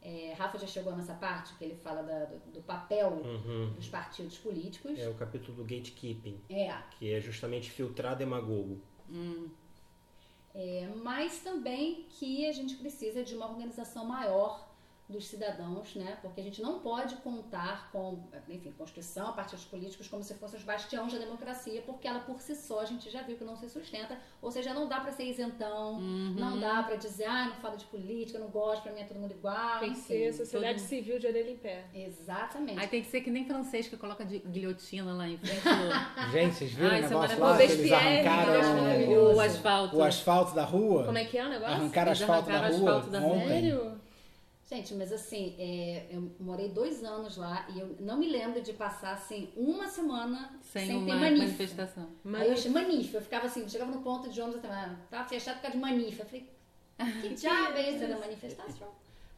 [0.01, 3.73] É, Rafa já chegou nessa parte que ele fala da- do, do papel Uhum.
[3.75, 4.99] dos partidos políticos.
[4.99, 8.81] É o capítulo do gatekeeping, É, que é justamente filtrar demagogo.
[10.55, 14.68] é, mas também que a gente precisa de uma organização maior
[15.09, 16.19] dos cidadãos, né?
[16.21, 20.65] Porque a gente não pode contar com, enfim, Constituição, partidos políticos como se fossem os
[20.67, 23.71] bastiões da democracia, porque ela por si só a gente já viu que não se
[23.71, 27.79] sustenta, ou seja, não dá para ser isentão, não dá para dizer, ah, não falo
[27.79, 30.89] de política, não gosto, para mim é todo mundo igual, Tem que ser sociedade todo-
[30.89, 31.87] civil de orelha em pé.
[31.95, 32.79] Exatamente.
[32.79, 36.31] Aí tem que ser que nem francês que coloca de guilhotina lá em frente do,
[36.33, 39.37] Gente, vocês viram Ah, o é negócio lá eles arrancaram maravilhoso.
[39.37, 39.97] o asfalto.
[39.97, 41.05] o asfalto da rua?
[41.05, 41.75] Como é que é o negócio?
[41.75, 43.49] Arrancaram Eles asfalto da arrancaram rua asfalto da ontem.
[43.49, 44.08] Sério?
[44.71, 48.75] Gente, mas assim, é, eu morei dois anos lá e eu não me lembro de
[48.75, 51.39] passar assim uma semana Sem, sem, ter uma manif.
[51.39, 52.07] manifestação.
[52.35, 55.27] Aí eu achei manif, eu ficava assim, chegava no ponto de ônibus, eu tava, tava
[55.29, 56.19] fechado por causa de manif.
[56.21, 56.47] Eu falei,
[57.23, 58.89] que diabo é isso da manifestação?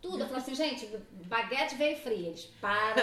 [0.03, 0.21] Tudo.
[0.21, 0.89] Eu falei assim, gente,
[1.27, 2.29] baguete veio fria.
[2.29, 3.03] Eles param.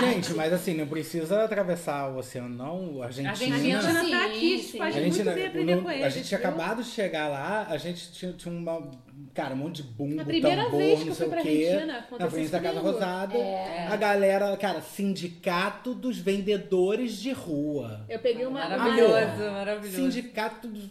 [0.00, 3.02] Gente, mas assim, não precisa atravessar o oceano, não.
[3.02, 3.30] A Argentina.
[3.30, 4.78] Argentina A Argentina tá Sim, aqui, sim.
[4.78, 7.66] faz A gente, muito bem aprender no- com a gente tinha acabado de chegar lá,
[7.68, 8.90] a gente tinha, tinha uma,
[9.34, 11.38] cara, um monte de bumbo, A primeira tambor, vez que eu fui pra.
[11.40, 12.80] Argentina, Na aconteceu frente isso da Casa.
[12.80, 13.36] Rosada.
[13.36, 13.86] É.
[13.88, 18.04] A galera, cara, sindicato dos vendedores de rua.
[18.08, 18.60] Eu peguei uma.
[18.68, 19.96] Maravilhoso, maravilhoso.
[19.96, 20.88] Sindicato dos...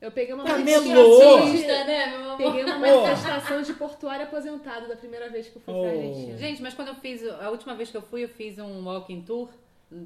[0.00, 0.82] Eu peguei uma Camelô!
[0.82, 2.36] manifestação né, meu amor?
[2.36, 5.86] Peguei uma manifestação de portuário aposentado da primeira vez que eu fui pra Oh.
[5.86, 6.36] Argentina.
[6.36, 9.22] Gente, mas quando eu fiz, a última vez que eu fui, eu fiz um walking
[9.22, 9.48] tour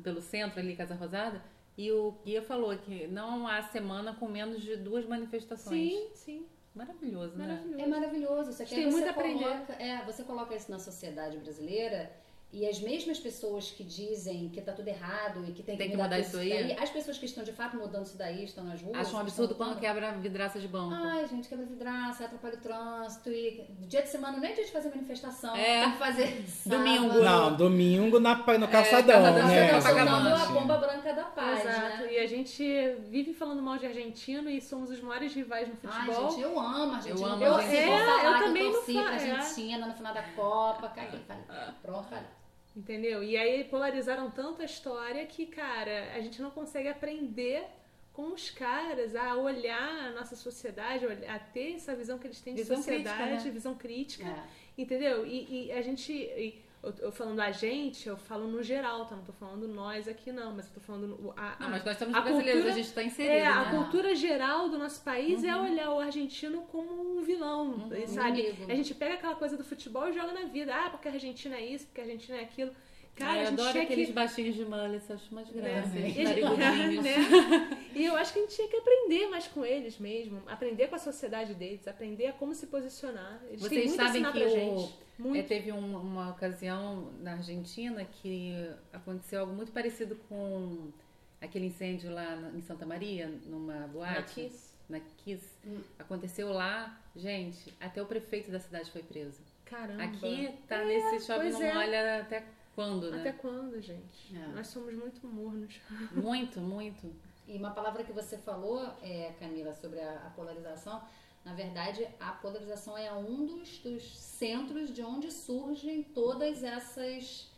[0.05, 1.43] pelo centro ali, Casa Rosada,
[1.77, 5.91] e o guia falou que não há semana com menos de duas manifestações.
[5.91, 6.43] Sim, sim.
[6.79, 7.47] Maravilhoso, né?
[7.47, 7.83] Maravilhoso.
[7.83, 8.51] É maravilhoso.
[8.51, 9.45] Isso aqui Tem você muito a aprender.
[9.45, 12.11] coloca, é, você coloca isso na sociedade brasileira
[12.51, 15.91] e as mesmas pessoas que dizem que tá tudo errado e que tem que, Tem
[15.91, 16.73] que mudar, mudar isso aí.
[16.81, 18.97] as pessoas que estão de fato mudando isso daí, estão nas ruas.
[18.97, 20.95] Acho um absurdo quando quebra vidraça de banco.
[20.95, 24.73] Ai, gente, quebra vidraça, atrapalha o trânsito e dia de semana não é dia de
[24.73, 25.83] fazer manifestação, É.
[25.83, 27.09] tem que fazer Domingo.
[27.09, 27.23] sábado.
[27.25, 29.67] Não, domingo na, no calçadão, calçadão, né?
[29.69, 30.37] Você tá Copacabana.
[30.39, 31.79] soltando a bomba branca da paz, Exato.
[32.05, 32.13] né?
[32.15, 32.65] E a gente
[33.11, 36.31] vive falando mal de argentino e somos os maiores rivais no Ai, futebol.
[36.31, 37.21] gente, eu amo a gente.
[37.21, 37.77] Eu amo Eu, a gente.
[37.77, 39.31] é, vou falar eu também tô não torci pra fa- é.
[39.33, 41.45] Argentina no final da Copa, caguei, falei,
[41.83, 42.38] pronto, falei.
[42.79, 43.25] Entendeu?
[43.25, 47.65] E aí polarizaram tanto a história que, cara, a gente não consegue aprender
[48.13, 52.55] com os caras a olhar a nossa sociedade, a ter essa visão que eles têm
[52.55, 53.51] de Visão sociedade, crítica, né?
[53.51, 54.43] visão crítica, É.
[54.83, 55.27] entendeu?
[55.27, 59.17] E, e a gente, e eu, eu falando a gente, eu falo no geral, tá?
[59.17, 61.85] Não tô falando nós aqui não, mas eu tô falando no- a, Não, a- mas
[61.85, 63.71] nós somos a brasileiros, cultura- a gente tá inserido, é, a né?
[63.79, 68.41] cultura geral do nosso país é olhar o argentino como um vilão, sabe?
[68.41, 68.71] Inimigo.
[68.73, 70.75] A gente pega aquela coisa do futebol e joga na vida.
[70.75, 72.73] Ah, porque a Argentina é isso, porque a Argentina é aquilo.
[73.19, 74.13] Cara, eu adoro aqueles que...
[74.13, 75.99] baixinhos de mullet, acho mais graça.
[75.99, 77.05] É, e narigudinhos.
[77.05, 77.87] né?
[77.95, 80.95] E eu acho que a gente tinha que aprender mais com eles mesmo, aprender com
[80.95, 83.41] a sociedade deles, aprender a como se posicionar.
[83.49, 85.35] Eles têm Vocês sabem que pra o-.
[85.37, 88.55] É, teve um- uma ocasião na Argentina que
[88.93, 90.93] aconteceu algo muito parecido com
[91.41, 94.15] aquele incêndio lá em Santa Maria, numa boate.
[94.15, 94.75] Na Kiss.
[94.89, 95.45] Na Kiss.
[95.67, 95.81] Hum.
[95.99, 99.41] Aconteceu lá, gente, até o prefeito da cidade foi preso.
[99.65, 100.03] Caramba.
[100.05, 101.75] Aqui tá nesse chove pois não é.
[101.75, 102.43] molha até
[102.79, 103.19] quando, né?
[103.21, 104.37] Até quando, gente?
[104.37, 104.47] É.
[104.55, 105.81] Nós somos muito mornos.
[106.13, 107.13] Muito, muito.
[107.47, 111.03] E uma palavra que você falou, é, Camila, sobre a, a polarização,
[111.45, 117.51] na verdade, a polarização é um dos, dos centros de onde surgem todas essas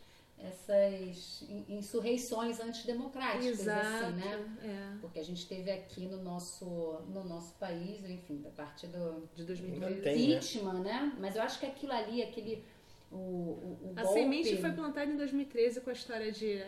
[0.43, 4.57] essas in- insurreições antidemocráticas, assim, né?
[4.63, 4.97] É.
[4.99, 6.65] Porque a gente teve aqui no nosso,
[7.09, 9.45] no nosso país, enfim, da parte do De Ainda
[9.87, 10.01] 2013.
[10.01, 10.39] tem, né?
[10.39, 11.15] vítima, né?
[11.19, 12.65] Mas eu acho que aquilo ali, aquele.
[13.11, 16.63] O, o, o A golpe, semente foi plantada em 2013 com a história de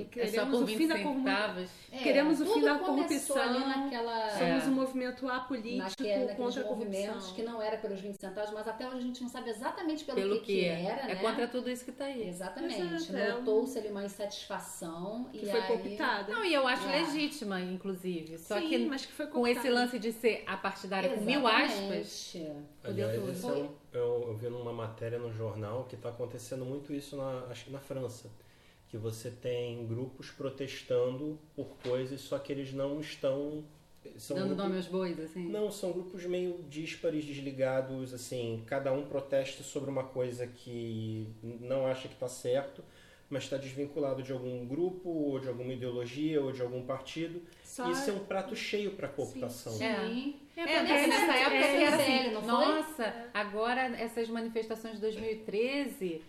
[0.00, 1.66] É queremos por o fim 20 da corrupção.
[1.92, 3.36] É, queremos o fim da corrupção.
[3.42, 4.66] Ali naquela, Somos É.
[4.66, 6.02] um movimento apolítico
[6.36, 7.34] contra a movimentos corrupção.
[7.34, 10.16] que não era pelos 20 centavos, mas até hoje a gente não sabe exatamente pelo,
[10.16, 10.82] Pelo que, que, é.
[10.84, 11.16] era, é né?
[11.16, 12.28] contra tudo isso que tá aí.
[12.28, 12.80] Exatamente.
[12.80, 15.66] Exato, é Notou-se ali uma insatisfação Que e foi aí...
[15.66, 16.32] cooptada.
[16.32, 17.02] Não, e eu acho É.
[17.02, 18.38] legítima, inclusive.
[18.38, 22.34] Só Sim, que mas que foi com esse lance de ser apartidária com mil aspas,
[22.84, 27.16] Aliás, esse é eu, eu vi numa matéria no jornal que está acontecendo muito isso,
[27.16, 28.30] na, acho que na França.
[28.88, 33.64] Que você tem grupos protestando por coisas, só que eles não estão.
[34.16, 35.48] São dando grupos- nome aos bois, assim.
[35.48, 41.84] Não, são grupos meio díspares, desligados, assim, cada um protesta sobre uma coisa que não
[41.86, 42.84] acha que está certo,
[43.28, 47.42] mas está desvinculado de algum grupo, ou de alguma ideologia, ou de algum partido.
[47.64, 49.72] Só- Isso é um prato cheio para cooptação.
[49.72, 49.84] Sim.
[50.56, 52.50] É, É, porque nessa nessa época época que era assim, não foi?
[52.50, 56.22] nossa, agora essas manifestações de 2013,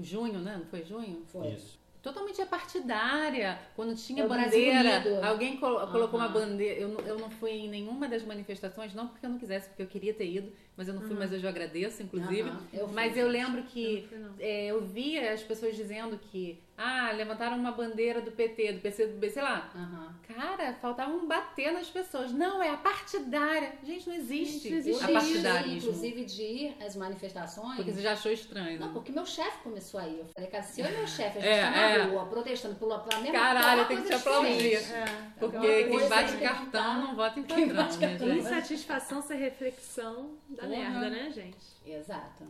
[0.00, 0.58] junho, né?
[0.58, 1.22] Não foi junho?
[1.32, 1.48] Foi.
[1.48, 1.80] Isso.
[2.02, 3.58] Totalmente partidária.
[3.76, 6.34] Quando tinha É Brasil bandeira, alguém colo- colocou uma Aham.
[6.34, 6.80] bandeira.
[6.80, 9.86] Eu, eu não fui em nenhuma das manifestações, não porque eu não quisesse, porque eu
[9.86, 12.48] queria ter ido, mas eu não fui, mas hoje eu agradeço, inclusive.
[12.48, 14.34] Aham, eu fui, mas eu lembro que Eu não fui, não.
[14.40, 19.30] é, eu via as pessoas dizendo que, ah, levantaram uma bandeira do PT, do PCdoB,
[19.30, 19.70] sei lá.
[19.74, 20.12] Aham.
[20.34, 22.32] Cara, faltava um bater nas pessoas.
[22.32, 23.74] Não, é a partidária.
[23.84, 25.76] Gente, não existe, Não existe a partidarismo.
[25.76, 27.76] inclusive, de ir às manifestações.
[27.76, 28.92] Porque você já achou estranho, Não, né?
[28.94, 30.18] porque meu chefe começou aí.
[30.18, 32.02] Eu falei, cara, se eu e meu chefe, a gente É, tá na é.
[32.04, 34.74] rua protestando pela, pela mesma Caralho, coisa tem que te aplaudir.
[34.76, 35.04] É.
[35.38, 38.36] Porque quem bate cartão não vota em Quem padrão, bate né?
[38.38, 40.76] Insatisfação sem reflexão da Porra.
[40.76, 41.58] merda, né, gente?
[41.84, 42.46] Exato.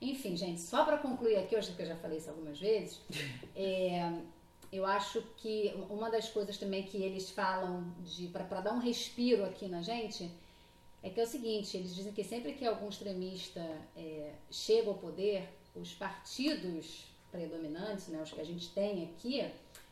[0.00, 3.00] Enfim, gente, só para concluir aqui, hoje que eu já falei isso algumas vezes,
[3.54, 4.12] é,
[4.72, 9.44] eu acho que uma das coisas também que eles falam de para dar um respiro
[9.44, 10.30] aqui na gente
[11.02, 13.60] é que é o seguinte, eles dizem que sempre que algum extremista
[13.96, 19.50] é, chega ao poder, os partidos predominantes, né, os que a gente tem aqui,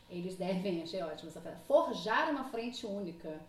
[0.08, 3.40] eles devem, achei ótimo essa frase, forjar uma frente única.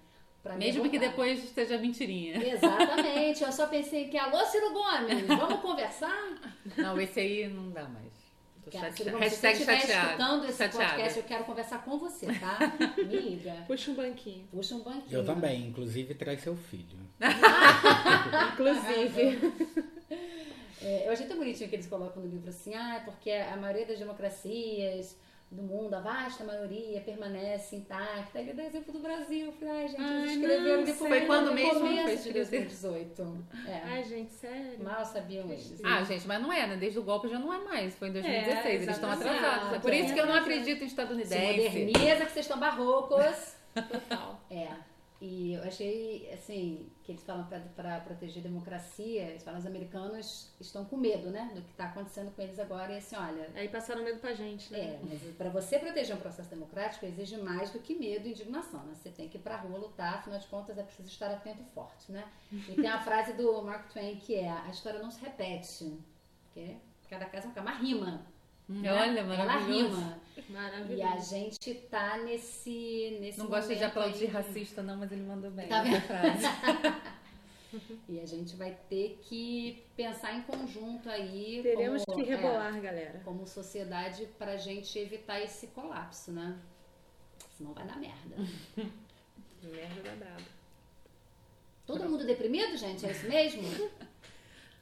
[0.42, 2.38] Pra Mesmo que depois esteja mentirinha.
[2.44, 6.40] Exatamente, eu só pensei que, alô Ciro Gomes, vamos conversar?
[6.78, 8.12] Não, esse aí não dá mais.
[8.64, 9.12] Tô Cara, chateada.
[9.12, 10.06] Gomes, se você estiver chateada.
[10.08, 10.86] escutando esse Chateada.
[10.90, 12.58] podcast, eu quero conversar com você, tá?
[12.98, 13.54] Me liga.
[13.68, 14.48] Puxa um banquinho.
[14.52, 15.06] Puxa um banquinho.
[15.20, 17.00] Eu também, inclusive traz seu filho.
[18.54, 19.92] Inclusive.
[20.84, 23.86] É, eu achei tão bonitinho que eles colocam no livro assim, ah, porque a maioria
[23.86, 25.16] das democracias
[25.52, 28.40] do mundo, a vasta maioria, permanece intacta.
[28.40, 29.48] Ele dá exemplo do Brasil.
[29.48, 31.10] Eu falei, ai, gente, Ai, eles escreveram não, depois.
[31.10, 31.80] Foi quando mesmo?
[31.82, 33.45] Foi de de 2018.
[33.68, 33.82] É.
[33.84, 34.82] Ai, gente, sério.
[34.82, 35.82] Mal sabiam eles.
[35.84, 36.78] Ah, gente, mas não é, né?
[36.78, 37.94] Desde o golpe já não é mais.
[37.95, 38.65] Foi em 2016.
[38.65, 39.73] É, Eles estão atrasados.
[39.73, 41.36] É por isso que eu não acredito em Se estadunidense.
[41.36, 43.56] moderniza que vocês estão barrocos.
[43.73, 44.41] Total.
[44.49, 44.69] É.
[45.23, 50.49] E eu achei, assim, que eles falam para proteger a democracia, eles falam os americanos
[50.60, 52.91] estão com medo, né, do que está acontecendo com eles agora.
[52.91, 54.80] E assim, olha, Aí passaram medo pra gente, né?
[54.80, 58.84] é, mas para você proteger um processo democrático exige mais do que medo e indignação,
[58.84, 58.95] né?
[58.95, 61.65] Você tem que ir pra rua lutar, afinal de contas é preciso estar atento e
[61.76, 62.26] forte, né?
[62.52, 65.99] E tem a frase do Mark Twain que é: a história não se repete,
[66.45, 66.77] porque
[67.07, 68.26] cada caso é uma rima.
[68.68, 68.91] né?
[68.91, 69.60] Olha, Ela
[70.50, 70.98] maravilhoso.
[70.98, 75.24] E a gente tá nesse nesse Não gosto de aplaudir aí racista, não, mas ele
[75.24, 75.68] mandou bem.
[75.68, 76.46] Tá frase.
[78.10, 81.62] E a gente vai ter que pensar em conjunto aí.
[81.64, 83.18] Teremos como, que rebolar, galera.
[83.18, 86.60] É, como sociedade pra gente evitar esse colapso, né?
[87.58, 88.36] Senão vai dar merda.
[89.64, 90.42] Merda da braba.
[91.86, 93.06] Todo mundo deprimido, gente?
[93.06, 93.90] É isso mesmo?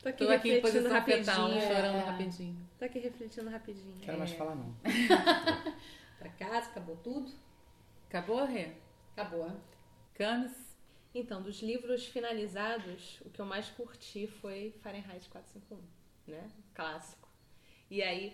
[0.01, 1.61] Tô aqui Tô aqui em refletindo posição fetal, rapidinho.
[1.67, 1.99] chorando É.
[1.99, 2.69] rapidinho.
[2.77, 3.99] Tô aqui refletindo rapidinho.
[4.01, 4.73] Quero mais falar, não.
[6.17, 7.31] pra casa, acabou tudo?
[8.07, 8.71] Acabou, Rê?
[9.15, 9.51] Acabou.
[10.13, 10.77] Camis?
[11.13, 15.81] Então, dos livros finalizados, o que eu mais curti foi Fahrenheit 451,
[16.31, 16.49] né?
[16.73, 17.27] Clássico.
[17.89, 18.33] E aí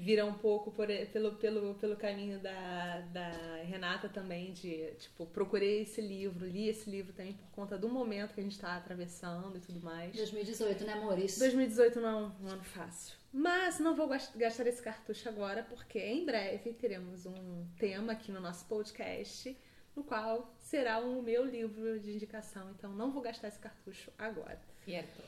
[0.00, 3.30] vira um pouco por- pelo, pelo, pelo caminho da, da
[3.64, 8.34] Renata também, de tipo, procurei esse livro, li esse livro também por conta do momento
[8.34, 10.14] que a gente tá atravessando e tudo mais.
[10.16, 11.38] 2018, né, amores?
[11.38, 12.14] 2018 não é
[12.44, 13.16] um ano fácil.
[13.32, 18.32] Mas não vou gas- gastar esse cartucho agora, porque em breve teremos um tema aqui
[18.32, 19.54] no nosso podcast,
[19.94, 22.70] no qual será o meu livro de indicação.
[22.70, 24.60] Então não vou gastar esse cartucho agora.
[24.84, 25.22] Certo.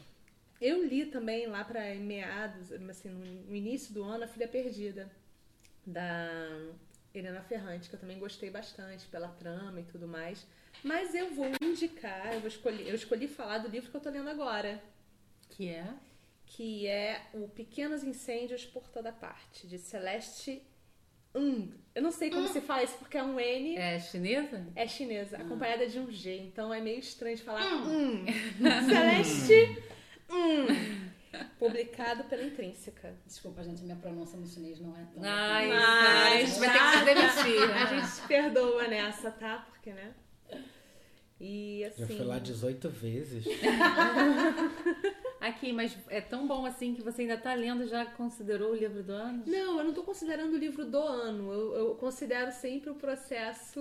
[0.60, 5.10] Eu li também lá para meados, assim, no início do ano, A Filha Perdida,
[5.86, 6.38] da
[7.14, 10.46] Helena Ferrante, que eu também gostei bastante pela trama e tudo mais.
[10.82, 14.10] Mas eu vou indicar, eu vou escolher, eu escolhi falar do livro que eu tô
[14.10, 14.82] lendo agora,
[15.50, 15.86] Que é?
[16.46, 20.62] que é o Pequenos Incêndios por Toda Parte, de Celeste
[21.34, 21.72] Ng.
[21.94, 24.66] Eu não sei como se fala isso porque é um N, É chinesa?
[24.74, 28.24] é chinesa, acompanhada de um G, então é meio estranho de falar hum.
[28.88, 29.82] Celeste
[30.28, 31.08] Ng.
[31.58, 33.14] Publicado pela Intrínseca.
[33.26, 35.22] Desculpa, gente, minha pronúncia no chinês não é tão.
[35.22, 37.70] Ai, Mas- gente vai ter que se demitir.
[37.70, 39.66] A gente se perdoa nessa, tá?
[39.70, 40.14] Porque, né?
[41.40, 42.00] E assim.
[42.00, 43.44] Já fui lá 18 vezes.
[45.40, 49.04] Aqui, mas é tão bom assim que você ainda tá lendo, já considerou o livro
[49.04, 49.44] do ano?
[49.46, 51.52] Não, eu não tô considerando o livro do ano.
[51.52, 53.80] Eu, eu considero sempre o processo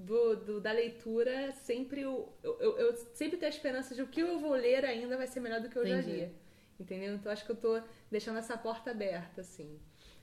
[0.00, 2.00] do, do- da leitura, sempre.
[2.02, 5.26] Eu, eu- eu sempre tenho a esperança de o que eu vou ler ainda vai
[5.26, 6.16] ser melhor do que eu já Entendi.
[6.26, 6.32] li.
[6.78, 7.14] Entendeu?
[7.14, 9.78] Então acho que eu tô deixando essa porta aberta, assim.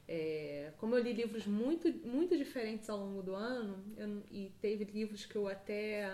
[0.07, 4.83] É, como eu li livros muito, muito diferentes ao longo do ano, eu- e teve
[4.85, 6.09] livros que eu até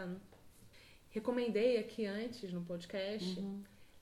[1.09, 3.39] recomendei aqui antes no podcast,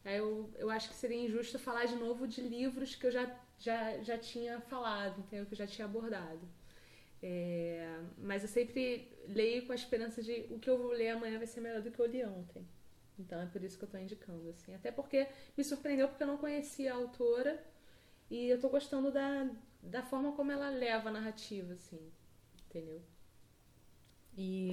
[0.06, 3.30] aí eu, eu acho que seria injusto falar de novo de livros que eu já,
[3.60, 5.46] já, já tinha falado, entendeu?
[5.46, 6.40] Que eu já tinha abordado.
[7.22, 11.38] É, mas eu sempre leio com a esperança de o que eu vou ler amanhã
[11.38, 12.68] vai ser melhor do que eu li ontem.
[13.18, 14.74] Então é por isso que eu tô indicando, assim.
[14.74, 15.28] Até porque
[15.58, 17.64] me surpreendeu porque eu não conhecia a autora
[18.30, 19.50] e eu tô gostando da,
[19.82, 22.12] da forma como ela leva a narrativa, assim.
[22.66, 23.02] Entendeu?
[24.38, 24.72] E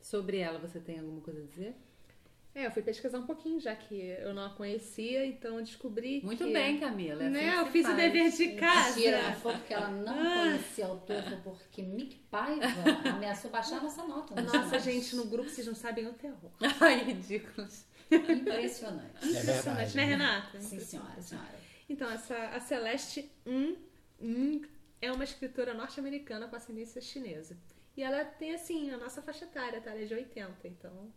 [0.00, 1.76] sobre ela, você tem alguma coisa a dizer?
[2.52, 6.20] É, eu fui pesquisar um pouquinho, já que eu não a conhecia, então eu descobri
[6.24, 6.52] Muito que...
[6.52, 7.22] bem, Camila.
[7.22, 7.58] é assim Né?
[7.58, 7.96] Eu fiz o faz.
[7.96, 8.96] dever de casa.
[8.96, 12.66] Mentira, não foi porque ela não conhecia o autor, porque Mick Paiva
[13.08, 14.34] ameaçou baixar nossa nota.
[14.34, 16.50] no Nossa, gente, no grupo vocês não sabem o terror.
[16.80, 17.86] Ai, ridículos.
[18.10, 19.36] Impressionante.
[19.36, 19.96] É verdade.
[19.96, 20.60] Né, Renata?
[20.60, 21.60] Sim, senhora, senhora.
[21.88, 23.78] Então, essa, a Celeste Ng,
[24.20, 24.68] Ng
[25.00, 27.56] é uma escritora norte-americana com ascendência chinesa.
[27.96, 29.90] E ela tem, assim, a nossa faixa etária, tá?
[29.90, 31.12] Ela é de 80, então...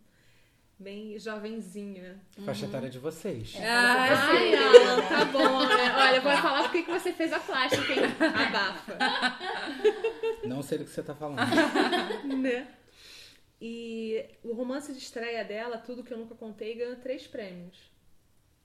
[0.78, 2.20] Bem jovenzinha.
[2.44, 3.54] Faixa etária de vocês.
[3.60, 5.68] Ah, Ai, não, tá bom.
[5.68, 5.94] né?
[5.96, 8.00] Olha, eu vou falar porque que você fez a plástica, hein?
[8.48, 8.98] Abafa.
[10.44, 11.38] Não sei do que você tá falando.
[12.42, 12.68] né?
[13.60, 17.94] E o romance de estreia dela, Tudo Que Eu Nunca Contei, ganhou três prêmios.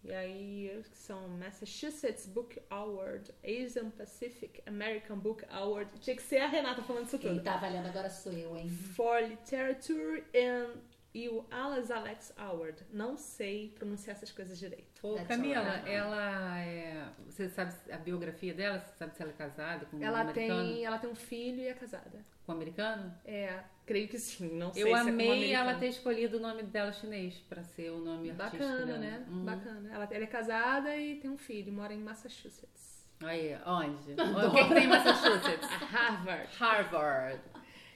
[0.03, 5.91] E aí que são Massachusetts Book Award, Asian Pacific American Book Award.
[5.99, 7.43] Tinha que ser a Renata falando isso Quem tudo.
[7.43, 8.69] tá valendo agora sou eu, hein?
[8.69, 10.79] For Literature and
[11.13, 12.85] e o Alice Alex Award.
[12.91, 14.85] Não sei pronunciar essas coisas direito.
[15.01, 17.07] Ô, That's Camila, ela é.
[17.25, 18.79] Você sabe a biografia dela?
[18.79, 20.63] Você sabe se ela é casada com um Ela americano?
[20.67, 22.23] tem, ela tem um filho e é casada.
[22.45, 23.13] Com um americano?
[23.25, 24.55] É, creio que sim.
[24.55, 27.37] Não sei Eu se é com um amei ela ter escolhido o nome dela chinês
[27.49, 29.25] pra ser o nome artístico Bacana, né?
[29.27, 29.45] Uhum.
[29.45, 29.89] Bacana.
[29.91, 32.99] Ela, ela é casada e tem um filho, mora em Massachusetts.
[33.21, 34.13] Aí, onde?
[34.21, 35.67] O que, que tem em Massachusetts?
[35.67, 36.49] Harvard.
[36.57, 37.41] Harvard.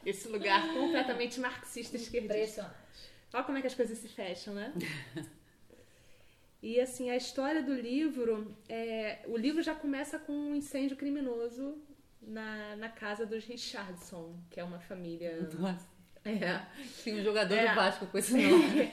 [0.06, 2.34] Esse lugar completamente marxista esquerdista.
[2.36, 2.83] Impressionante.
[3.34, 4.74] Olha como é que as coisas se fecham, né?
[6.62, 11.78] E assim, a história do livro, é, o livro já começa com um incêndio criminoso
[12.22, 15.50] na, na casa dos Richardson, que é uma família.
[15.60, 15.86] Nossa.
[16.24, 16.66] É.
[17.04, 17.68] Tinha um jogador É.
[17.68, 18.90] do Vasco com esse nome.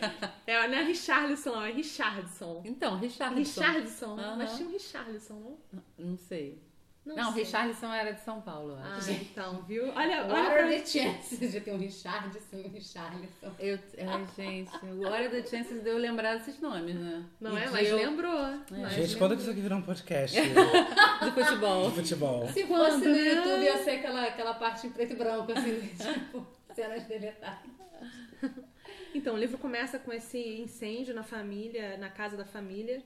[0.48, 2.62] é não é Richarlison, não, é Richardson.
[2.66, 3.60] Então, Richarlison.
[3.62, 4.36] Richardson, Aham.
[4.36, 5.82] mas tinha um Richarlison, não?
[5.96, 6.60] Não sei.
[7.06, 7.43] Não, sei.
[7.44, 9.10] Richarlison era de São Paulo, Ah, acho.
[9.12, 9.89] então, viu?
[9.89, 10.68] Olha, What olha are pra...
[10.78, 13.55] the chances de ter um Richardson e um Richarlison?
[13.59, 17.24] Eu, ai, gente, agora da Chances de eu lembrar desses nomes, né?
[17.40, 17.70] Não E é?
[17.70, 18.39] Mas eu- lembrou.
[18.70, 20.39] Mas Gente, quando que isso aqui virou um podcast
[21.24, 21.89] De futebol.
[21.89, 22.48] de futebol?
[22.48, 26.47] Se fosse no YouTube, ia ser aquela, aquela parte em preto e branco, assim, tipo,
[26.74, 27.70] cenas deletadas.
[29.14, 33.02] Então, o livro começa com esse incêndio na família, na casa da família,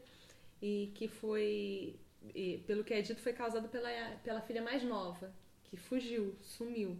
[0.61, 1.97] e que foi,
[2.35, 3.89] e, pelo que é dito, foi causado pela,
[4.23, 5.33] pela filha mais nova,
[5.65, 6.99] que fugiu, sumiu.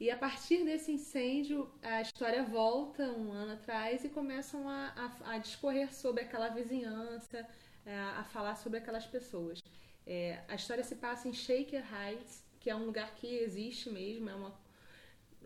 [0.00, 4.92] E a partir desse incêndio, a história volta um ano atrás e começam a,
[5.24, 7.46] a, a discorrer sobre aquela vizinhança,
[7.84, 9.60] a, é, a falar sobre aquelas pessoas.
[10.06, 14.30] É, a história se passa em Shaker Heights, que é um lugar que existe mesmo,
[14.30, 14.56] é uma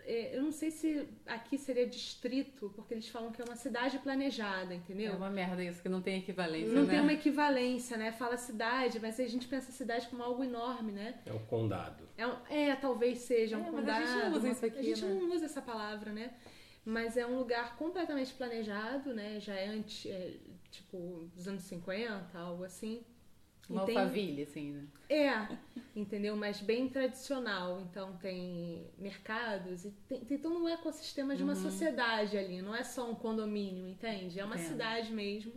[0.06, 4.74] eu não sei se aqui seria distrito, porque eles falam que é uma cidade planejada,
[4.74, 5.12] entendeu?
[5.12, 6.90] É uma merda isso, que não tem equivalência, Não né?
[6.90, 8.12] tem uma equivalência, né?
[8.12, 11.20] Fala cidade, mas a gente pensa cidade como algo enorme, né?
[11.26, 12.08] É um condado.
[12.16, 14.02] É, um, é talvez seja um É, mas condado.
[14.02, 15.14] a gente não usa isso aqui, A gente né?
[15.14, 16.32] não usa essa palavra, né?
[16.84, 19.38] Mas é um lugar completamente planejado, né?
[19.38, 20.36] Já é, anti, é
[20.70, 23.04] tipo dos anos 50, algo assim.
[23.72, 24.86] Uma tem- alfaville, assim, né?
[25.08, 25.58] é,
[25.94, 26.36] entendeu?
[26.36, 27.80] Mas bem tradicional.
[27.80, 32.62] Então tem mercados e tem, tem todo um ecossistema de uma sociedade ali.
[32.62, 34.38] Não é só um condomínio, entende?
[34.40, 34.68] É uma Entendo.
[34.68, 35.52] cidade mesmo.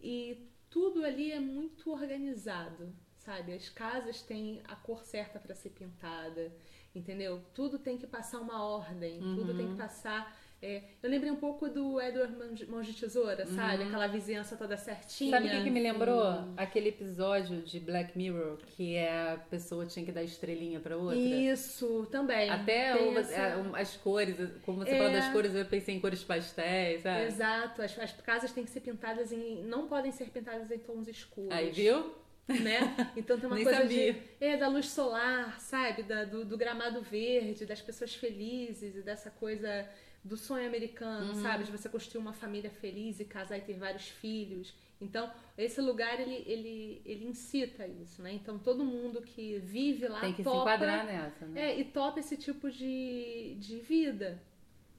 [0.00, 3.52] E tudo ali é muito organizado, sabe?
[3.52, 6.52] As casas têm a cor certa para ser pintada,
[6.94, 7.42] entendeu?
[7.54, 10.39] Tudo tem que passar uma ordem, tudo tem que passar.
[10.62, 12.34] É, eu lembrei um pouco do Edward
[12.68, 13.84] Mão de- Tesoura, sabe?
[13.84, 15.30] Aquela vizinhança toda certinha.
[15.30, 16.22] Sabe o que, que me lembrou?
[16.56, 21.16] Aquele episódio de Black Mirror que é a pessoa tinha que dar estrelinha pra outra.
[21.18, 22.50] Isso, também.
[22.50, 24.96] Até o- essa- um- as cores, como você É.
[24.98, 27.24] falou das cores, eu pensei em cores pastéis, sabe?
[27.24, 29.62] Exato, as, as casas têm que ser pintadas em.
[29.64, 31.50] não podem ser pintadas em tons escuros.
[31.52, 32.14] Aí, viu?
[32.48, 33.12] Né?
[33.16, 34.12] Então tem uma coisa sabia.
[34.12, 34.18] de.
[34.40, 36.02] É, da luz solar, sabe?
[36.02, 39.88] Da, do, do gramado verde, das pessoas felizes e dessa coisa
[40.22, 41.42] do sonho americano, Uhum.
[41.42, 41.64] sabe?
[41.64, 44.74] De você construir uma família feliz e casar e ter vários filhos.
[45.00, 48.32] Então, esse lugar, ele, ele, ele incita isso, né?
[48.34, 51.60] Então, todo mundo que vive lá Tem que se topa enquadrar nessa, né?
[51.72, 54.42] é, e topa esse tipo de, de vida.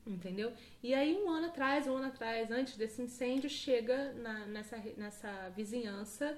[0.08, 0.52] Entendeu?
[0.82, 5.50] E aí, um ano atrás, um ano atrás, antes desse incêndio, chega na- nessa, nessa
[5.50, 6.36] vizinhança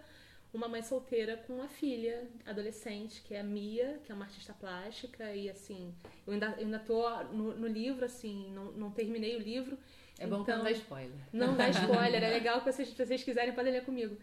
[0.54, 4.54] uma mãe solteira com uma filha adolescente, que é a Mia, que é uma artista
[4.54, 5.34] plástica.
[5.34, 5.94] E assim,
[6.28, 9.78] eu ainda, eu ainda tô no, no livro, assim, não, não terminei o livro.
[10.20, 11.20] É bom que então, não dá spoiler.
[11.34, 14.16] não dá spoiler, é legal que vocês, se vocês quiserem podem ler comigo.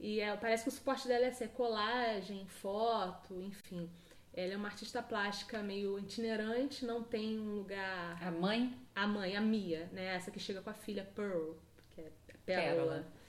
[0.00, 3.88] E é, parece que o suporte dela é ser colagem, foto, enfim.
[4.32, 8.18] Ela é uma artista plástica meio itinerante, não tem um lugar.
[8.20, 10.16] A mãe, A mãe, a Mia, né?
[10.16, 11.52] Essa que chega com a filha Pearl,
[11.94, 12.10] que é
[12.44, 12.74] Pérola.
[12.74, 13.23] Pérola.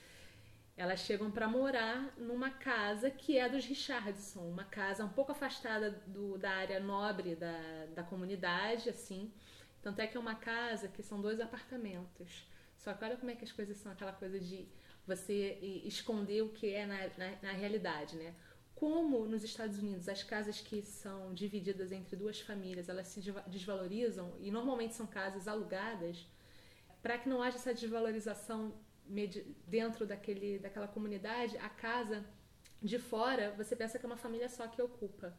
[0.78, 5.92] Elas chegam pra morar numa casa que é dos Richardson, uma casa um pouco afastada
[6.08, 9.32] do, da área nobre da, da comunidade, assim.
[9.82, 12.46] Tanto é que é uma casa que são dois apartamentos.
[12.76, 14.68] Só que olha como é que as coisas são aquela coisa de
[15.08, 18.36] você esconder o que é na, na, na realidade, né?
[18.76, 23.46] Como nos Estados Unidos as casas que são divididas entre duas famílias elas se desva-
[23.48, 26.28] desvalorizam e normalmente são casas alugadas,
[27.02, 28.74] para que não haja essa desvalorização
[29.68, 32.26] dentro daquele, daquela comunidade, a casa
[32.82, 35.34] de fora você pensa que é uma família só que ocupa,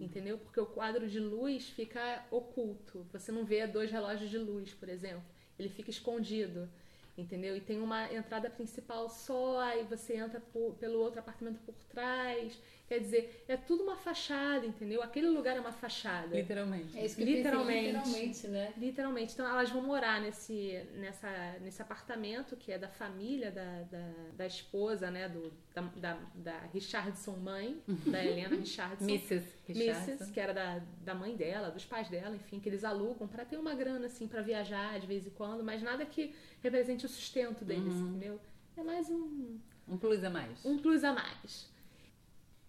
[0.00, 0.36] entendeu?
[0.38, 3.06] Porque o quadro de luz fica oculto.
[3.12, 5.22] Você não vê dois relógios de luz, por exemplo.
[5.58, 6.68] Ele fica escondido,
[7.16, 7.56] entendeu?
[7.56, 12.58] E tem uma entrada principal só, aí você entra por- pelo outro apartamento por trás.
[12.92, 15.02] Quer dizer, é tudo uma fachada, entendeu?
[15.02, 16.36] Aquele lugar é uma fachada.
[16.36, 16.98] literalmente.
[16.98, 17.86] É isso que eu pensei, Literalmente.
[17.86, 18.72] literalmente, né?
[18.76, 19.32] Literalmente.
[19.32, 21.30] Então elas vão morar nesse, nessa,
[21.62, 25.26] nesse apartamento que é da família da, da, da esposa, né?
[25.26, 29.04] Do, da, da, da Richardson mãe, da Helena Richardson.
[29.08, 29.42] Mrs.
[29.66, 30.10] Richardson.
[30.10, 33.46] Mrs., que era da, da mãe dela, dos pais dela, enfim, que eles alugam pra
[33.46, 37.08] ter uma grana, assim, pra viajar de vez em quando, mas nada que represente o
[37.08, 38.38] sustento deles, entendeu?
[38.76, 39.58] É mais um,
[39.88, 40.62] Um plus a mais.
[40.62, 41.71] um plus a mais.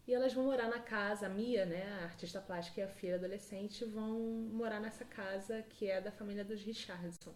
[0.06, 3.16] E elas vão morar na casa, a Mia, né, a artista plástica e a filha
[3.16, 4.20] adolescente, vão
[4.52, 7.34] morar nessa casa que é da família dos Richardson.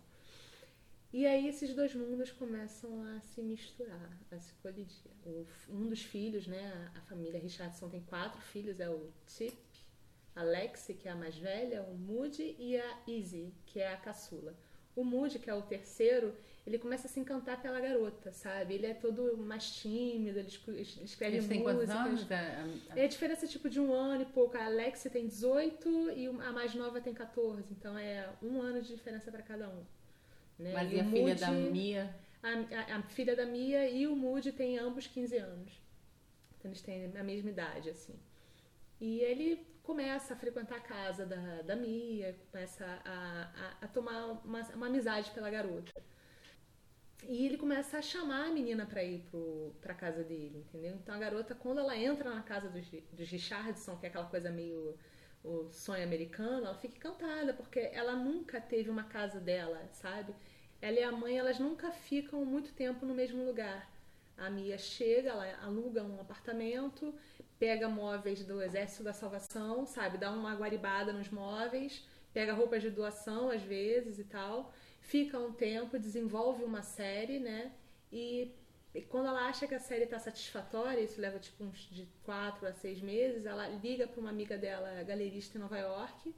[1.14, 5.12] E aí esses dois mundos começam a se misturar, a se colidir.
[5.70, 9.58] Um dos filhos, né, a, família Richardson tem quatro filhos, é o Tip,
[10.36, 13.98] a Lexi, que é a mais velha, o Moody e a Izzy, que é a
[13.98, 14.54] caçula.
[14.94, 16.36] O Moody, que é o terceiro,
[16.68, 18.74] ele começa a se encantar pela garota, sabe?
[18.76, 21.48] Ele é todo mais tímido, ele escre- escreve Eles
[21.88, 21.90] músicas.
[22.06, 22.32] anos?
[22.32, 24.58] A- a- É a diferença tipo de um ano e pouco.
[24.58, 27.72] A Alexia tem 18 e a mais nova tem 14.
[27.74, 29.84] Então é um ano de diferença para cada um.
[30.60, 30.74] né?
[30.74, 32.16] Mas E a o filha Moody- da Mia?
[32.44, 35.72] A, a- a filha da Mia e o Moody têm ambos 15 anos.
[36.60, 38.16] Então eles têm a mesma idade, assim.
[39.00, 44.42] E ele começa a frequentar a casa da, da Mia, começa a, a, a tomar
[44.44, 45.94] uma, uma amizade pela garota.
[47.24, 50.96] E ele começa a chamar a menina pra ir pro, pra casa dele, entendeu?
[50.96, 54.50] Então a garota, quando ela entra na casa dos, dos Richardson, que é aquela coisa
[54.50, 54.96] meio
[55.44, 60.34] o sonho americano, ela fica encantada, porque ela nunca teve uma casa dela, sabe?
[60.82, 63.90] ela e a mãe, elas nunca ficam muito tempo no mesmo lugar.
[64.38, 67.14] A Mia chega, ela aluga um apartamento,
[67.58, 70.18] pega móveis do Exército da Salvação, sabe?
[70.18, 74.72] Dá uma guaribada nos móveis, pega roupas de doação às vezes e tal.
[75.08, 77.72] Fica um tempo, desenvolve uma série, né?
[78.12, 78.52] E,
[78.94, 82.68] e quando ela acha que a série está satisfatória, isso leva tipo uns de quatro
[82.68, 86.36] a seis meses, ela liga para uma amiga dela, galerista em Nova York,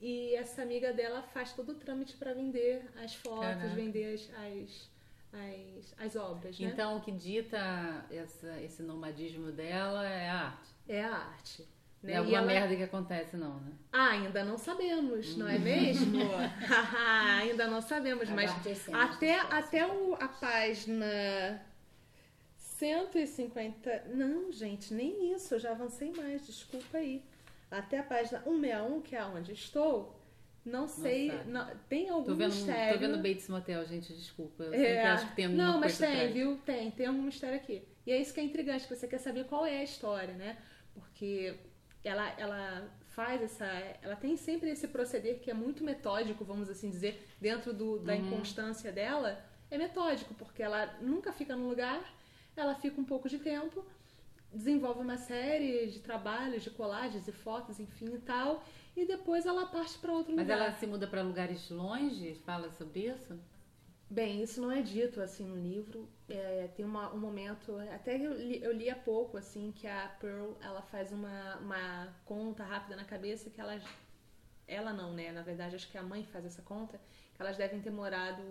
[0.00, 3.68] e essa amiga dela faz todo o trâmite para vender as fotos, Caraca.
[3.68, 4.90] vender as, as,
[5.32, 6.70] as, as obras, né?
[6.72, 10.74] Então, o que dita essa, esse nomadismo dela é a arte.
[10.88, 11.68] É a arte.
[12.02, 12.12] Não Né?
[12.12, 13.72] é E alguma ela- merda que acontece, não, né?
[13.92, 16.18] Ah, ainda não sabemos, não é mesmo?
[17.40, 21.62] ainda não sabemos, mas cenas até, até o, a página
[22.56, 24.04] 150.
[24.14, 27.22] Não, gente, nem isso, eu já avancei mais, desculpa aí.
[27.70, 30.20] Até a página 161, que é onde estou,
[30.64, 31.32] não sei.
[31.46, 32.92] não- tem algum Tô vendo, mistério.
[32.94, 34.64] tô vendo Bates Motel, gente, desculpa.
[34.64, 35.06] Eu É.
[35.08, 36.32] acho que tem alguma Não, mas tem, atrás.
[36.32, 36.56] viu?
[36.66, 37.82] Tem, tem algum mistério aqui.
[38.06, 40.56] E é isso que é intrigante, que você quer saber qual é a história, né?
[40.94, 41.54] Porque
[42.04, 43.66] ela, ela faz essa.
[44.02, 48.12] Ela tem sempre esse proceder que é muito metódico, vamos assim dizer, dentro do, da
[48.14, 48.26] Uhum.
[48.26, 49.42] inconstância dela.
[49.70, 52.02] É metódico, porque ela nunca fica num lugar,
[52.54, 53.84] ela fica um pouco de tempo,
[54.52, 58.62] desenvolve uma série de trabalhos, de colagens e fotos, enfim e tal,
[58.94, 60.60] e depois ela parte para outro Mas lugar.
[60.60, 62.34] ela se muda pra lugares longe?
[62.44, 63.38] Fala sobre isso?
[64.12, 66.06] Bem, isso não é dito assim no livro.
[66.28, 70.08] É, tem uma- um momento, até eu li, eu li há pouco assim que a
[70.20, 73.82] Pearl ela faz uma, uma conta rápida na cabeça que elas,
[74.68, 75.32] ela não, né?
[75.32, 77.00] Na verdade acho que a mãe faz essa conta
[77.34, 78.42] que elas devem ter morado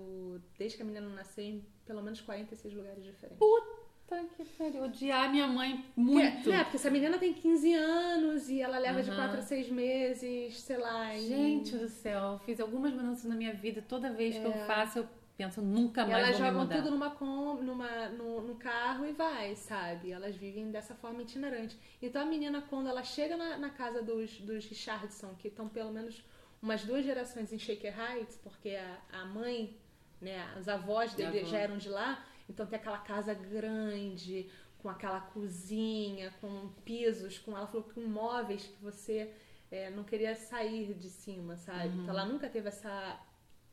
[0.57, 3.37] desde que a menina nasceu em pelo menos 46 lugares diferentes.
[3.37, 4.83] Puta que pariu.
[4.85, 6.51] Odiar minha mãe muito.
[6.51, 9.17] É, porque essa menina tem 15 anos e ela leva de Aham.
[9.27, 11.13] 4 a 6 meses, sei lá.
[11.15, 13.79] Gente do céu, fiz algumas mudanças na minha vida.
[13.87, 14.65] Toda vez que eu É.
[14.65, 15.07] faço, eu
[15.45, 16.75] penso, nunca E mais elas vou me jogam mudar.
[16.77, 20.11] tudo numa, com, numa no, no carro e vai, sabe?
[20.11, 21.77] Elas vivem dessa forma itinerante.
[22.01, 25.91] Então a menina, quando ela chega na, na casa dos, dos Richardson, que estão pelo
[25.91, 26.23] menos
[26.61, 29.77] umas duas gerações em Shaker Heights, porque a, a mãe,
[30.21, 31.47] né, os avós dele Avó.
[31.49, 37.55] já eram de lá, então tem aquela casa grande, com aquela cozinha, com pisos, com
[37.57, 39.33] ela falou com móveis que você
[39.71, 41.97] é, não queria sair de cima, sabe?
[41.97, 43.19] Então ela nunca teve essa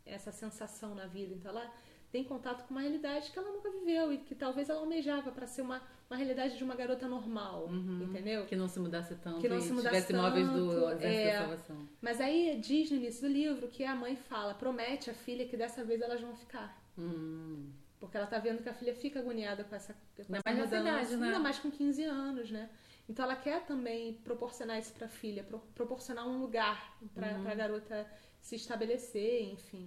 [0.09, 1.35] essa sensação na vida.
[1.35, 1.71] Então ela
[2.11, 5.47] tem contato com uma realidade que ela nunca viveu e que talvez ela almejava para
[5.47, 7.69] ser uma, uma realidade de uma garota normal,
[8.03, 8.47] entendeu?
[8.47, 11.33] Que não se mudasse tanto Que não se mudasse tivesse móveis do tanto, Exército é.
[11.33, 11.89] da Salvação.
[12.01, 15.57] Mas aí diz no início do livro que a mãe fala, promete à filha que
[15.57, 16.81] dessa vez elas vão ficar.
[16.97, 17.71] Hum.
[18.01, 20.79] Porque ela tá vendo que a filha fica agoniada com essa, com Ainda essa mudança.
[21.03, 21.27] idade, né?
[21.27, 22.71] Ainda mais com 15 anos, né?
[23.09, 27.43] Então ela quer também proporcionar isso pra filha, pro- proporcionar um lugar pra, Uhum.
[27.43, 28.07] pra garota
[28.49, 29.85] se estabelecer, enfim.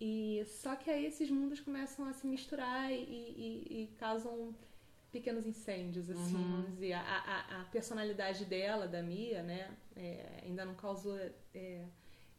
[0.00, 4.54] E só que aí esses mundos começam a se misturar e, e- e causam
[5.12, 6.50] pequenos incêndios, assim, Uhum.
[6.52, 6.92] vamos dizer.
[6.94, 11.18] A, a- a personalidade dela, da Mia, né, é, ainda não causou
[11.54, 11.84] é,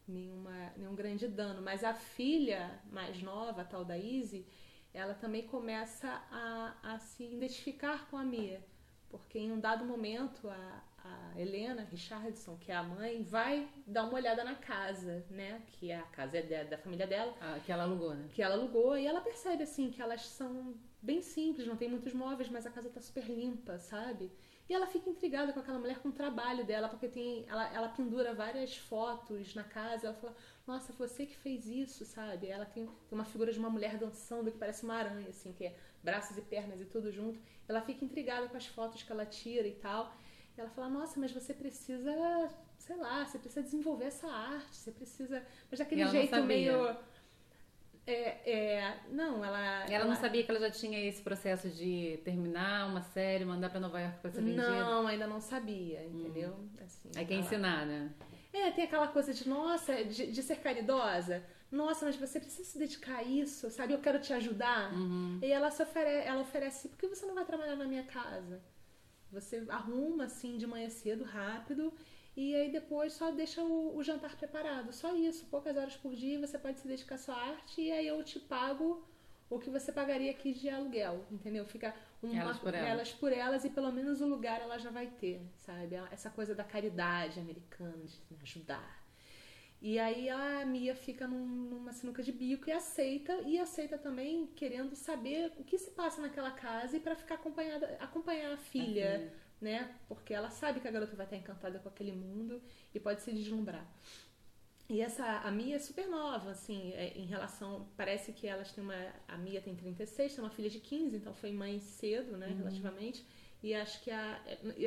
[0.08, 1.62] nenhuma, nenhum grande dano.
[1.62, 4.46] Mas a filha mais nova, a tal da Izzy,
[4.94, 8.64] ela também começa a, a se identificar com a Mia.
[9.12, 14.04] Porque em um dado momento a, a Helena Richardson, que é a mãe, vai dar
[14.06, 15.62] uma olhada na casa, né?
[15.74, 18.28] Que a casa é da, da família dela, Ah, que ela alugou, né?
[18.34, 22.14] que ela alugou, e ela percebe assim que elas são bem simples, não tem muitos
[22.14, 24.32] móveis, mas a casa tá super limpa, sabe?
[24.70, 27.90] E ela fica intrigada com aquela mulher com o trabalho dela, porque tem ela, ela
[27.90, 30.36] pendura várias fotos na casa, ela fala:
[30.66, 32.48] "Nossa, você que fez isso", sabe?
[32.48, 35.66] Ela tem, tem uma figura de uma mulher dançando que parece uma aranha assim, que
[35.66, 37.40] é braços e pernas e tudo junto.
[37.68, 40.14] Ela fica intrigada com as fotos que ela tira e tal.
[40.58, 42.12] Ela fala: "Nossa, mas você precisa,
[42.78, 46.96] sei lá, você precisa desenvolver essa arte, você precisa, mas daquele ela jeito meio
[48.06, 49.86] é, é, não, ela.
[49.90, 53.80] Ela não sabia que ela já tinha esse processo de terminar uma série, mandar pra
[53.80, 54.68] Nova York pra ser vendida.
[54.70, 56.68] Não, ainda não sabia, entendeu?
[56.84, 58.12] Assim, Aí quer ela- ensinar, né?
[58.52, 61.44] É, tem aquela coisa de, nossa, de, de ser caridosa.
[61.72, 63.94] Nossa, mas você precisa se dedicar a isso, sabe?
[63.94, 64.94] Eu quero te ajudar.
[64.94, 65.40] Uhum.
[65.42, 68.62] E ela, se ofere, ela oferece, por que você não vai trabalhar na minha casa?
[69.32, 71.94] Você arruma, assim, de manhã cedo, rápido,
[72.36, 74.92] e aí depois só deixa o, o jantar preparado.
[74.92, 78.08] Só isso, poucas horas por dia, você pode se dedicar à sua arte, e aí
[78.08, 79.02] eu te pago
[79.50, 81.66] o que você pagaria aqui de aluguel, entendeu?
[81.66, 82.90] Fica uma, Elas por elas.
[82.90, 85.96] elas por elas, e pelo menos o lugar ela já vai ter, sabe?
[86.12, 89.01] Essa coisa da caridade americana, de ajudar.
[89.82, 94.46] E aí a Mia fica num- numa sinuca de bico e aceita, e aceita também
[94.56, 99.34] querendo saber o que se passa naquela casa e para ficar acompanhada, acompanhar a filha,
[99.60, 99.96] né?
[100.08, 102.62] Porque ela sabe que a garota vai estar encantada com aquele mundo
[102.94, 103.88] e pode se deslumbrar.
[104.90, 107.88] E essa, a Mia é super nova, assim, é, em relação.
[107.96, 108.94] Parece que elas têm uma.
[109.28, 113.26] A Mia tem 36, tem uma filha de 15, então foi mãe cedo, né, relativamente.
[113.64, 114.42] E acho que a,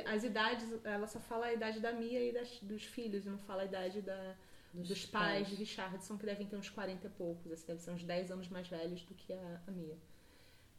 [0.06, 3.38] as idades, ela só fala a idade da Mia e das, dos filhos, e não
[3.38, 4.36] fala a idade da,
[4.74, 5.48] dos, Dos pais, pais.
[5.48, 8.48] de Richardson, que devem ter uns 40 e poucos, assim, devem ser uns 10 anos
[8.48, 9.96] mais velhos do que a, a Mia.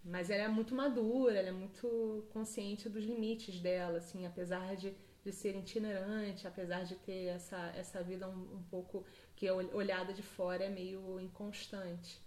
[0.04, 4.94] Mas ela é muito madura, ela é muito consciente dos limites dela, assim, apesar de,
[5.24, 9.04] de ser itinerante, apesar de ter essa, essa vida um, um pouco
[9.36, 12.22] que ol- olhada de fora é meio inconstante.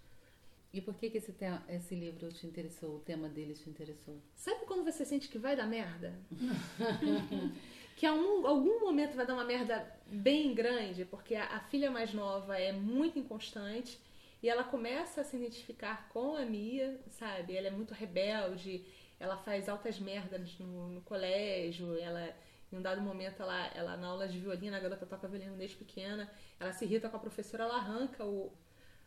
[0.73, 2.97] E por que, que esse, te- esse livro te interessou?
[2.97, 4.21] O tema dele te interessou?
[4.35, 6.13] Sabe quando você sente que vai dar merda?
[7.99, 9.77] que a um- algum momento vai dar uma merda
[10.07, 13.99] bem grande, porque a, a filha mais nova é muito inconstante
[14.43, 16.89] e ela começa a se identificar com a Mia,
[17.21, 17.57] sabe?
[17.57, 18.85] Ela é muito rebelde,
[19.19, 22.25] ela faz altas merdas no, no colégio, ela.
[22.71, 25.75] Em um dado momento, ela, ela na aula de violino, a garota toca violino desde
[25.77, 26.31] pequena,
[26.61, 28.53] ela se irrita com a professora, ela arranca o,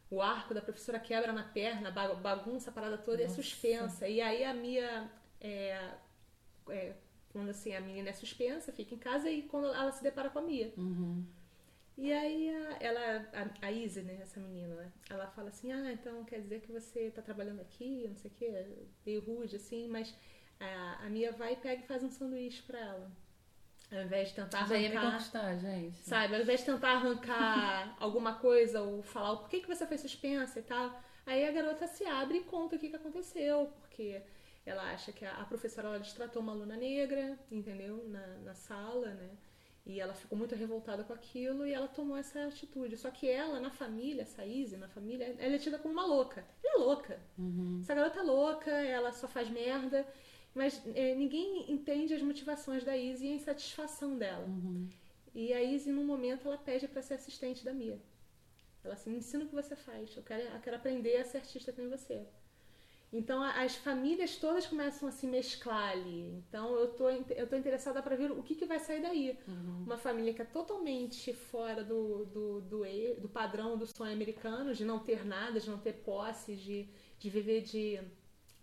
[0.10, 3.42] o arco da professora quebra na perna, ba- bagunça a parada toda e é Nossa.
[3.42, 4.08] suspensa.
[4.08, 5.10] E aí a Mia,
[5.40, 5.92] é,
[6.70, 6.94] é,
[7.32, 10.40] quando assim, a menina é suspensa, fica em casa e quando ela se depara com
[10.40, 10.74] a Mia.
[10.78, 11.26] Uhum.
[11.98, 15.92] E aí a, ela, a, a Izzy, né, essa menina, né, ela fala assim, ah,
[15.92, 18.66] então quer dizer que você tá trabalhando aqui, não sei o quê,
[19.06, 20.14] meio rude, assim, mas
[20.60, 23.12] a, a Mia vai e pega e faz um sanduíche pra ela.
[23.92, 25.12] Ao invés de tentar Já ia me arrancar...
[25.18, 25.98] conquistar, gente.
[25.98, 29.98] Sabe, ao invés de tentar arrancar alguma coisa ou falar o porquê que você foi
[29.98, 34.22] suspensa e tal, aí a garota se abre e conta o que, que aconteceu, porque
[34.66, 38.08] ela acha que a, a professora ela destratou uma aluna negra, entendeu?
[38.08, 39.30] Na, na sala, né?
[39.86, 42.96] E ela ficou muito revoltada com aquilo e ela tomou essa atitude.
[42.98, 46.46] Só que ela, na família, essa Izzy, na família, ela é tida como uma louca.
[46.64, 47.20] Ela é louca.
[47.82, 50.06] Essa garota é louca, ela só faz merda.
[50.54, 54.46] Mas é, ninguém entende as motivações da Izzy e a insatisfação dela.
[55.34, 58.00] E a Izzy, num momento, ela pede para ser assistente da Mia.
[58.84, 60.16] Ela assim, me ensina o que você faz.
[60.16, 62.28] Eu quero, eu quero aprender a ser artista nem você.
[63.14, 66.28] Então, as famílias todas começam a se mesclar ali.
[66.48, 69.38] Então, eu tô, eu tô interessada para ver o que, que vai sair daí.
[69.86, 72.84] Uma família que é totalmente fora do, do, do,
[73.20, 76.88] do padrão do sonho americano, de não ter nada, de não ter posse, de,
[77.20, 78.00] de viver de,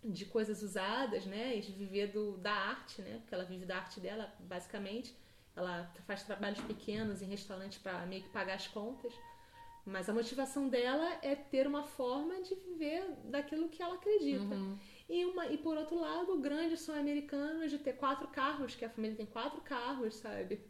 [0.02, 1.58] de coisas usadas, né?
[1.58, 3.18] E de viver do, da arte, né?
[3.18, 5.14] Porque ela vive da arte dela, basicamente.
[5.54, 9.12] Ela faz trabalhos pequenos em restaurantes para meio que pagar as contas.
[9.90, 14.54] Mas a motivação dela é ter uma forma de viver daquilo que ela acredita.
[15.08, 18.74] E, uma, e por outro lado, o grande sonho americano é de ter quatro carros,
[18.74, 20.60] que a família tem quatro carros, sabe?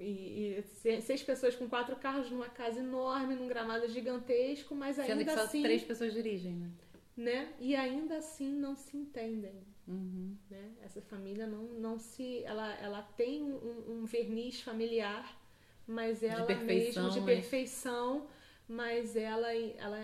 [0.00, 4.96] E, e se- seis pessoas com quatro carros numa casa enorme, num gramado gigantesco, mas
[4.96, 5.62] Sendo ainda que só assim.
[5.62, 6.70] três pessoas dirigem, né?
[7.16, 7.52] né?
[7.60, 9.62] E ainda assim não se entendem.
[9.86, 10.34] Uhum.
[10.50, 10.72] Né?
[10.82, 12.42] Essa família não, não se.
[12.44, 15.38] Ela, ela tem um, um verniz familiar,
[15.86, 18.26] mas ela perfeição, mesmo de mas- perfeição,
[18.68, 20.00] mas ela, ela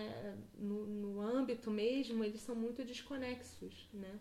[0.57, 4.19] no, no âmbito mesmo, eles são muito desconexos, né?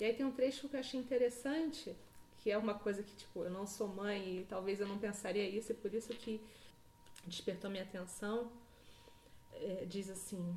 [0.00, 1.96] E aí tem um trecho que eu achei interessante,
[2.38, 5.48] que é uma coisa que, tipo, eu não sou mãe e talvez eu não pensaria
[5.48, 6.40] isso, e por isso que
[7.26, 8.52] despertou minha atenção.
[9.52, 10.56] É, diz assim: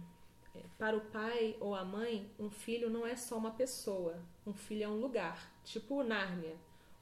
[0.54, 4.54] é, para o pai ou a mãe, um filho não é só uma pessoa, um
[4.54, 6.56] filho é um lugar, tipo Nárnia,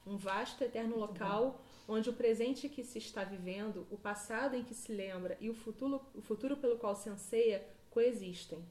[0.06, 1.60] um vasto eterno local
[1.92, 5.54] onde o presente que se está vivendo, o passado em que se lembra e o
[5.54, 8.64] futuro, o futuro pelo qual se anseia coexistem.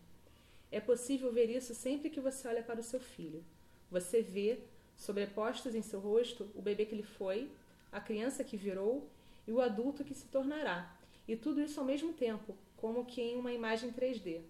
[0.72, 3.44] É possível ver isso sempre que você olha para o seu filho.
[3.92, 4.60] Você vê,
[4.96, 7.52] sobrepostos em seu rosto, o bebê que ele foi,
[7.92, 9.10] a criança que virou
[9.46, 10.98] e o adulto que se tornará.
[11.28, 14.44] E tudo isso ao mesmo tempo, como que em uma imagem 3D.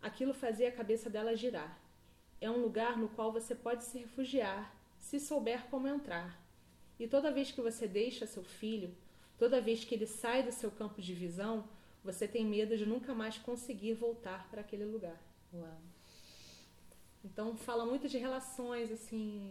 [0.00, 1.76] Aquilo fazia a cabeça dela girar.
[2.40, 6.45] É um lugar no qual você pode se refugiar, se souber como entrar.
[6.98, 8.94] E toda vez que você deixa seu filho,
[9.38, 11.68] toda vez que ele sai do seu campo de visão,
[12.02, 15.20] você tem medo de nunca mais conseguir voltar para aquele lugar.
[15.52, 15.78] Uau.
[17.24, 19.50] Então fala muito de relações, assim,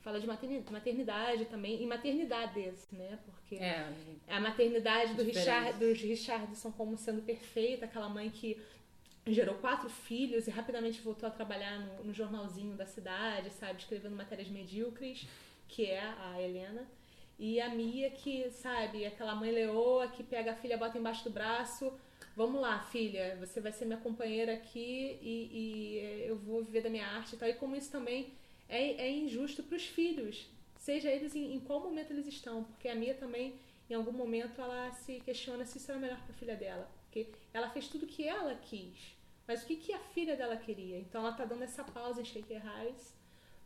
[0.00, 3.18] fala de materni- maternidade também, e maternidades, né?
[3.26, 3.92] Porque É,
[4.28, 5.22] a maternidade do.
[5.24, 8.56] Richard, dos Richardson como sendo perfeita, aquela mãe que
[9.26, 14.14] gerou quatro filhos e rapidamente voltou a trabalhar no, no jornalzinho da cidade, sabe, escrevendo
[14.14, 15.26] matérias medíocres,
[15.70, 16.86] que é a Helena.
[17.38, 21.30] E a Mia que, sabe, aquela mãe leoa que pega a filha, bota embaixo do
[21.30, 21.90] braço,
[22.36, 26.90] vamos lá, filha, você vai ser minha companheira aqui e, e eu vou viver da
[26.90, 27.48] minha arte e tal.
[27.48, 28.34] E como isso também
[28.68, 32.88] é, é injusto para os filhos, seja eles em, em qual momento eles estão, porque
[32.88, 33.54] a Mia também,
[33.88, 37.28] em algum momento, ela se questiona se isso era melhor para a filha dela, porque
[37.54, 39.16] ela fez tudo que ela quis,
[39.46, 40.98] mas o que, que a filha dela queria?
[40.98, 43.14] Então ela tá dando essa pausa em Shaker Heights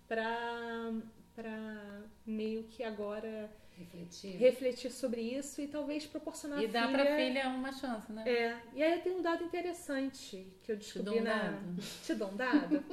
[0.07, 0.93] para
[1.35, 4.37] para meio que agora Refletir.
[4.39, 7.05] refletir sobre isso e talvez proporcionar E à dá filha...
[7.05, 8.23] pra filha uma chance, né?
[8.29, 11.51] É, e aí tem um dado interessante que eu Te dou descobri um na.
[11.51, 11.83] dado.
[12.05, 12.85] Te dou um dado?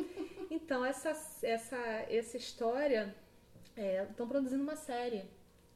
[0.49, 1.09] então, essa,
[1.43, 1.77] essa,
[2.09, 3.15] essa história.
[4.09, 5.23] Estão produzindo uma série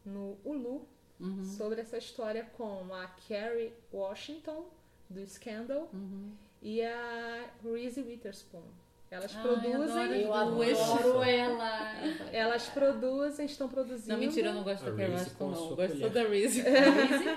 [0.05, 0.87] no Hulu
[1.17, 1.45] Uhum.
[1.45, 4.65] sobre essa história com a Kerry Washington,
[5.09, 6.33] do Scandal, Uhum.
[6.61, 8.63] e a Reese Witherspoon.
[9.11, 9.73] Elas Ai, produzem.
[9.75, 11.95] adoro Eu adoro ela.
[12.33, 14.13] Elas produzem, estão produzindo.
[14.13, 14.95] Não, mentira, eu não gosto A da
[15.37, 15.55] com a não.
[15.55, 16.09] sua Eu gosto colher.
[16.09, 16.63] da Reese.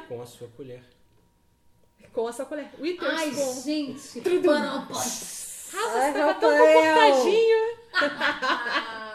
[0.09, 0.83] Com a sua colher.
[2.13, 2.69] Com essa colher.
[2.75, 3.63] Ai, Witherspoon.
[3.63, 4.21] gente.
[4.21, 4.49] Pode.
[4.49, 7.79] Rafa, Ai, você tava tão comportadinho.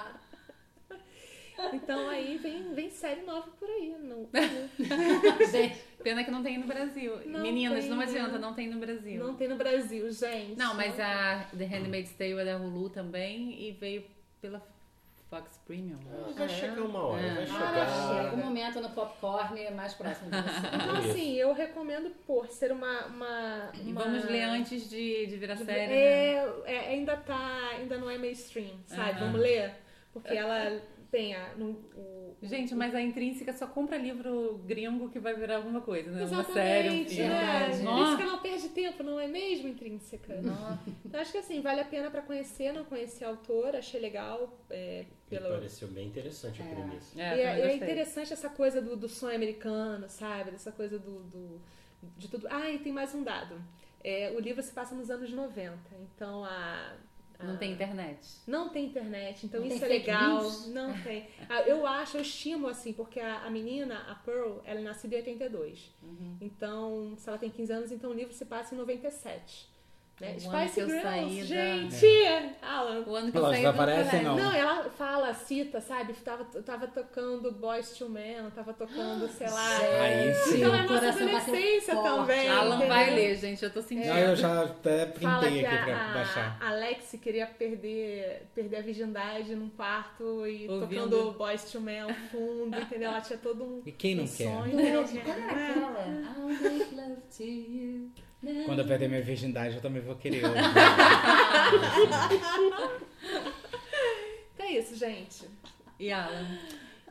[1.75, 3.95] Então aí vem, vem série nova por aí.
[3.99, 4.29] No,
[5.51, 7.17] Gente, Pena que não tem no Brasil.
[7.25, 8.03] Não Meninas, tem, não né?
[8.03, 9.23] adianta, não tem no Brasil.
[9.23, 10.57] não tem no Brasil, gente.
[10.57, 14.03] Não, mas a The Handmaid's Tale é da Hulu também e veio
[14.41, 14.61] pela
[15.29, 15.97] Fox Premium.
[16.11, 17.33] Ah, vai chegar uma hora, É.
[17.35, 17.87] vai chegar.
[18.13, 20.67] chega um momento no popcorn mais próximo de você.
[20.75, 23.05] Então, assim, eu recomendo por ser uma.
[23.07, 25.95] uma, E uma- vamos ler antes de, de virar de- série, né?
[25.95, 27.69] é, é, ainda tá.
[27.79, 29.19] Ainda não é mainstream, sabe?
[29.21, 29.73] Vamos ler?
[30.11, 30.79] Porque ela
[31.13, 31.53] tem a.
[31.55, 36.09] No, o, Gente, mas a Intrínseca só compra livro gringo que vai virar alguma coisa,
[36.11, 36.17] né?
[36.17, 37.21] Uma Exatamente, série, um filme.
[37.21, 37.69] é.
[37.69, 37.81] Verdade.
[37.83, 40.41] Intrínseca não perde tempo, não é mesmo, Intrínseca?
[41.05, 44.59] Então, acho que assim, vale a pena pra conhecer, não conhecer a autora, achei legal.
[44.69, 45.49] É, pelo...
[45.49, 47.21] pareceu bem interessante a premissa.
[47.21, 47.75] É, e também é, e é gostei.
[47.75, 50.51] interessante essa coisa do, do sonho americano, sabe?
[50.51, 51.61] Dessa coisa do, do-
[52.17, 52.47] de tudo.
[52.49, 53.55] Ah, e tem mais um dado.
[54.03, 56.93] É, o livro se passa nos anos 90, então a.
[57.43, 58.27] Não tem internet.
[58.47, 60.41] Não tem internet, então Não isso é legal.
[60.41, 60.67] news?
[60.67, 61.27] Não tem.
[61.49, 65.15] Ah, Eu acho, eu estimo assim, porque a, a menina, a Pearl, ela é nascida
[65.15, 65.91] em 82.
[66.01, 66.37] Uhum.
[66.41, 69.72] Então, se ela tem 15 anos, então o livro se passa em 97.
[70.23, 70.39] Né?
[70.39, 72.55] Spice que eu Girls, saí da- gente!
[72.61, 74.35] Alan, O ano que eu Elas saí do aparecem, não.
[74.37, 76.13] não, ela fala, cita, sabe?
[76.13, 79.77] Tava, tava tocando Boys to Men, tava tocando, sei lá.
[80.01, 80.57] Aí sim.
[80.59, 82.49] Então é nossa adolescência também.
[82.49, 82.87] Alan entendeu?
[82.87, 84.07] vai ler, gente, eu tô sentindo.
[84.07, 86.57] Não, eu já até printei aqui pra a, baixar.
[86.61, 91.09] a Alex queria perder, perder a virgindade num quarto e Ouvindo.
[91.09, 93.09] tocando Boys to Men ao fundo, entendeu?
[93.09, 94.43] Ela tinha todo um, E quem não um quer?
[94.45, 94.73] sonho.
[94.73, 95.05] Entendeu?
[95.25, 96.05] era aquela?
[96.37, 98.09] I'll make love to you.
[98.65, 100.43] Quando eu perder minha virgindade, eu também vou querer.
[100.45, 100.59] ouvir.
[104.53, 105.47] Então é isso, gente.
[105.99, 106.57] E Alan?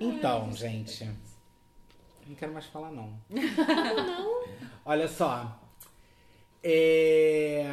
[0.00, 1.04] Então, gente.
[2.26, 3.18] Não quero mais falar, não.
[3.28, 4.44] Não,
[4.84, 5.60] Olha só.
[6.62, 7.66] É,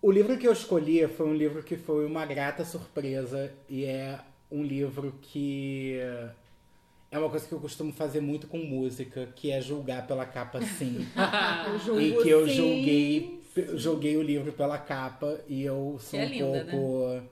[0.00, 4.20] O livro que eu escolhi foi um livro que foi uma grata surpresa e é
[4.50, 5.98] um livro que
[7.12, 10.60] é uma coisa que eu costumo fazer muito com música, que é julgar pela capa
[10.62, 11.06] sim.
[11.72, 12.54] eu julgo e que eu sim.
[12.54, 13.40] julguei,
[13.74, 17.22] julguei o livro pela capa e eu sou Que é um linda, pouco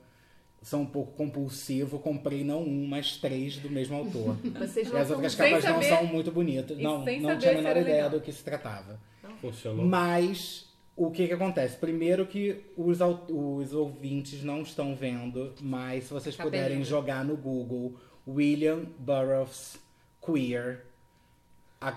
[0.62, 4.36] sou um pouco compulsivo, comprei não um, mas três do mesmo autor.
[4.60, 6.78] Vocês E não as são- outras capas não saber- são muito bonitas.
[6.78, 8.10] e Não, não tinha a menor ideia legal.
[8.10, 9.00] do que se tratava.
[9.40, 9.86] Funcionou.
[9.86, 11.78] Mas o que que acontece?
[11.78, 12.98] Primeiro que os,
[13.30, 16.62] os ouvintes não estão vendo, mas se vocês Cabelinho.
[16.64, 17.94] puderem jogar no Google
[18.34, 19.78] William Burroughs
[20.24, 20.84] Queer,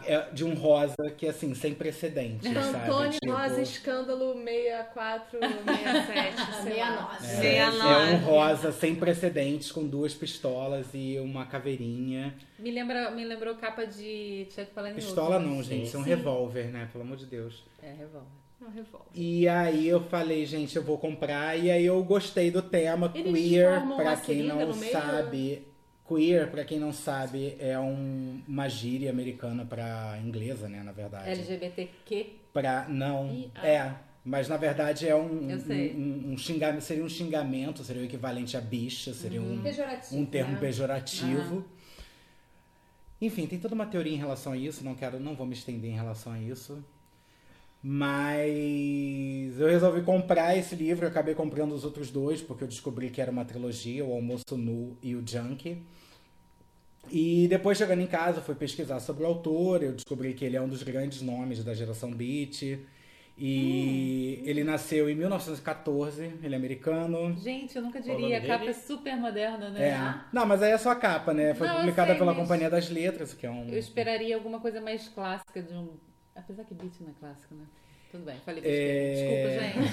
[0.05, 2.89] é de um rosa que assim, sem precedentes, sabe?
[2.89, 6.63] Antônio Tipo, Rosa Escândalo 6467.
[6.63, 7.17] sei lá.
[7.19, 7.25] 69.
[7.25, 8.11] é, Meia é nove.
[8.13, 12.33] um rosa sem precedentes, com duas pistolas e uma caveirinha.
[12.57, 15.01] Me, lembra, me lembrou capa de Chuck Palahniuk.
[15.03, 15.63] Pistola não, Sim.
[15.63, 16.09] gente, isso é um Sim.
[16.09, 16.87] revólver, né?
[16.91, 17.61] Pelo amor de Deus.
[17.81, 18.27] É, revólver.
[18.61, 19.07] É um revólver.
[19.13, 21.59] E aí eu falei, gente, eu vou comprar.
[21.59, 25.67] E aí eu gostei do tema Eles queer, pra quem não sabe.
[26.07, 31.29] Queer, pra quem não sabe, é um, uma gíria americana pra inglesa, né, na verdade.
[31.29, 32.27] LGBTQ.
[32.51, 33.67] Pra, não, ah.
[33.67, 33.95] é.
[34.25, 35.93] Mas na verdade é um, Eu um, sei.
[35.93, 40.17] um, um xingamento, seria um xingamento, seria o equivalente a bicha, seria um, Pejorativo.
[40.21, 40.59] um termo né?
[40.59, 41.65] pejorativo.
[43.19, 45.91] Enfim, tem toda uma teoria em relação a isso, não quero, não vou me estender
[45.91, 46.83] em relação a isso.
[47.83, 53.09] Mas eu resolvi comprar esse livro, eu acabei comprando os outros dois, porque eu descobri
[53.09, 55.81] que era uma trilogia, o Almoço Nu e o Junk.
[57.11, 60.61] E depois chegando em casa, fui pesquisar sobre o autor, eu descobri que ele é
[60.61, 62.79] um dos grandes nomes da geração beat.
[63.37, 67.35] E ele nasceu em 1914, ele é americano.
[67.37, 68.37] Gente, eu nunca diria.
[68.37, 68.69] A capa dele?
[68.69, 69.89] é super moderna, né?
[69.89, 70.15] É.
[70.31, 71.53] Não, mas aí é só a capa, né?
[71.55, 73.67] Foi Não, publicada sei, pela mas- Companhia das Letras, que é um.
[73.69, 75.89] Eu esperaria alguma coisa mais clássica de um.
[76.35, 77.65] Apesar que beat não é clássico, né?
[78.11, 79.13] Tudo bem, falei É.
[79.15, 79.91] Desculpa, gente.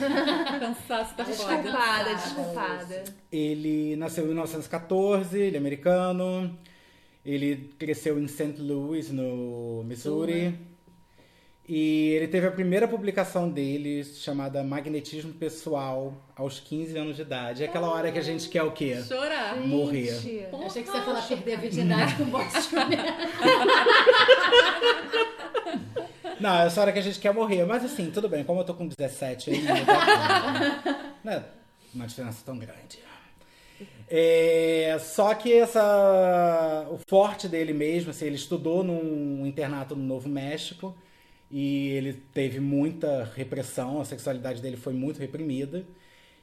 [0.61, 1.57] Cansaço tá foda.
[1.57, 3.05] Desculpada, desculpada.
[3.33, 6.57] Ele nasceu em 1914, ele é americano.
[7.25, 8.57] Ele cresceu em St.
[8.59, 10.59] Louis, no Missouri.
[11.67, 17.63] E ele teve a primeira publicação dele, chamada Magnetismo Pessoal, aos 15 anos de idade.
[17.63, 19.01] É aquela hora que a gente quer o quê?
[19.03, 19.57] Chorar.
[19.57, 20.19] Morrer.
[20.21, 22.69] Gente, Achei que você ia falar perder a virgindade com boxe
[26.41, 27.65] Não, é essa hora que a gente quer morrer.
[27.65, 31.45] Mas assim, tudo bem, como eu tô com 17 aí, não dá- não é
[31.95, 32.99] uma diferença tão grande.
[34.09, 40.29] É, só que essa o forte dele mesmo, assim, ele estudou num internato no Novo
[40.29, 40.95] México
[41.51, 45.85] e ele teve muita repressão, a sexualidade dele foi muito reprimida.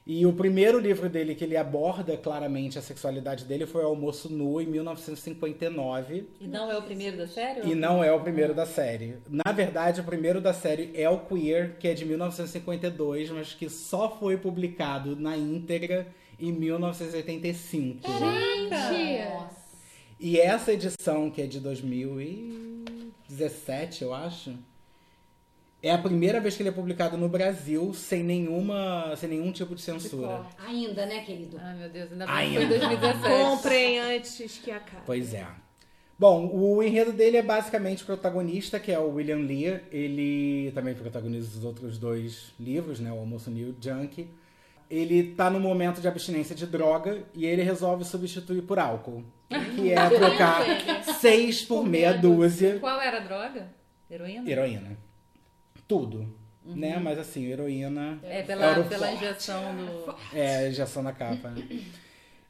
[0.08, 4.58] E o primeiro livro dele que ele aborda claramente a sexualidade dele foi Almoço Nu,
[4.58, 6.26] em 1959.
[6.40, 7.70] E não é o primeiro da série?
[7.70, 9.18] E não é o primeiro da série.
[9.28, 13.68] Na verdade, o primeiro da série é o Queer, que é de 1952, mas que
[13.68, 16.06] só foi publicado na íntegra
[16.40, 18.10] em 1985.
[18.10, 18.74] Gente!
[20.18, 24.56] E essa edição, que é de 2017, eu acho,
[25.82, 29.74] é a primeira vez que ele é publicado no Brasil sem nenhuma, sem nenhum tipo
[29.74, 30.44] de censura.
[30.66, 31.58] Ainda, né, querido?
[31.62, 32.68] Ai, meu Deus, ainda bem Ai, que foi ai.
[32.68, 33.28] 2017.
[33.28, 35.02] Comprem antes que acabe.
[35.06, 35.46] Pois é.
[36.18, 39.80] Bom, o enredo dele é basicamente o protagonista, que é o William Lee.
[39.92, 43.12] Ele também protagoniza os outros dois livros, né?
[43.12, 44.28] O Almoço New Junkie.
[44.90, 49.22] Ele tá no momento de abstinência de droga e ele resolve substituir por álcool.
[49.76, 50.64] Que é trocar
[51.20, 53.68] seis por meia dúzia Qual era a droga?
[54.10, 54.50] Heroína?
[54.50, 55.07] heroína.
[55.88, 56.36] Tudo.
[56.64, 57.00] Né?
[57.02, 58.20] Mas assim, heroína.
[58.22, 59.24] É, pela, o pela forte.
[59.24, 60.14] injeção do.
[60.36, 61.48] É, a injeção na capa.
[61.48, 61.66] né?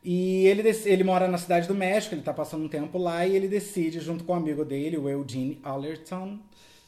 [0.02, 3.36] E ele, ele mora na cidade do México, ele tá passando um tempo lá e
[3.36, 6.39] ele decide, junto com o amigo dele, o Eugene Allerton,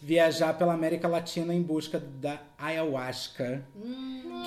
[0.01, 3.65] viajar pela América Latina em busca da ayahuasca.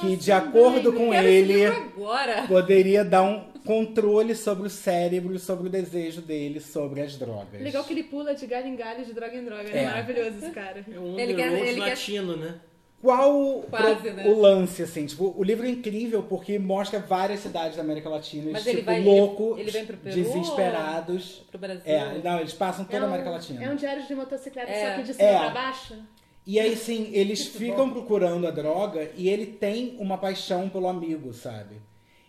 [0.01, 2.47] que, de acordo com ele, agora!
[2.47, 7.61] poderia dar um controle sobre o cérebro e sobre o desejo dele sobre as drogas.
[7.61, 9.69] Legal que ele pula de galho em galho, de droga em droga.
[9.69, 9.85] É, É.
[9.85, 10.85] maravilhoso esse cara.
[10.91, 12.55] É um Ele quer- ele quer- latino, né?
[13.01, 14.27] Qual o- Quase, pro- né?
[14.29, 15.05] o lance, assim?
[15.05, 18.81] Tipo, o livro é incrível porque mostra várias cidades da América Latina, Mas tipo, ele
[18.81, 21.43] vai- ele- loucos, ele vem pro Peru desesperados.
[21.51, 21.81] Pro Brasil.
[21.85, 23.61] É, não, eles passam toda é a um, América Latina.
[23.63, 24.89] É um diário de motocicleta, É.
[24.91, 25.37] só que de cima É.
[25.37, 25.95] pra baixo.
[26.47, 31.33] E aí, sim, eles ficam procurando a droga e ele tem uma paixão pelo amigo,
[31.33, 31.75] sabe?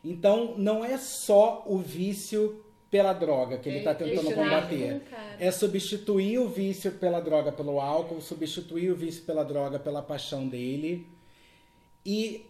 [0.04, 5.00] Então, não é só o vício pela droga que ele tá tentando Ele combater.
[5.10, 5.36] cara.
[5.40, 10.46] É substituir o vício pela droga pelo álcool, substituir o vício pela droga pela paixão
[10.46, 11.04] dele.
[12.06, 12.46] E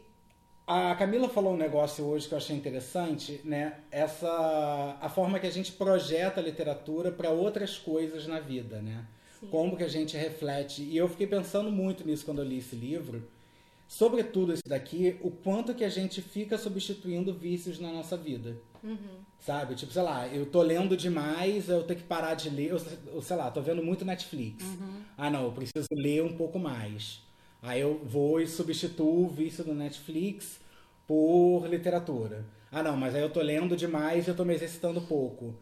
[0.66, 3.80] a Camila falou um negócio hoje que eu achei interessante, né?
[3.90, 9.04] Essa a forma que a gente projeta a literatura para outras coisas na vida, né?
[9.50, 10.82] Como que a gente reflete.
[10.82, 13.26] E eu fiquei pensando muito nisso quando eu li esse livro.
[13.86, 18.56] Sobretudo esse daqui, o quanto que a gente fica substituindo vícios na nossa vida.
[19.38, 19.74] Sabe?
[19.74, 22.70] Tipo, sei lá, eu tô lendo demais, eu tenho que parar de ler.
[22.70, 24.64] Eu, sei lá, tô vendo muito Netflix.
[25.16, 27.22] Ah, não, eu preciso ler um pouco mais.
[27.62, 30.60] Aí eu vou e substituo o vício do Netflix
[31.06, 32.44] por literatura.
[32.72, 35.54] Ah, não, mas aí eu tô lendo demais e eu tô me exercitando pouco.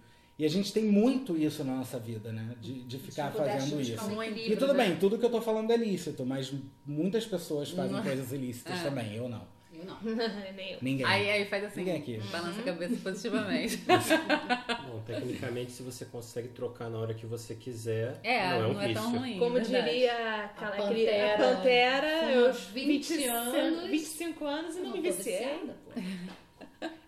[0.42, 2.56] E a gente tem muito isso na nossa vida, né?
[2.60, 4.04] De, de ficar Tipo, fazendo isso.
[4.06, 4.88] um equilíbrio, E tudo né?
[4.88, 6.52] bem, tudo que eu tô falando é lícito, mas
[6.84, 8.02] muitas pessoas fazem Não.
[8.02, 8.82] coisas ilícitas É.
[8.82, 9.46] também, eu não.
[9.72, 9.98] Eu não.
[10.56, 10.78] Nem eu.
[10.82, 11.06] Ninguém.
[11.06, 11.78] Aí, aí faz assim.
[11.84, 12.18] Ninguém aqui.
[12.32, 13.76] Balança a cabeça positivamente.
[13.86, 18.72] Bom, tecnicamente, se você consegue trocar na hora que você quiser, É, não é um
[18.74, 19.02] não é vício.
[19.02, 19.38] tão ruim.
[19.38, 19.84] Como verdade.
[19.90, 20.12] diria
[20.44, 21.56] aquela, A aquele- a Pantera.
[21.56, 23.88] Pantera, eu uns 20 anos.
[23.88, 25.36] 25 anos e não, não me viciei.
[25.38, 26.00] viciada, pô.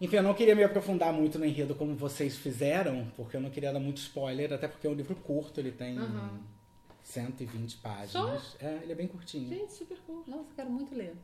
[0.01, 3.51] Enfim, eu não queria me aprofundar muito no enredo como vocês fizeram, porque eu não
[3.51, 5.99] queria dar muito spoiler, até porque é um livro curto, ele tem
[7.03, 8.57] 120 páginas.
[8.61, 9.49] É, ele é bem curtinho.
[9.49, 10.25] Gente, super cool.
[10.27, 11.15] Nossa, eu quero muito ler.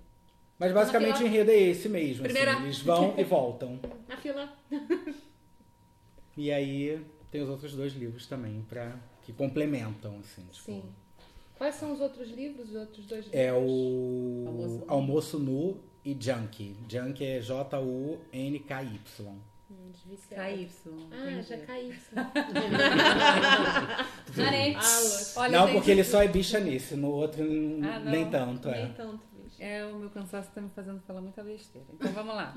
[0.58, 2.24] Mas basicamente o enredo é esse mesmo.
[2.26, 2.62] assim, Primeira.
[2.62, 3.80] eles vão e voltam.
[4.06, 4.52] Na fila.
[6.36, 7.00] E aí
[7.30, 10.42] tem os outros dois livros também, pra, que complementam, assim.
[10.50, 10.82] Tipo, Sim.
[11.56, 13.40] Quais são os outros livros, os outros dois livros?
[13.40, 14.84] É o Almoço Nu.
[14.88, 16.76] Almoço Nu e Junkie.
[16.88, 19.00] Junkie é J-U-N-K-Y.
[19.70, 19.92] Hum.
[20.30, 20.68] KY.
[21.12, 21.46] Ah, entendi.
[24.34, 24.80] já.
[25.40, 28.10] Olha, não, porque ele só é bicha nesse, no outro Ah, não.
[28.10, 28.82] nem tanto, é.
[28.84, 29.29] Nem tanto, bicho.
[29.62, 31.86] É, o meu cansaço tá me fazendo falar muita besteira.
[31.92, 32.54] Então vamos lá.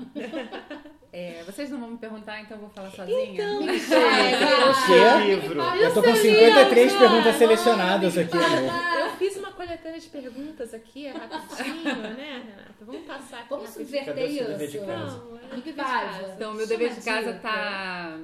[1.12, 3.34] É, vocês não vão me perguntar, então eu vou falar sozinha?
[3.34, 5.26] Então, O quê?
[5.26, 5.60] livro.
[5.60, 8.98] Eu tô com 53 perguntas selecionadas aqui, amor.
[9.00, 12.74] Eu fiz uma coletânea de perguntas aqui, é rapidinho, né, Renata?
[12.80, 14.80] Vamos passar aqui Vamos subverter o isso.
[14.80, 16.34] Não, é.
[16.34, 18.18] Então, meu dever de casa tá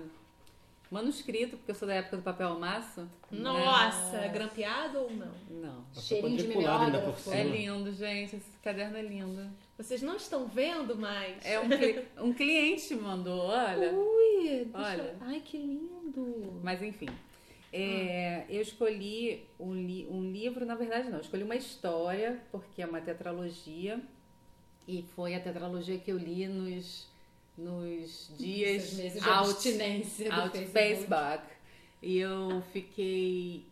[0.91, 3.09] manuscrito, porque eu sou da época do papel maço.
[3.31, 5.33] Nossa, grampeado ou não?
[5.51, 5.85] Não.
[5.95, 7.31] Cheirinho de mimeógrafo.
[7.33, 8.37] É lindo, gente.
[8.37, 9.49] Esse caderno é lindo.
[9.79, 11.37] Vocês não estão vendo mais?
[11.45, 13.93] É um, cli- um cliente mandou, olha.
[13.93, 15.03] Ui, deixa Olha.
[15.03, 16.61] eu- Ai, que lindo.
[16.62, 17.09] Mas enfim.
[17.73, 22.83] É, eu escolhi um, li- um livro, na verdade não, eu escolhi uma história, porque
[22.83, 24.01] é uma tetralogia,
[24.89, 27.07] e foi a tetralogia que eu li nos,
[27.56, 30.72] nos dias meses de out, abstinência do out Facebook.
[30.72, 31.44] Facebook.
[32.02, 33.66] E eu fiquei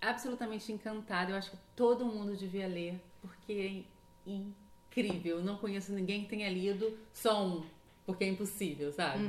[0.00, 1.32] absolutamente encantada.
[1.32, 3.84] Eu acho que todo mundo devia ler, porque
[4.26, 5.38] é incrível.
[5.38, 7.64] Eu não conheço ninguém que tenha lido só um,
[8.04, 9.24] porque é impossível, sabe?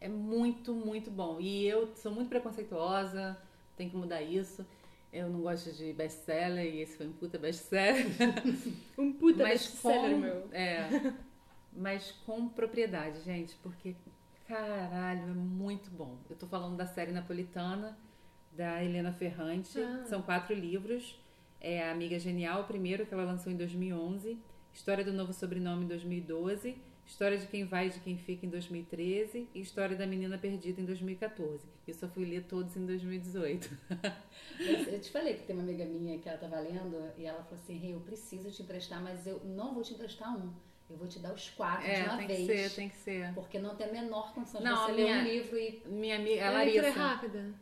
[0.00, 1.38] É muito, muito bom.
[1.40, 3.36] E eu sou muito preconceituosa,
[3.76, 4.66] tenho que mudar isso.
[5.12, 8.06] Eu não gosto de best-seller e esse foi um puta best-seller.
[8.96, 10.48] Um puta best-seller, meu.
[10.52, 10.88] é,
[11.72, 13.94] mas com propriedade, gente, porque
[14.46, 16.18] caralho, é muito bom.
[16.28, 17.96] Eu tô falando da série napolitana
[18.52, 19.80] da Helena Ferrante.
[19.80, 20.04] Ah.
[20.06, 21.18] São quatro livros.
[21.60, 24.36] É a Amiga Genial, o primeiro que ela lançou em 2011,
[24.72, 26.76] História do Novo Sobrenome em 2012,
[27.06, 30.80] História de Quem Vai e de Quem Fica em 2013 e História da Menina Perdida
[30.80, 31.64] em 2014.
[31.86, 33.70] Eu só fui ler todos em 2018.
[34.58, 37.44] Mas Eu te falei que tem uma amiga minha que ela tava lendo e ela
[37.44, 40.52] falou assim, Rei, eu preciso te emprestar, mas eu não vou te emprestar um.
[40.92, 42.40] Eu vou te dar os quatro de É, uma tem vez.
[42.40, 43.32] que ser, tem que ser.
[43.34, 45.82] Porque não tem a menor condição de Não, você a ler minha- um livro e.
[45.86, 47.54] Minha amiga, a leitura é rápida.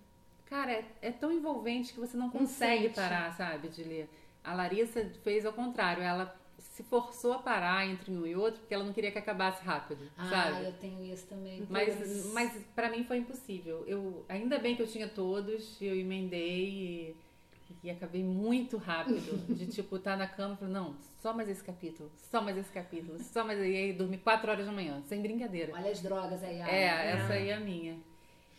[0.47, 2.95] Cara, é, é tão envolvente que você não consegue sente.
[2.97, 4.09] parar, sabe, de ler.
[4.43, 8.75] A Larissa fez ao contrário, ela se forçou a parar entre um e outro porque
[8.75, 10.65] ela não queria que acabasse rápido, Ah, sabe?
[10.65, 11.65] eu tenho isso também.
[11.71, 13.85] Mas, mas para mim foi impossível.
[13.87, 17.17] Eu, ainda bem que eu tinha todos, eu emendei e,
[17.83, 19.55] e acabei muito rápido.
[19.55, 22.71] De tipo, estar na cama e falar, não, só mais esse capítulo, só mais esse
[22.71, 23.59] capítulo, só mais.
[23.59, 25.73] E aí dormi quatro horas da manhã, sem brincadeira.
[25.75, 26.59] Olha as drogas aí.
[26.59, 27.03] É, Ana.
[27.03, 27.99] essa aí é a minha.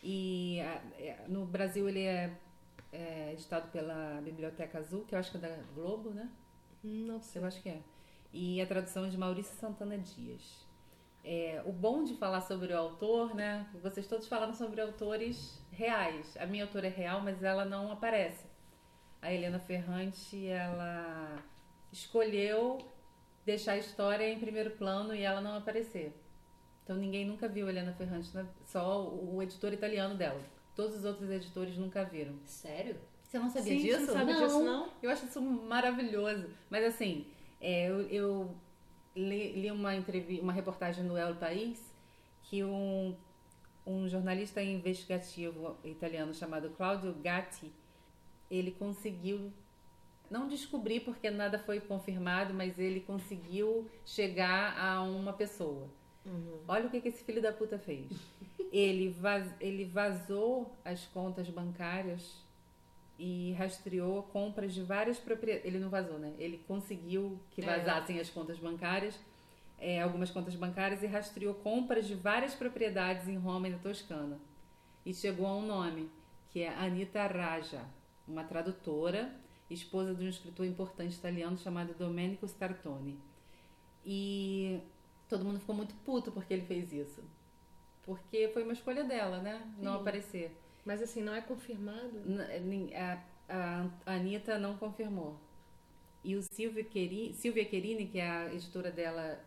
[0.03, 2.31] E é, no Brasil ele é,
[2.91, 6.29] é editado pela Biblioteca Azul, que eu acho que é da Globo, né?
[6.83, 7.41] Não sei.
[7.41, 7.79] Eu acho que é.
[8.33, 10.65] E a tradução é de Maurício Santana Dias.
[11.23, 13.67] É, o bom de falar sobre o autor, né?
[13.83, 16.35] Vocês todos falaram sobre autores reais.
[16.37, 18.50] A minha autora é real, mas ela não aparece.
[19.21, 21.37] A Helena Ferrante, ela
[21.91, 22.79] escolheu
[23.45, 26.13] deixar a história em primeiro plano e ela não aparecer.
[26.83, 28.45] Então ninguém nunca viu a Helena Ferrante, né?
[28.65, 30.41] só o editor italiano dela.
[30.75, 32.35] Todos os outros editores nunca viram.
[32.45, 32.97] Sério?
[33.23, 33.99] Você não sabia Sim, disso?
[33.99, 34.43] Você não sabe Não.
[34.45, 34.89] disso, não?
[35.01, 36.49] Eu acho isso maravilhoso.
[36.69, 37.27] Mas assim,
[37.61, 38.55] é, eu, eu
[39.15, 41.81] li, li uma, entrevi uma reportagem no El País
[42.43, 43.15] que um,
[43.85, 47.71] um jornalista investigativo italiano chamado Claudio Gatti,
[48.51, 49.51] ele conseguiu
[50.29, 55.89] não descobrir porque nada foi confirmado, mas ele conseguiu chegar a uma pessoa.
[56.67, 58.11] Olha o que, que esse filho da puta fez.
[58.71, 62.37] Ele, vaz, ele vazou as contas bancárias
[63.17, 65.65] e rastreou compras de várias propriedades.
[65.65, 66.33] Ele não vazou, né?
[66.37, 67.65] Ele conseguiu que É.
[67.65, 69.19] vazassem as contas bancárias,
[69.79, 74.39] é, algumas contas bancárias, e rastreou compras de várias propriedades em Roma e na Toscana.
[75.05, 76.09] E chegou a um nome,
[76.51, 77.81] que é Anita Raja,
[78.31, 79.33] uma tradutora,
[79.69, 83.19] esposa de um escritor importante italiano chamado Domenico Startoni.
[84.05, 84.79] E
[85.29, 87.23] todo mundo ficou muito puto porque ele fez isso.
[88.03, 89.61] Porque foi uma escolha dela, né?
[89.77, 90.01] Não Sim.
[90.01, 90.57] aparecer.
[90.85, 92.19] Mas assim, não é confirmado?
[92.25, 93.21] N- nin- A,
[94.05, 95.37] a Anitta não confirmou.
[96.23, 99.39] E o Silvio Queri, Silvia Querini, que é a editora dela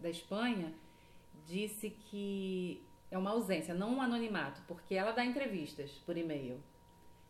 [0.00, 0.72] da Espanha,
[1.46, 6.60] disse que é uma ausência, não um anonimato, porque ela dá entrevistas por e-mail.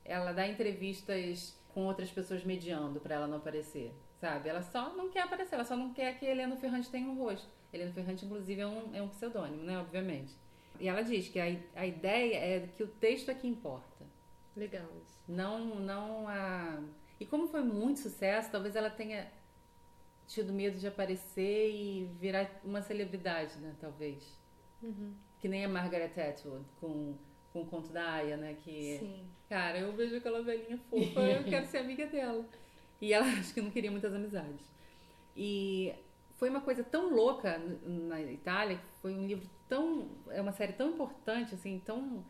[0.05, 4.49] Ela dá entrevistas com outras pessoas mediando para ela não aparecer, sabe?
[4.49, 7.49] Ela só não quer aparecer, ela só não quer que Helena Ferrante tenha um rosto.
[7.73, 9.79] Helena Ferrante, inclusive, é um, é um pseudônimo, né?
[9.79, 10.37] Obviamente.
[10.79, 14.05] E ela diz que a, a ideia é que o texto é que importa.
[14.57, 15.19] Legal isso.
[15.27, 16.83] Não, não a.
[17.19, 19.31] E como foi muito sucesso, talvez ela tenha
[20.27, 23.75] tido medo de aparecer e virar uma celebridade, né?
[23.81, 24.39] Talvez.
[24.83, 25.15] Uhum.
[25.41, 27.15] Que nem a Margaret Atwood com,
[27.53, 28.57] com o conto da Aya, né?
[28.63, 29.27] Que, Sim.
[29.49, 32.45] cara, eu vejo aquela velhinha fofa, eu quero ser amiga dela.
[33.01, 34.73] E ela acho que não queria muitas amizades.
[35.37, 35.93] E
[36.39, 40.09] foi uma coisa tão louca na Itália, foi um livro tão.
[40.29, 42.25] É uma série tão importante, assim, tão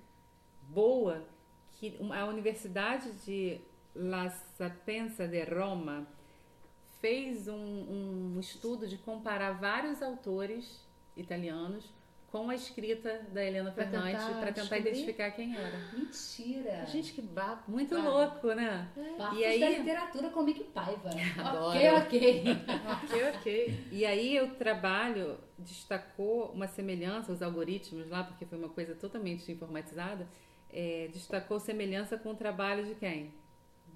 [0.69, 1.25] boa,
[1.73, 3.61] que a Universidade de
[3.95, 6.07] La Sapienza de Roma
[7.01, 10.87] fez um, um estudo de comparar vários autores
[11.17, 11.93] italianos
[12.33, 15.79] com a escrita da Helena Pra tentar para tentar identificar quem era.
[15.93, 16.87] Mentira.
[16.87, 17.71] Gente, que bafo.
[17.71, 18.89] Muito louco, né?
[19.19, 21.11] Bafos E aí- da literatura com Mick Paiva.
[21.39, 21.79] Adoro.
[21.79, 22.45] Ok, ok.
[23.05, 23.87] Ok, ok.
[23.93, 29.53] E aí o trabalho destacou uma semelhança, os algoritmos lá, porque foi uma coisa totalmente
[29.53, 30.27] informatizada,
[30.73, 33.31] é, destacou semelhança com o trabalho de quem?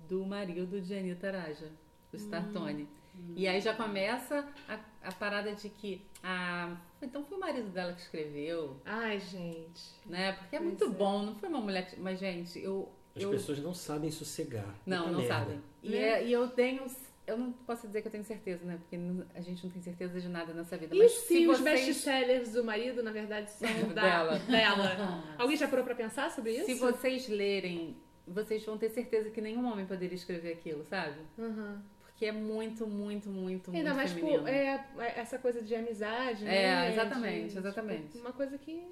[0.06, 1.72] Do marido de Anitta Raja,
[2.12, 2.86] o Startone.
[3.34, 7.92] E aí já começa a, a parada de que, ah, então foi o marido dela
[7.92, 9.82] que escreveu, Ai, gente.
[10.06, 10.32] né?
[10.32, 10.88] Porque é Pois muito é.
[10.88, 11.98] bom, não foi uma mulher que...
[12.00, 14.74] Mas, gente, eu, As eu- pessoas não sabem sossegar.
[14.86, 15.34] Não, não merda.
[15.34, 15.60] sabem.
[15.82, 15.98] E, Né?
[15.98, 16.84] é- e eu tenho.
[17.26, 18.78] Eu não posso dizer que eu tenho certeza, né?
[18.78, 18.96] Porque
[19.34, 20.94] a gente não tem certeza de nada nessa vida.
[20.94, 24.38] E Mas se se os vocês, best-sellers do marido, na verdade, são da, Dela.
[24.38, 25.24] dela?
[25.36, 26.66] Alguém já parou pra pensar sobre isso?
[26.66, 27.96] se vocês lerem,
[28.28, 31.16] vocês vão ter certeza que nenhum homem poderia escrever aquilo, sabe?
[31.36, 31.80] Uhum.
[32.16, 34.38] Porque é muito, muito, muito, Ainda muito mais feminino.
[34.40, 36.86] por é, é essa coisa de amizade, né?
[36.88, 38.02] É, exatamente, De- exatamente.
[38.04, 38.82] tipo, uma coisa que.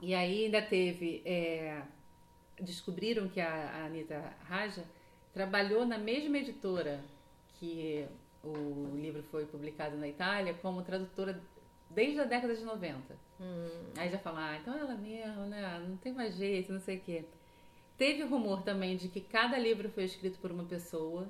[0.00, 1.20] E aí ainda teve.
[1.26, 1.82] é,
[2.58, 4.82] descobriram que a, a Anitta Raja
[5.34, 6.98] trabalhou na mesma editora
[7.60, 8.06] que
[8.42, 11.38] o livro foi publicado na Itália como tradutora
[11.90, 12.96] desde a década de 90.
[13.98, 15.84] Aí já falam, ah, então ela mesmo, né?
[15.86, 17.22] Não tem mais jeito, não sei o quê.
[17.98, 21.28] Teve rumor também de que cada livro foi escrito por uma pessoa,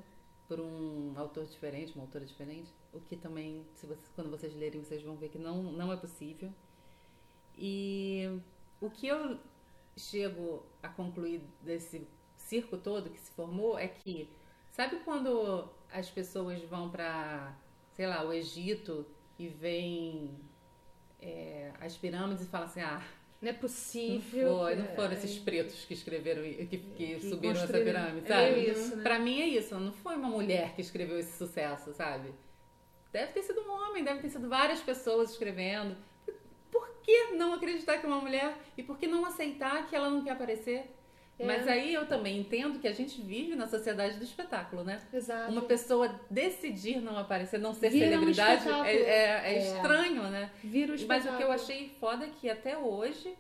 [0.49, 4.83] por um autor diferente, uma autora diferente, o que também, se vocês, quando vocês lerem,
[4.83, 6.53] vocês vão ver que não, não é possível.
[7.57, 8.41] E
[8.81, 9.39] o que eu
[9.97, 12.07] chego a concluir desse
[12.37, 14.31] circo todo que se formou é que,
[14.71, 17.57] sabe quando as pessoas vão para,
[17.95, 19.07] sei lá, o Egito
[19.39, 20.39] e veem
[21.21, 23.03] é, as pirâmides e falam assim, ah,
[23.41, 24.59] Não é não, possível.
[24.59, 28.71] foi, não foram esses pretos que escreveram, que, que, que subiram essa pirâmide, É sabe?
[28.71, 29.03] isso, né?
[29.03, 32.33] Pra mim é isso, não foi uma mulher que escreveu esse sucesso, sabe?
[33.13, 35.97] Deve ter sido um homem, deve ter sido várias pessoas escrevendo.
[36.71, 38.57] Por que não acreditar que é uma mulher?
[38.77, 40.96] E por que não aceitar que ela não quer aparecer?
[41.39, 41.45] É.
[41.47, 45.01] Mas aí eu também entendo que a gente vive na sociedade do espetáculo, né?
[45.13, 45.53] Exato.
[45.53, 49.59] Uma pessoa decidir não aparecer, não ser Vira um celebridade, é, é- é É.
[49.59, 50.51] estranho, né?
[50.65, 53.37] Vira o Mas o que eu achei foda é que até hoje,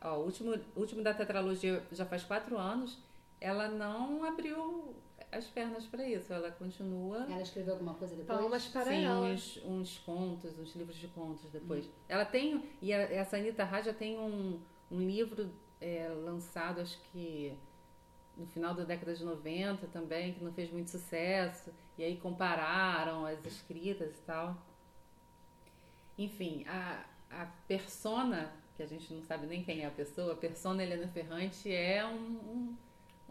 [0.00, 2.98] ó, o último, último da tetralogia já faz quatro anos,
[3.40, 4.94] ela não abriu
[5.32, 6.32] as pernas pra isso.
[6.32, 7.26] Ela continua.
[7.28, 8.38] Ela escreveu alguma coisa depois?
[8.38, 9.26] Palmas para Sim, ela.
[9.26, 11.88] uns, uns contos, uns livros de contos depois.
[12.08, 12.62] Ela tem.
[12.82, 14.60] E a, essa Anitta Raja tem um,
[14.90, 15.50] um livro
[15.80, 17.56] é, lançado, acho que
[18.36, 21.72] no final da década de 90 também, que não fez muito sucesso.
[21.98, 24.56] E aí compararam as escritas e tal.
[26.16, 30.36] Enfim, a, a persona, que a gente não sabe nem quem é a pessoa, a
[30.36, 32.76] persona Helena Ferrante é um, um,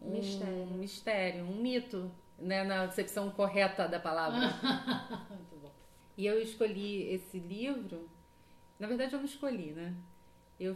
[0.01, 0.65] um Mistério.
[0.67, 4.39] mistério, um mito, né, na acepção correta da palavra.
[5.29, 5.71] Muito bom.
[6.17, 8.07] E eu escolhi esse livro.
[8.77, 9.93] Na verdade, eu não escolhi, né?
[10.59, 10.75] Eu,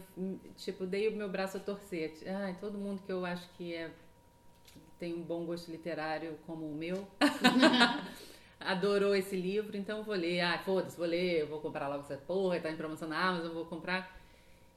[0.56, 2.14] tipo, dei o meu braço a torcer.
[2.26, 3.90] Ai, todo mundo que eu acho que é
[4.98, 7.06] tem um bom gosto literário como o meu
[8.58, 10.40] adorou esse livro, então vou ler.
[10.40, 13.66] Ah, foda-se, vou ler, vou comprar logo essa porra, tá em promoção na Amazon, vou
[13.66, 14.18] comprar.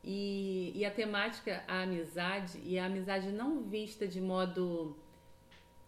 [0.03, 4.97] E, e a temática, a amizade, e a amizade não vista de modo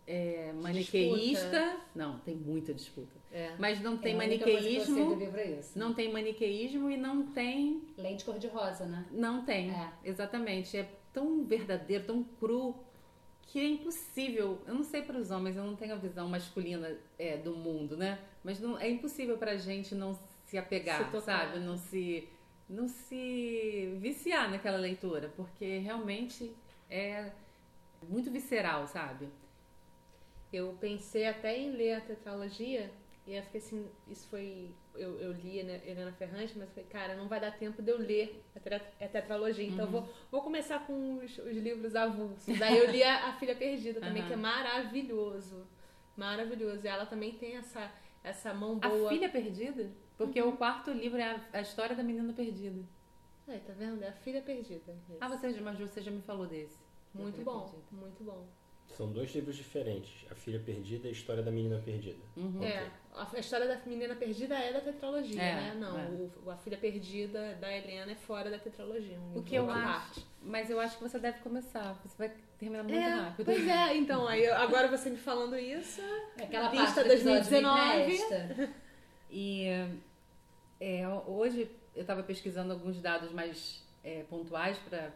[0.07, 1.77] é, maniqueísta.
[1.93, 3.18] Não, tem muita disputa.
[3.31, 3.55] É.
[3.59, 5.37] Mas não tem É, a sei do maniqueísmo.
[5.37, 5.77] é isso.
[5.77, 7.81] Não tem maniqueísmo e não tem.
[7.97, 9.05] Lente cor-de-rosa, né?
[9.11, 9.69] Não tem.
[9.71, 9.91] É.
[10.03, 10.75] Exatamente.
[10.77, 12.75] É tão verdadeiro, tão cru,
[13.43, 14.59] que é impossível.
[14.65, 17.95] Eu não sei para os homens, eu não tenho a visão masculina é, do mundo,
[17.95, 18.19] né?
[18.43, 21.59] Mas não, é impossível pra gente não se apegar, Se sabe?
[21.59, 22.27] Não se,
[22.67, 26.51] não se viciar naquela leitura, porque realmente
[26.89, 27.31] é
[28.07, 29.27] muito visceral, sabe?
[30.51, 32.89] Eu pensei até em ler a tetralogia
[33.29, 34.71] e eu fiquei assim, isso foi.
[34.95, 37.97] Eu, eu li né, Helena Ferrante, mas falei, cara, não vai dar tempo de eu
[37.97, 39.65] ler a, a tetralogia.
[39.67, 42.61] Então eu vou, vou começar com os, os livros avulsos.
[42.61, 44.27] Aí eu li a, a Filha Perdida também, Aham.
[44.27, 45.67] que é maravilhoso.
[46.17, 46.81] Maravilhoso.
[46.83, 47.91] E ela também tem essa,
[48.23, 49.09] essa mão A boa.
[49.09, 49.89] Filha Perdida?
[50.17, 52.81] Porque o quarto livro é a, a história da menina perdida.
[53.47, 54.03] Aí, tá vendo?
[54.03, 54.95] É a Filha Perdida.
[55.21, 56.77] Ah, você, já- mas você já me falou desse.
[57.13, 57.83] Muito bom, Perdida.
[57.91, 58.45] muito bom.
[58.97, 60.11] São dois livros diferentes.
[60.29, 62.17] A Filha Perdida e a História da Menina Perdida.
[62.35, 62.61] Uhum.
[62.63, 65.77] É, a, a história da menina perdida é da tetralogia, É, né?
[65.79, 66.05] Não, é.
[66.05, 69.17] o- a filha perdida da Helena é fora da tetralogia.
[69.19, 69.81] um O que eu acho.
[69.83, 70.25] parte.
[70.41, 71.93] Mas eu acho que você deve começar.
[72.03, 73.45] Você vai terminar muito É, rápido.
[73.45, 76.01] pois é, então, aí eu- agora você me falando isso.
[76.37, 78.05] Aquela Lista parte do episódio 2019.
[78.11, 78.69] me presta.
[79.31, 79.65] E
[80.81, 85.11] é, hoje eu estava pesquisando alguns dados mais é, pontuais para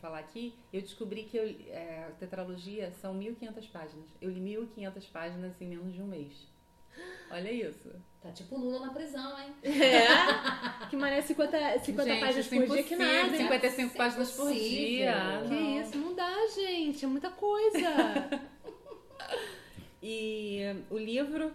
[0.00, 0.54] falar aqui.
[0.72, 4.06] Eu descobri que eu, é, a tetralogia são 1.500 páginas.
[4.20, 6.32] Eu li 1.500 páginas em menos de um mês.
[7.30, 7.90] Olha isso.
[8.20, 9.54] Tá tipo Lula na prisão, hein?
[9.62, 13.28] É, que mané 50, 50 Gente, páginas é por dia que nada.
[13.28, 13.36] hein?
[13.36, 14.76] 55 Isso é páginas por impossível.
[14.88, 15.14] dia.
[15.46, 15.80] Que não.
[15.80, 17.04] isso, não dá, gente.
[17.04, 17.88] É muita coisa.
[20.02, 21.52] E o livro,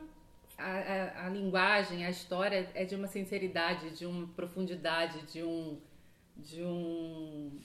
[0.57, 5.79] a, a, a linguagem, a história é de uma sinceridade, de uma profundidade, de um.
[6.35, 7.59] De um.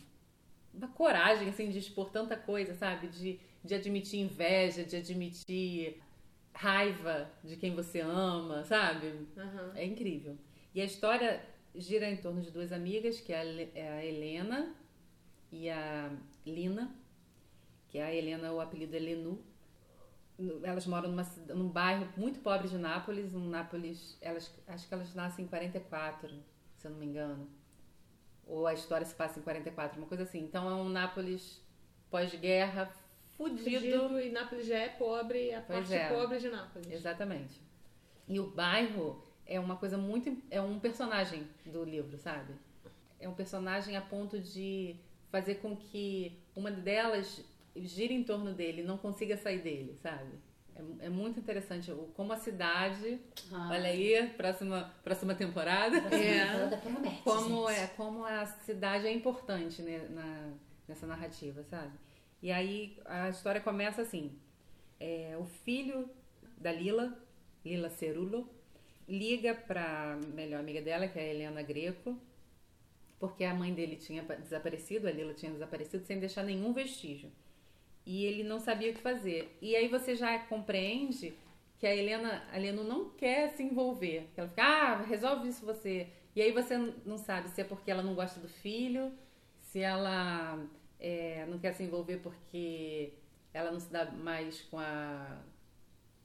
[0.74, 3.08] uma coragem, assim, de expor tanta coisa, sabe?
[3.08, 6.00] De, de admitir inveja, de admitir
[6.54, 9.28] raiva de quem você ama, sabe?
[9.36, 9.72] Aham.
[9.76, 10.36] É incrível.
[10.74, 11.42] E a história
[11.74, 14.74] gira em torno de duas amigas, que é a é a Helena
[15.52, 16.10] e a
[16.46, 16.94] Lina.
[17.88, 19.42] que é a Helena, o apelido é Lenu.
[20.62, 25.12] Elas moram numa, num bairro muito pobre de Nápoles, um Nápoles, elas, acho que elas
[25.14, 26.28] nascem em 44,
[26.76, 27.48] se eu não me engano.
[28.48, 30.40] Ou a história se passa em 44, uma coisa assim.
[30.40, 31.62] Então é um Nápoles
[32.10, 32.90] pós-guerra,
[33.36, 33.62] fudido.
[33.62, 36.08] Fudido, e Nápoles já é pobre, a Pois parte é.
[36.08, 36.90] pobre de Nápoles.
[36.90, 37.60] Exatamente.
[38.26, 40.36] E o bairro é uma coisa muito.
[40.50, 42.54] É um personagem do livro, sabe?
[43.20, 44.96] É um personagem a ponto de
[45.30, 47.44] fazer com que uma delas
[47.76, 50.32] gire em torno dele, não consiga sair dele, sabe?
[51.00, 53.18] É, é muito interessante o- como a cidade.
[53.52, 55.96] Ah, Olha aí, próxima, próxima temporada.
[56.14, 56.46] É.
[56.46, 57.80] Temporada promete, Como gente.
[57.80, 60.52] é, como a cidade é importante né, na,
[60.86, 61.92] nessa narrativa, sabe?
[62.42, 64.38] E aí a história começa assim:
[65.00, 66.08] é, o filho
[66.56, 67.16] da Lila,
[67.64, 68.48] Lila Cerulo,
[69.08, 72.16] liga para melhor amiga dela, que é a Helena Greco,
[73.18, 77.30] porque a mãe dele tinha pa- desaparecido, a Lila tinha desaparecido sem deixar nenhum vestígio.
[78.08, 79.54] E ele não sabia o que fazer.
[79.60, 81.34] E aí você já compreende
[81.78, 84.30] que a Helena, a Helena não quer se envolver.
[84.34, 86.08] Ela fica, ah, resolve isso você.
[86.34, 89.12] E aí você não sabe se é porque ela não gosta do filho,
[89.60, 90.58] se ela
[90.98, 93.12] é, não quer se envolver porque
[93.52, 95.42] ela não se dá mais com a,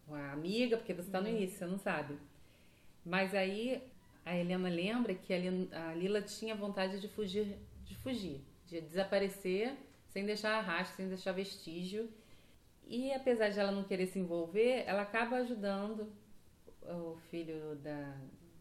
[0.08, 2.18] com a amiga, porque você está no início, você não sabe.
[3.06, 3.84] Mas aí
[4.24, 9.76] a Helena lembra que a Lila tinha vontade de fugir, de fugir, de desaparecer
[10.14, 12.10] sem deixar rastro, sem deixar vestígio.
[12.86, 16.08] E apesar de ela não querer se envolver, ela acaba ajudando
[16.82, 18.16] o filho da,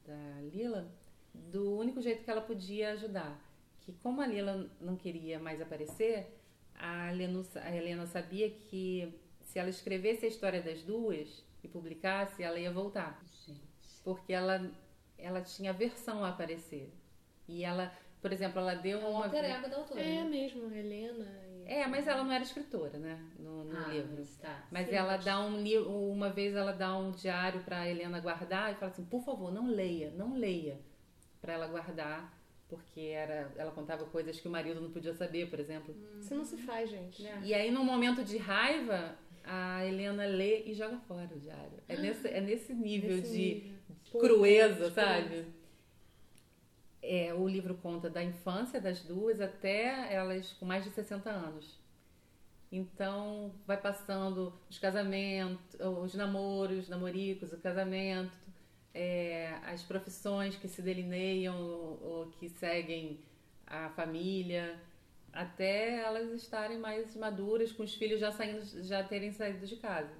[0.07, 0.91] da Lila
[1.35, 3.39] do único jeito que ela podia ajudar.
[3.81, 6.39] Que como a Lila não queria mais aparecer,
[6.75, 9.13] a Helena, a Helena sabia que
[9.43, 13.61] se ela escrevesse a história das duas e publicasse, ela ia voltar Gente.
[14.03, 14.73] porque ela
[15.19, 16.93] ela tinha aversão a aparecer.
[17.47, 17.93] E ela,
[18.23, 20.01] por exemplo, ela deu É um uma alter ego da autora.
[20.01, 20.25] É né?
[20.25, 21.27] mesmo, Helena.
[21.49, 24.15] e- É, mas ela não era escritora, né, no, no Ah, livro.
[24.17, 24.67] mas tá.
[24.71, 28.21] Mas Sim, ela mas- dá um livro, uma vez ela dá um diário para Helena
[28.21, 30.79] guardar e fala assim: "Por favor, não leia, não leia",
[31.41, 32.33] para ela guardar,
[32.69, 35.95] porque era ela contava coisas que o marido não podia saber, por exemplo.
[36.21, 37.23] Isso não se faz, gente.
[37.45, 41.79] E aí, num momento de raiva, a Helena lê e joga fora o diário.
[41.89, 43.73] É nesse, é nesse nível Nesse de nível.
[44.21, 45.47] crueza, Pô, sabe?
[47.03, 51.79] É, o livro conta da infância das duas até elas com mais de 60 anos.
[52.71, 58.33] Então, vai passando os casamentos, os namoros, namoricos, o casamento,
[58.95, 63.19] é, as profissões que se delineiam ou, ou que seguem
[63.67, 64.81] a família,
[65.33, 70.15] até elas estarem mais maduras, com os filhos já saindo, já terem saído de casa.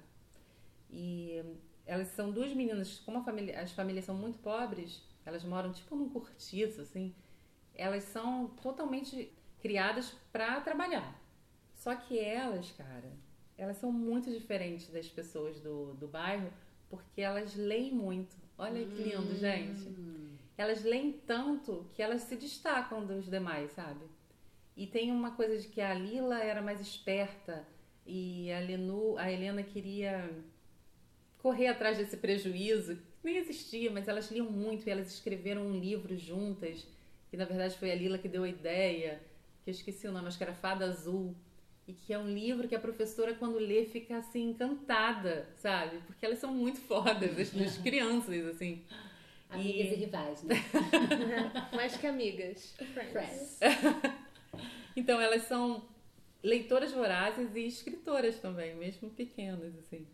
[0.91, 1.43] E
[1.85, 6.09] elas são duas meninas, como família, as famílias são muito pobres, elas moram tipo num
[6.09, 7.13] cortiço, assim.
[7.73, 11.19] Elas são totalmente criadas para trabalhar.
[11.73, 13.11] Só que elas, cara,
[13.57, 16.51] elas são muito diferentes das pessoas do, do bairro,
[16.89, 18.35] porque elas leem muito.
[18.57, 19.93] Olha que lindo, gente.
[20.57, 24.05] Elas leem tanto que elas se destacam dos demais, sabe?
[24.75, 27.67] E tem uma coisa de que a Lila era mais esperta
[28.05, 30.29] e a Lenu, a Helena queria
[31.39, 36.15] correr atrás desse prejuízo, nem existia, mas elas liam muito e elas escreveram um livro
[36.17, 36.85] juntas,
[37.29, 39.21] que na verdade foi a Lila que deu a ideia,
[39.63, 41.35] que eu esqueci o nome, acho que era Fada Azul,
[41.87, 45.97] e que é um livro que a professora quando lê fica assim encantada, sabe?
[46.07, 48.83] Porque elas são muito fodas, as duas crianças, assim.
[49.49, 50.55] Amigas e, rivais, né?
[51.75, 52.75] Mais que amigas.
[53.11, 53.59] Friends.
[54.95, 55.83] Então elas são
[56.43, 60.05] leitoras vorazes e escritoras também, mesmo pequenas assim.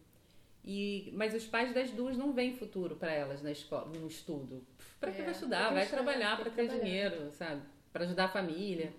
[0.63, 4.65] E mas os pais das duas não veem futuro para elas na escola, no estudo.
[4.99, 5.73] Para que É, vai estudar?
[5.73, 6.83] Vai estudar, trabalhar para ter trabalhar.
[6.83, 7.61] dinheiro, sabe?
[7.93, 8.93] Para ajudar a família.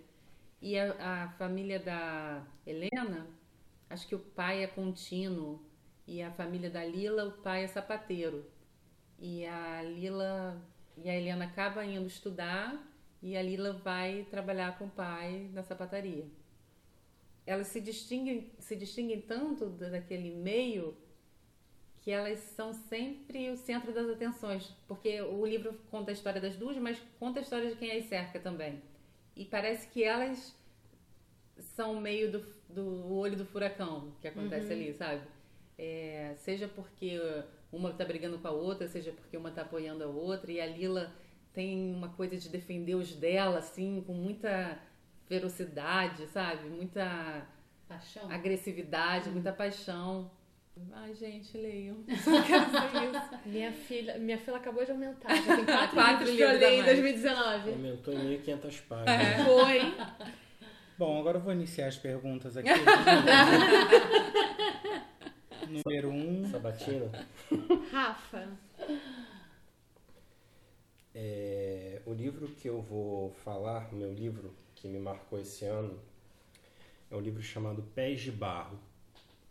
[0.62, 3.26] E a, a família da Helena,
[3.88, 5.62] acho que o pai é contínuo
[6.06, 8.44] e a família da Lila, o pai é sapateiro.
[9.18, 10.60] E a Lila
[10.96, 12.82] e a Helena acaba indo estudar
[13.22, 16.26] e a Lila vai trabalhar com o pai na sapataria.
[17.46, 20.96] Elas se distinguem, se distinguem tanto da- daquele meio
[22.00, 26.56] que elas são sempre o centro das atenções, porque o livro conta a história das
[26.56, 28.82] duas, mas conta a história de quem as cerca também.
[29.36, 30.54] E parece que elas
[31.58, 35.22] são meio do, do olho do furacão que acontece ali, sabe?
[35.76, 37.18] É, seja porque
[37.70, 40.66] uma tá brigando com a outra, seja porque uma tá apoiando a outra, e a
[40.66, 41.12] Lila
[41.52, 44.78] tem uma coisa de defender os dela, assim, com muita
[45.26, 46.68] ferocidade, sabe?
[46.68, 47.46] Muita
[47.88, 48.30] Paixão.
[48.30, 50.30] agressividade, muita paixão.
[50.92, 51.96] Ai, gente, leiam.
[53.44, 55.34] Minha filha, minha filha acabou de aumentar.
[55.34, 56.92] Já tem quatro, Quatro livros que eu li em mais.
[56.92, 57.70] 2019.
[57.70, 59.46] Aumentou em 1.500 páginas.
[59.46, 59.80] Foi.
[60.98, 62.68] Bom, agora eu vou iniciar as perguntas aqui.
[65.68, 66.50] Número um.
[66.50, 67.10] Sabatina.
[67.90, 68.48] Rafa,
[71.14, 75.98] É, o livro que eu vou falar, meu livro que me marcou esse ano,
[77.10, 78.78] é um livro chamado Pés de Barro.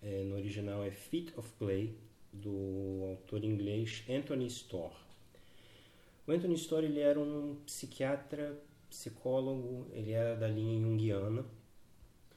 [0.02, 1.94] É, no original é Feet of Clay,
[2.32, 4.94] do autor inglês Anthony Storr.
[6.28, 8.58] O Anthony Storr ele era um psiquiatra,
[8.90, 11.46] psicólogo, ele era da linha junguiana.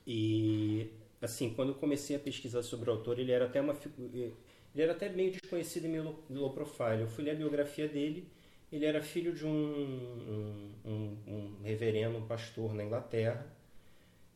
[0.06, 0.88] E,
[1.20, 4.34] assim, quando eu comecei a pesquisar sobre o autor, ele era até uma figu- ele
[4.82, 7.02] era até meio desconhecido e meio low- low profile.
[7.02, 8.26] Eu fui ler a biografia dele
[8.72, 13.46] ele era filho de um, um, um- um reverendo, um pastor na Inglaterra.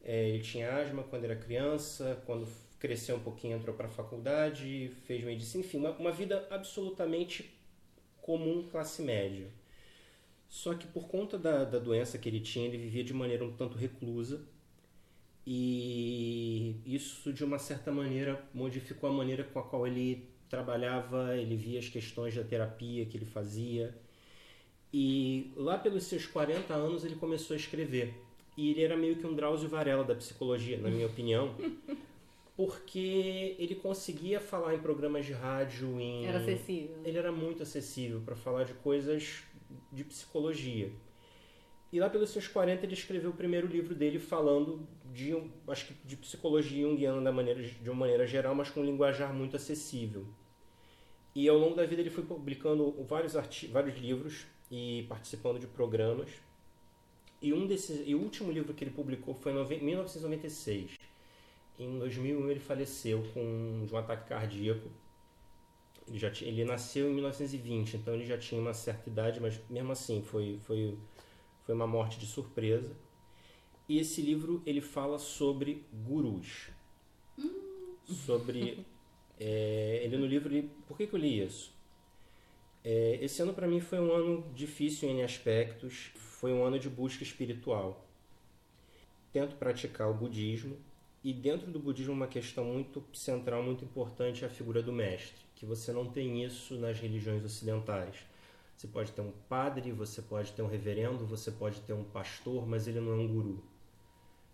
[0.04, 2.46] É, ele tinha asma quando era criança, quando
[2.86, 7.52] cresceu um pouquinho entrou para a faculdade, fez medicina, enfim, uma, uma vida absolutamente
[8.22, 9.48] comum, classe média.
[10.48, 13.52] Só que por conta da, da doença que ele tinha, ele vivia de maneira um
[13.52, 14.40] tanto reclusa
[15.44, 21.56] e isso de uma certa maneira modificou a maneira com a qual ele trabalhava, ele
[21.56, 23.92] via as questões da terapia que ele fazia.
[24.92, 28.14] E lá pelos seus 40 anos ele começou a escrever.
[28.56, 31.54] E ele era meio que um Drauzio Varela da psicologia, na minha opinião,
[32.56, 36.96] porque ele conseguia falar em programas de rádio, em Era acessível.
[37.04, 39.42] ele era muito acessível para falar de coisas
[39.92, 40.90] de psicologia.
[41.92, 45.32] E lá pelos seus 40 ele escreveu o primeiro livro dele falando de,
[45.68, 49.32] acho que de psicologia junguiana da maneira, de uma maneira geral, mas com um linguajar
[49.32, 50.26] muito acessível.
[51.34, 53.34] E ao longo da vida ele foi publicando vários,
[53.70, 56.30] vários livros e participando de programas.
[57.42, 60.96] E um desses, e o último livro que ele publicou foi em nove- 1996.
[61.78, 64.88] Em 2001 ele faleceu com de um ataque cardíaco.
[66.08, 69.60] Ele, já tinha, ele nasceu em 1920, então ele já tinha uma certa idade, mas
[69.68, 70.96] mesmo assim foi, foi,
[71.64, 72.96] foi uma morte de surpresa.
[73.88, 76.70] E esse livro ele fala sobre gurus.
[78.04, 78.84] Sobre.
[79.38, 80.52] é, ele no livro.
[80.52, 81.74] Ele, por que, que eu li isso?
[82.84, 86.12] É, esse ano para mim foi um ano difícil em aspectos.
[86.14, 88.08] Foi um ano de busca espiritual.
[89.32, 90.76] Tento praticar o budismo.
[91.26, 95.34] E dentro do budismo, uma questão muito central, muito importante é a figura do mestre,
[95.56, 98.14] que você não tem isso nas religiões ocidentais.
[98.76, 102.64] Você pode ter um padre, você pode ter um reverendo, você pode ter um pastor,
[102.64, 103.60] mas ele não é um guru.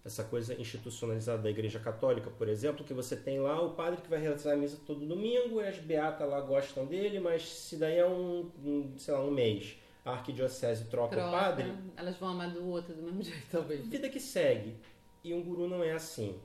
[0.02, 4.08] Essa coisa institucionalizada da Igreja Católica, por exemplo, que você tem lá o padre que
[4.08, 7.98] vai realizar a missa todo domingo e as beatas lá gostam dele, mas se daí
[7.98, 9.76] é um, um sei lá, um mês,
[10.06, 13.86] a arquidiocese troca, Troca, o padre, elas vão amar do outro do mesmo jeito, talvez.
[13.86, 14.74] vida que segue.
[15.22, 16.40] E um guru não é assim.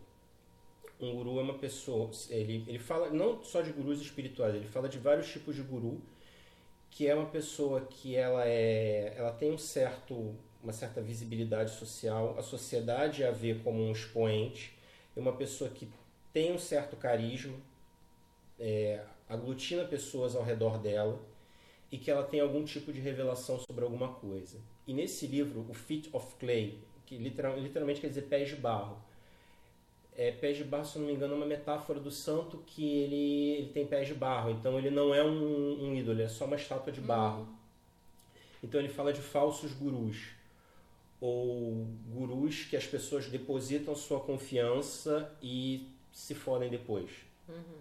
[0.99, 4.89] Um guru é uma pessoa, ele, ele fala não só de gurus espirituais, ele fala
[4.89, 6.01] de vários tipos de guru,
[6.89, 10.33] que é uma pessoa que ela é, ela tem um certo,
[10.63, 14.73] uma certa visibilidade social, a sociedade a vê como um expoente,
[15.15, 15.87] é uma pessoa que
[16.33, 17.55] tem um certo carisma,
[18.59, 21.19] é, aglutina pessoas ao redor dela
[21.91, 24.57] e que ela tem algum tipo de revelação sobre alguma coisa.
[24.87, 28.97] E nesse livro, o Feet of Clay, que literal- literalmente quer dizer pés de barro,
[30.17, 33.51] é, pés de barro, se não me engano, é uma metáfora do santo que ele,
[33.59, 34.49] ele tem pés de barro.
[34.49, 37.47] Então ele não é um, um ídolo, é só uma estátua de barro.
[38.63, 40.29] Então ele fala de falsos gurus.
[41.21, 47.11] Ou gurus que as pessoas depositam sua confiança e se fodem depois.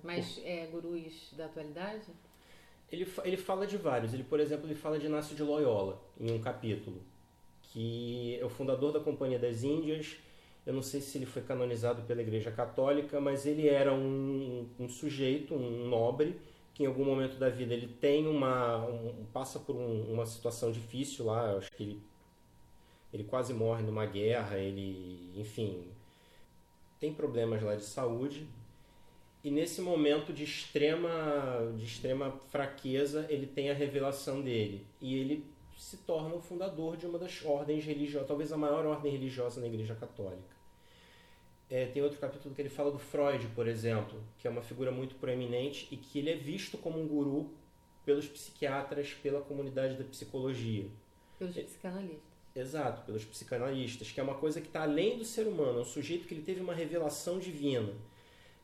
[0.03, 2.05] Mas é gurus da atualidade?
[2.93, 4.13] Ele, ele fala de vários.
[4.13, 7.03] Ele, por exemplo, ele fala de Inácio de Loyola em um capítulo,
[7.63, 10.17] que é o fundador da Companhia das Índias.
[10.67, 14.89] Eu não sei se ele foi canonizado pela Igreja Católica, mas ele era um, um
[14.89, 16.37] sujeito, um nobre,
[16.75, 20.73] que em algum momento da vida ele tem uma um- passa por um- uma situação
[20.73, 21.53] difícil lá.
[21.53, 22.03] Eu acho que ele
[23.13, 24.59] ele quase morre numa guerra.
[24.59, 25.85] Ele, enfim,
[27.01, 28.47] tem problemas lá de saúde.
[29.45, 31.09] E nesse momento de extrema,
[31.79, 34.85] de extrema fraqueza, ele tem a revelação dele.
[35.01, 35.45] E ele
[35.79, 39.67] se torna o fundador de uma das ordens religiosas, talvez a maior ordem religiosa na
[39.69, 40.56] Igreja Católica.
[41.69, 44.91] É, tem outro capítulo que ele fala do Freud, por exemplo, que é uma figura
[44.93, 47.51] muito proeminente e que ele é visto como um guru
[48.05, 50.87] pelos psiquiatras, pela comunidade da psicologia.
[51.39, 52.37] Pelos psicanalistas.
[52.55, 55.85] Exato, pelos psicanalistas, que é uma coisa que está além do ser humano, é um
[55.85, 57.93] sujeito que ele teve uma revelação divina.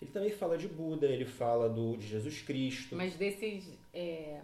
[0.00, 2.96] Ele também fala de Buda, ele fala do, de Jesus Cristo.
[2.96, 3.78] Mas desses.
[3.92, 4.40] é,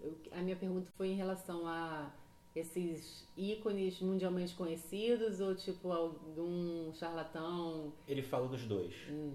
[0.00, 2.10] eu- a minha pergunta foi em relação a
[2.54, 7.92] esses ícones mundialmente conhecidos ou tipo algum charlatão.
[8.06, 8.92] Ele fala dos dois.
[9.10, 9.32] Hum,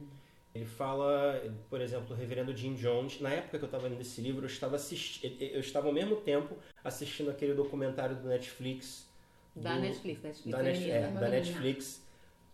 [0.54, 3.20] Ele fala, por exemplo, do reverendo Jim Jones.
[3.22, 6.16] Na época que eu estava lendo esse livro, eu estava, assisti eu estava ao mesmo
[6.18, 9.08] tempo assistindo aquele documentário do Netflix.
[9.56, 10.58] da do- Netflix, Netflix.
[10.58, 12.06] da, Net- é, é, da Netflix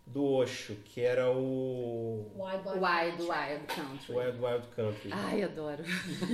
[0.05, 3.29] do Osho, que era o Wild Wild, Wild Country.
[3.29, 4.15] Wild Country.
[4.15, 5.09] Wild Wild Country.
[5.13, 5.83] Ai, adoro.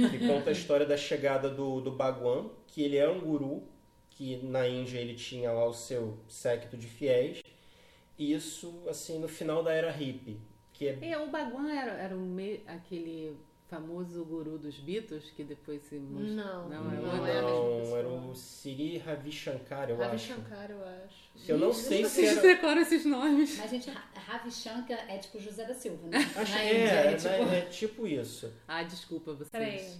[0.10, 3.62] que conta a história da chegada do, do Bhagwan, que ele era um guru,
[4.20, 7.42] que na Índia ele tinha lá o seu séquito de fiéis.
[8.18, 10.42] E isso, assim, no final da era hippie,
[10.74, 13.38] que é É, o Bhagwan era, era o me- aquele
[13.70, 16.36] famoso guru dos Beatles que depois se mostrou.
[16.36, 17.26] Não, não, é não outro.
[17.28, 20.28] é a mesma Não, era o Siri Ravi Shankar, eu Ravi acho.
[20.28, 21.30] Shankar, eu acho.
[21.48, 22.42] Eu não sei se Vocês era...
[22.42, 23.58] decoram esses nomes.
[23.58, 26.18] Mas, gente, Ra- Ravi Shankar é tipo José da Silva, né?
[26.36, 28.52] Acho que é, é é, tipo- é tipo isso.
[28.68, 29.50] Ah, desculpa vocês.
[29.50, 29.96] Peraí.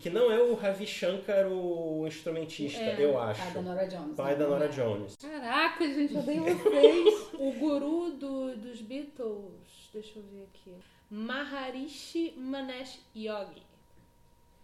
[0.00, 3.40] Que não é o Ravi Shankar o instrumentista, É, eu acho.
[3.42, 4.16] Pai da Nora Jones.
[4.16, 4.38] Pai né?
[4.38, 4.68] da Nora é.
[4.68, 5.16] Jones.
[5.16, 7.28] Caraca, gente, eu odeio vocês.
[7.38, 10.74] O guru do- dos Beatles, deixa eu ver aqui.
[11.10, 13.62] Maharishi Manesh Yogi.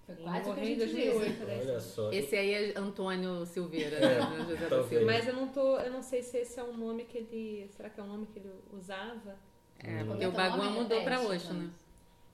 [0.06, 1.44] Foi quase o que a gente 2008, disse.
[1.44, 1.58] né?
[1.62, 2.12] Olha só.
[2.12, 4.46] Esse aí é Antônio Silveira, É, né?
[4.48, 4.82] José da.
[4.84, 5.04] Silva.
[5.06, 7.88] Mas eu não tô, eu não sei se esse é um nome que ele, será
[7.88, 9.36] que é um nome que ele usava?
[9.78, 11.70] É, porque Comenta o Bhagwan nome, mudou pra repete, Osho, né?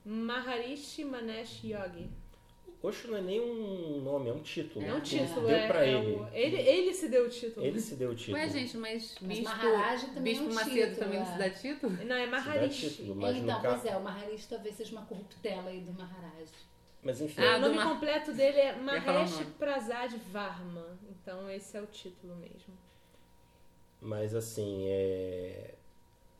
[0.04, 2.08] Maharishi Manesh Yogi.
[2.82, 4.84] Osho não é nem um nome, é um título.
[4.86, 6.12] É um título, Deu é, pra é ele.
[6.16, 6.56] o- ele.
[6.56, 7.66] Ele se deu o título.
[7.66, 8.38] Ele se deu o título.
[8.38, 11.32] Ué, gente, mas Mas Bispo, Maharaj também Bispo é um Macedo título, também não é.
[11.32, 11.92] se dá título?
[12.06, 12.88] Não, é Maharishi.
[12.90, 16.48] título, mas então, pois é, o Maharaj talvez seja uma corruptela aí do Maharaj.
[17.02, 19.42] Mas enfim, Ah, o do nome Ma- completo dele é Mahesh.
[19.58, 20.98] Prasad Varma.
[21.10, 22.74] Então esse é o título mesmo.
[24.00, 25.74] mas assim, é...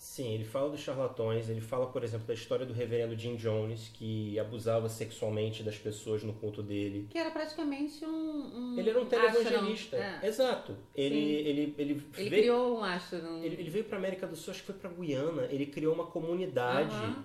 [0.02, 3.90] Sim, ele fala dos charlatões, ele fala, por exemplo, da história do reverendo Jim Jones,
[3.93, 7.06] que abusava sexualmente das pessoas no culto dele.
[7.10, 8.09] Que era praticamente um.
[8.10, 9.97] um Ele era um televangelista.
[9.98, 10.27] É.
[10.27, 10.74] Exato.
[10.97, 11.20] Ele, Sim.
[11.48, 13.44] ele, ele, Ele veio, criou um ashram.
[13.44, 15.43] ele, ele veio para América do Sul, acho que foi para Guiana.
[15.51, 16.94] Ele criou uma comunidade.
[16.94, 17.22] Aham.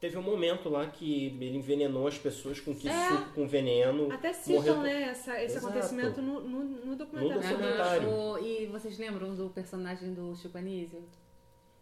[0.00, 3.08] Teve um momento lá que ele envenenou as pessoas com que É.
[3.10, 4.10] suco com veneno.
[4.12, 5.68] Até citam, né, essa- esse Exato.
[5.68, 7.40] acontecimento no, no, no documentário.
[7.42, 8.08] No documentário.
[8.10, 11.00] O- e vocês lembram do personagem do Chico Anísio?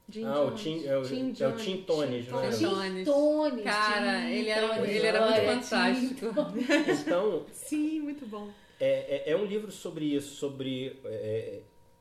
[0.09, 0.61] Jim Ah, o Jones.
[0.63, 1.63] Tim, é o, Tim é o Jones.
[1.65, 2.63] Tim Tones, não Tones.
[2.63, 3.05] era?
[3.05, 3.65] Tones.
[3.65, 6.15] Cara, Tim ele era, Tones, ele era muito olha, fantástico.
[6.15, 8.49] Tim Então, Sim, muito bom.
[8.79, 11.61] é, é, é um livro sobre isso, sobre é,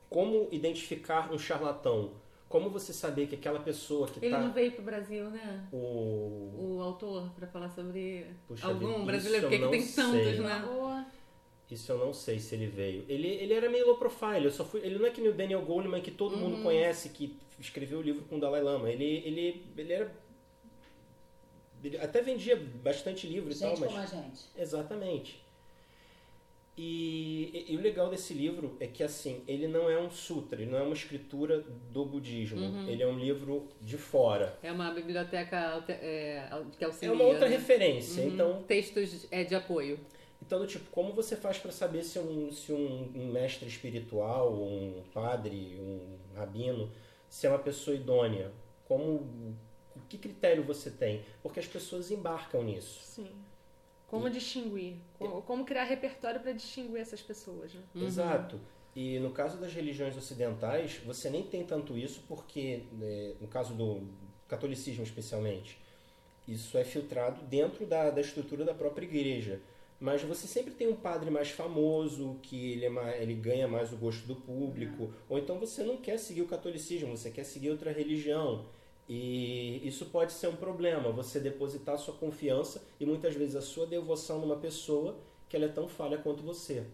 [0.09, 2.11] como identificar um charlatão.
[2.49, 4.39] Como você saber que aquela pessoa que Ele tá...
[4.39, 5.67] não veio pro Brasil, né?
[5.71, 6.75] O...
[6.77, 10.39] O autor, pra falar sobre Puxa algum vida, brasileiro, porque tem tantos, sei.
[10.39, 10.63] né?
[10.63, 11.05] Boa.
[11.71, 13.05] Isso eu não sei se ele veio.
[13.09, 14.45] Ele, ele era meio low profile.
[14.45, 16.63] Eu só fui, ele não é que nem o Daniel Goleman, que todo mundo Uhum.
[16.63, 18.89] conhece, que escreveu o livro com o Dalai Lama.
[18.89, 20.11] Ele, ele, ele era...
[21.83, 24.09] Ele até vendia bastante livro e Gente tal, como a mas...
[24.09, 24.41] gente.
[24.57, 25.43] Exatamente.
[26.75, 30.59] E, e- e o legal desse livro é que, assim, ele não é um sutra,
[30.59, 32.59] ele não é uma escritura do budismo.
[32.59, 32.87] Uhum.
[32.87, 34.57] Ele é um livro de fora.
[34.63, 37.13] É uma biblioteca é, que É auxilia.
[37.13, 37.57] uma outra né?
[37.57, 38.23] referência.
[38.23, 38.33] Uhum.
[38.33, 39.99] Então, Textos é, de apoio.
[40.41, 44.51] Então, do tipo, como você faz para saber se um, se um, um mestre espiritual,
[44.53, 46.91] um padre, um rabino,
[47.33, 48.51] se é uma pessoa idônea?
[48.87, 49.57] Como,
[50.07, 51.25] que critério você tem?
[51.41, 52.99] Porque as pessoas embarcam nisso.
[53.03, 53.31] Sim.
[54.07, 54.97] Como distinguir?
[55.17, 57.81] Como, como criar repertório para distinguir essas pessoas, né?
[57.95, 58.05] Uhum.
[58.05, 58.59] Exato.
[58.95, 63.73] E no caso das religiões ocidentais, você nem tem tanto isso porque, né, no caso
[63.73, 64.07] do
[64.47, 65.81] catolicismo especialmente,
[66.47, 69.59] isso é filtrado dentro da, da estrutura da própria igreja.
[70.03, 73.93] Mas você sempre tem um padre mais famoso, que ele, é mais, ele ganha mais
[73.93, 75.13] o gosto do público.
[75.29, 78.65] Ou então você não quer seguir o catolicismo, você quer seguir outra religião.
[79.07, 83.85] E isso pode ser um problema, você depositar sua confiança e muitas vezes a sua
[83.85, 85.15] devoção numa pessoa
[85.47, 86.85] que ela é tão falha quanto você.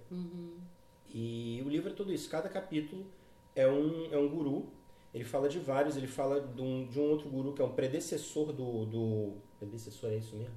[1.12, 2.30] E o livro é tudo isso.
[2.30, 3.08] Cada capítulo
[3.56, 4.68] é um, é um guru.
[5.12, 5.98] Ele fala de vários.
[5.98, 8.86] Ele fala de um, de um outro guru que é um predecessor do.
[8.86, 10.54] do predecessor é isso mesmo?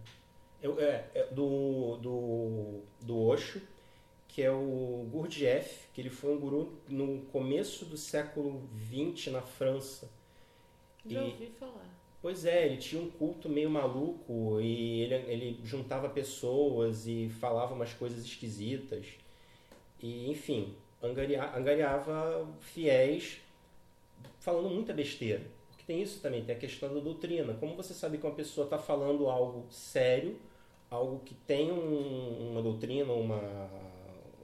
[0.63, 3.61] É, é, é do, do, do Osho,
[4.29, 9.43] que é o Gurdjieff, que ele foi um guru no começo do século XX na
[9.43, 10.11] França.
[11.09, 11.89] Já E- ouvi falar.
[12.23, 17.75] Pois é, ele tinha um culto meio maluco e ele, ele juntava pessoas e falava
[17.75, 19.07] umas coisas esquisitas.
[20.03, 23.41] E, enfim, angaria- angariava fiéis
[24.41, 25.43] falando muita besteira.
[25.71, 27.55] Porque tem isso também, tem a questão da doutrina.
[27.55, 30.37] Como você sabe que uma pessoa está falando algo sério,
[30.93, 33.41] algo que tem um- uma doutrina, uma,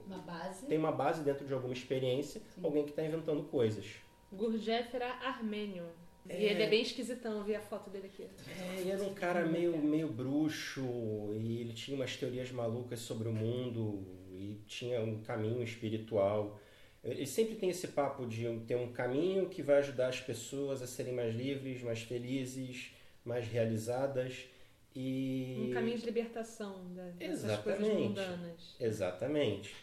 [0.05, 0.65] Uma base.
[0.65, 3.85] tem uma base dentro de alguma experiência, alguém que está inventando coisas.
[4.31, 5.83] Gurdjieff era armênio.
[6.27, 6.51] E É.
[6.51, 8.23] ele é bem esquisitão, eu vi a foto dele aqui.
[8.23, 10.81] É, ele era um cara meio, meio bruxo
[11.39, 16.59] e ele tinha umas teorias malucas sobre o mundo e tinha um caminho espiritual.
[17.03, 20.87] Ele sempre tem esse papo de ter um caminho que vai ajudar as pessoas a
[20.87, 22.91] serem mais livres, mais felizes,
[23.23, 24.45] mais realizadas
[24.95, 25.67] e...
[25.69, 28.07] Um caminho de libertação da- dessas coisas Exatamente.
[28.09, 28.75] mundanas.
[28.79, 29.75] Exatamente.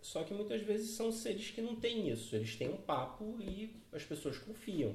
[0.00, 2.34] Só que muitas vezes são seres que não têm isso.
[2.34, 4.94] Eles têm um papo e as pessoas confiam.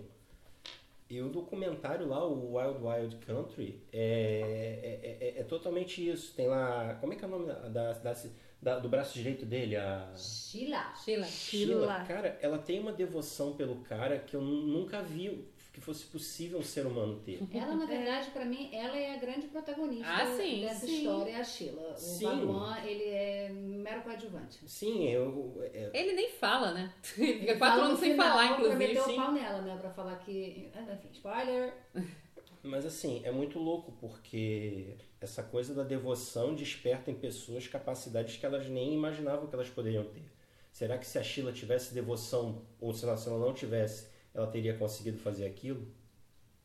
[1.09, 6.33] E o documentário lá, o Wild Wild Country, é, é, é, é totalmente isso.
[6.35, 6.95] Tem lá.
[6.99, 8.13] Como é que é o nome da, da,
[8.61, 9.77] da- do braço direito dele?
[9.77, 10.93] A Sheila.
[10.95, 11.25] Sheila.
[11.25, 12.05] Sheila.
[12.05, 16.57] Cara, ela tem uma devoção pelo cara que eu nu- nunca vi que fosse possível
[16.57, 17.39] um ser humano ter.
[17.53, 20.97] Ela, na verdade, pra mim, ela é a grande protagonista Ah, sim, dessa sim.
[20.97, 21.91] história, é a Sheila.
[21.93, 22.25] O Sim.
[22.25, 24.57] Baguan, ele é mero coadjuvante.
[24.67, 25.55] Sim, eu.
[25.71, 26.91] é- Ele nem fala, né?
[27.03, 28.75] Fica Ele quatro fala anos no sem final falar, inclusive.
[28.75, 29.11] meter sim.
[29.11, 29.77] o pau nela, né?
[29.79, 30.71] Pra falar que...
[30.75, 31.73] Enfim, spoiler.
[32.63, 38.45] Mas assim, é muito louco porque essa coisa da devoção desperta em pessoas capacidades que
[38.47, 40.25] elas nem imaginavam que elas poderiam ter.
[40.71, 44.07] Será que se a Sheila tivesse devoção, ou se ela não tivesse,
[44.37, 45.87] ela teria conseguido fazer aquilo?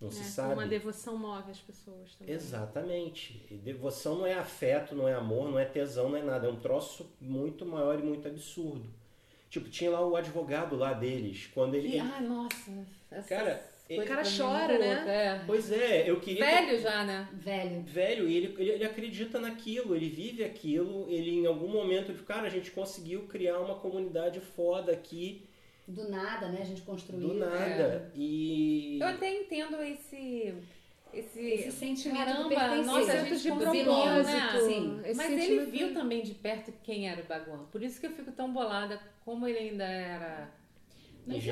[0.00, 0.52] Não se É, sabe.
[0.54, 2.34] Uma devoção move as pessoas também.
[2.34, 3.46] Exatamente.
[3.50, 6.46] E devoção não é afeto, não é amor, não é tesão, não é nada.
[6.48, 8.84] É um troço muito maior e muito absurdo.
[9.48, 11.96] Tipo, tinha lá o advogado lá deles, quando ele.
[11.96, 12.86] E, ai, nossa.
[13.28, 15.04] Cara, o cara mim chora, né?
[15.06, 15.44] é.
[15.46, 16.44] Pois é, eu queria.
[16.44, 17.28] Velho já, né?
[17.32, 17.82] Velho.
[17.82, 22.22] velho e ele, ele, ele acredita naquilo, ele vive aquilo, ele em algum momento, ele,
[22.22, 25.46] cara, a gente conseguiu criar uma comunidade foda aqui
[25.92, 26.58] Do nada, né?
[26.62, 27.28] A gente construiu.
[27.28, 28.10] do nada.
[28.14, 30.54] E Eu até entendo esse.
[31.12, 32.84] Esse, Esse sentimento de Caramba, pertencer.
[32.86, 33.84] nossa, a gente de comprou, né?
[33.84, 34.66] propósito.
[34.66, 35.02] Sim.
[35.14, 37.64] Mas ele viu também de perto quem era o Baguan.
[37.70, 40.48] Por isso que eu fico tão bolada como ele ainda era.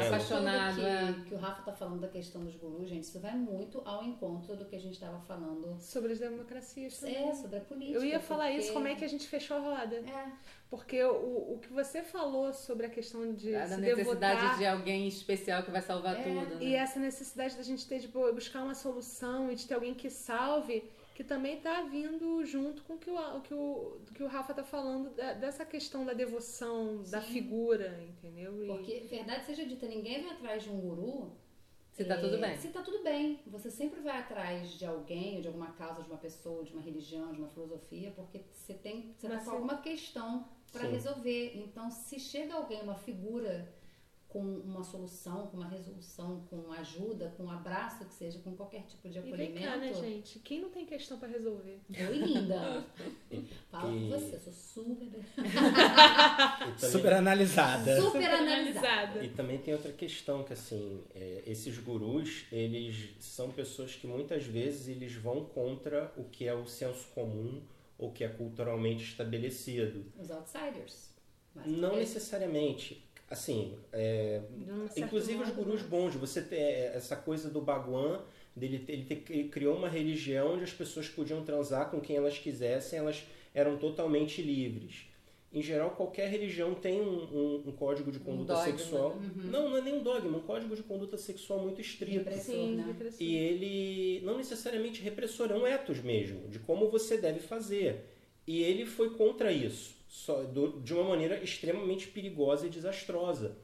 [0.06, 1.12] Apaixonado, é.
[1.12, 4.04] que, que o Rafa tá falando da questão dos gurus, gente, isso vai muito ao
[4.04, 5.76] encontro do que a gente estava falando.
[5.78, 7.28] Sobre as democracias também.
[7.28, 7.98] É, sobre a política.
[7.98, 9.96] Eu ia falar porque- isso, como é que a gente fechou a roda.
[9.96, 10.32] É,
[10.68, 14.66] Porque o, o que você falou sobre a questão de Da se necessidade devotar de
[14.66, 16.54] alguém especial que vai salvar É, tudo.
[16.56, 16.64] Né?
[16.64, 20.08] E essa necessidade da gente ter de buscar uma solução e de ter alguém que
[20.08, 20.84] salve,
[21.20, 24.54] que também tá vindo junto com o que o, o que o, que o Rafa
[24.54, 27.32] tá falando da- dessa questão da devoção, da Sim.
[27.34, 28.64] figura, entendeu?
[28.64, 31.30] E- porque, verdade seja dita, ninguém vai atrás de um guru
[31.92, 32.56] Se tá É, tudo bem.
[32.56, 33.42] Se tá tudo bem.
[33.48, 37.32] Você sempre vai atrás de alguém, de alguma causa, de uma pessoa, de uma religião,
[37.34, 41.52] de uma filosofia, porque você tem, você tá com alguma questão para resolver.
[41.54, 43.54] Então, se chega alguém, uma figura
[44.30, 48.82] com uma solução, com uma resolução, com ajuda, com um abraço que seja, com qualquer
[48.84, 49.66] tipo de E vem acolhimento.
[49.66, 50.38] cá, né, gente?
[50.38, 51.80] Quem não tem questão pra resolver?
[51.90, 52.86] Oi, linda.
[53.70, 58.00] Fala E- com você, eu sou super, também, Super analisada.
[58.00, 59.24] super analisada.
[59.24, 64.44] e também tem outra questão que assim, é, esses gurus, eles são pessoas que muitas
[64.44, 67.60] vezes eles vão contra o que é o senso comum
[67.98, 70.04] ou que é culturalmente estabelecido.
[70.18, 71.10] Os outsiders.
[71.54, 73.04] Mas Não necessariamente.
[73.30, 75.88] Assim, é, um Inclusive os gurus né?
[75.88, 78.20] bons, você tem é, essa coisa do Baguan,
[78.56, 82.36] dele ele, ter- ele criou uma religião onde as pessoas podiam transar com quem elas
[82.38, 83.22] quisessem, elas
[83.54, 85.04] eram totalmente livres.
[85.52, 89.16] Em geral, qualquer religião tem um, um- um código de conduta dogma, sexual.
[89.16, 89.30] né?
[89.44, 92.18] Não, não é nem um dogma, um código de conduta sexual muito estrito.
[92.18, 92.84] Repressor, Sim, né?
[92.88, 93.20] repressor.
[93.22, 98.06] E ele não necessariamente repressor, é um etos mesmo, de como você deve fazer.
[98.46, 103.56] E ele foi contra isso, só do- de uma maneira extremamente perigosa e desastrosa.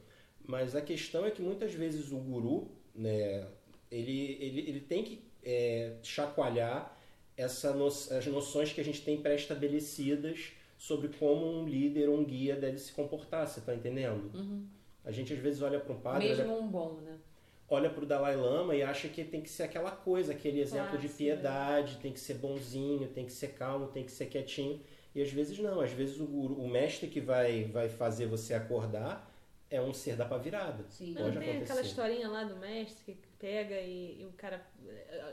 [0.47, 3.45] Mas a questão é que muitas vezes o guru, né,
[3.91, 6.97] ele, ele, ele tem que é, chacoalhar
[7.37, 12.25] essa no, as noções que a gente tem pré-estabelecidas sobre como um líder ou um
[12.25, 14.31] guia deve se comportar, você está entendendo?
[15.05, 17.19] A gente às vezes olha para um padre, olha Mesmo um bom, né?
[17.69, 21.09] olha pro Dalai Lama e acha que tem que ser aquela coisa, aquele exemplo de
[21.09, 24.81] Clássico, piedade, tem que ser bonzinho, tem que ser calmo, tem que ser quietinho.
[25.17, 28.53] E às vezes não, às vezes o, guru, o mestre que vai, vai fazer você
[28.53, 29.33] acordar
[29.71, 30.85] é um ser da pá virada.
[30.91, 31.15] Sim.
[31.15, 31.83] Não, Pode tem aquela acontecer.
[31.87, 34.65] historinha lá do mestre que pega e, e o cara.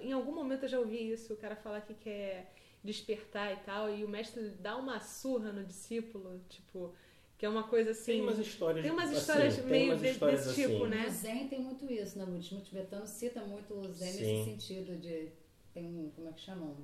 [0.02, 3.94] Em algum momento eu já ouvi isso, o cara falar que quer despertar e tal,
[3.94, 6.94] e o mestre dá uma surra no discípulo, tipo,
[7.38, 8.14] que é uma coisa assim.
[8.14, 10.96] Tem umas histórias tem umas assim, histórias tem meio umas de- histórias desse tipo, assim.
[10.96, 11.08] né?
[11.08, 12.24] O Zen tem muito isso, né?
[12.24, 14.22] O budismo tibetano cita muito o Zen Sim.
[14.22, 15.30] nesse sentido de.
[15.74, 16.10] Tem um.
[16.16, 16.76] Como é que chamam?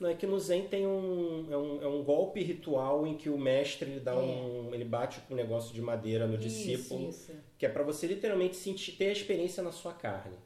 [0.00, 1.82] Não, é que no Zen tem um é, um.
[1.82, 4.16] é um golpe ritual em que o mestre ele dá É.
[4.16, 4.74] um.
[4.74, 7.40] ele bate com um negócio de madeira no discípulo, Isso, isso.
[7.58, 10.36] que é para você literalmente sentir, ter a experiência na sua carne.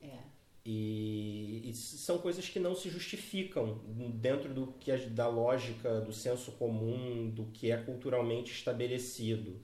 [0.00, 0.18] É.
[0.64, 3.80] E, e são coisas que não se justificam
[4.14, 9.60] dentro do que é da lógica do senso comum, do que é culturalmente estabelecido.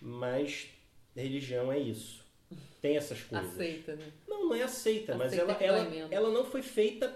[0.00, 0.68] Mas
[1.14, 2.24] religião é isso.
[2.82, 3.50] Tem essas coisas.
[3.52, 4.12] Aceita, né?
[4.28, 6.12] Não, não é aceita, mas Aceita ela, que ela, menos.
[6.12, 7.14] ela não foi feita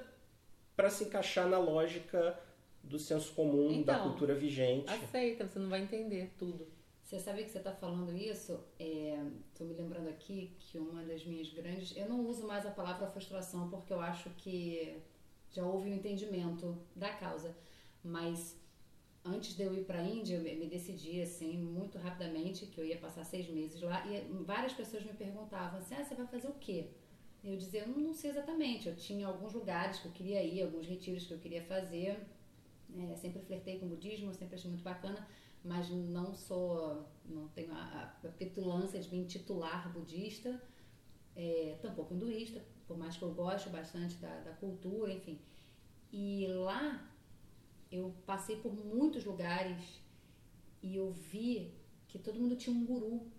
[0.81, 2.41] para se encaixar na lógica
[2.83, 4.91] do senso comum, da Então, cultura vigente.
[4.91, 6.67] Aceita, você não vai entender tudo.
[7.03, 8.59] Você sabe que você está falando isso?
[8.79, 11.95] Estou me lembrando aqui que uma das minhas grandes.
[11.95, 14.97] Eu não uso mais a palavra frustração porque eu acho que
[15.53, 17.55] já houve um entendimento da causa.
[18.03, 18.57] Mas
[19.23, 22.87] antes de eu ir para a Índia, eu me decidi assim muito rapidamente que eu
[22.87, 26.49] ia passar seis meses lá e várias pessoas me perguntavam assim, ah, você vai fazer
[26.49, 26.89] o quê?
[27.43, 28.89] Eu dizia, eu não sei exatamente.
[28.89, 32.19] Eu tinha alguns lugares que eu queria ir, alguns retiros que eu queria fazer.
[32.97, 35.27] É, sempre flertei com o budismo, sempre achei muito bacana,
[35.65, 40.61] mas não sou, não tenho a, a petulância de me intitular budista,
[41.37, 45.39] é, tampouco hinduísta, por mais que eu goste bastante da, da cultura, enfim.
[46.13, 47.09] E lá
[47.93, 50.01] eu passei por muitos lugares
[50.83, 51.73] e eu vi
[52.09, 53.31] que todo mundo tinha um guru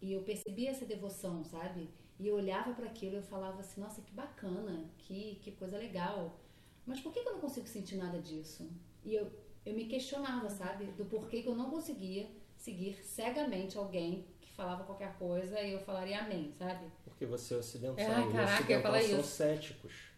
[0.00, 1.90] e eu percebi essa devoção, sabe?
[2.18, 5.76] E eu olhava para aquilo e eu falava assim, nossa, que bacana, que, que coisa
[5.76, 6.38] legal.
[6.86, 8.70] Mas por que, que eu não consigo sentir nada disso?
[9.04, 9.30] E eu,
[9.64, 10.86] eu me questionava, sabe?
[10.92, 15.80] Do porquê que eu não conseguia seguir cegamente alguém que falava qualquer coisa e eu
[15.80, 16.86] falaria amém, sabe?
[17.04, 18.04] Porque você é ocidental.
[18.04, 19.28] É, caraca, ocidental eu são isso.
[19.28, 20.14] céticos.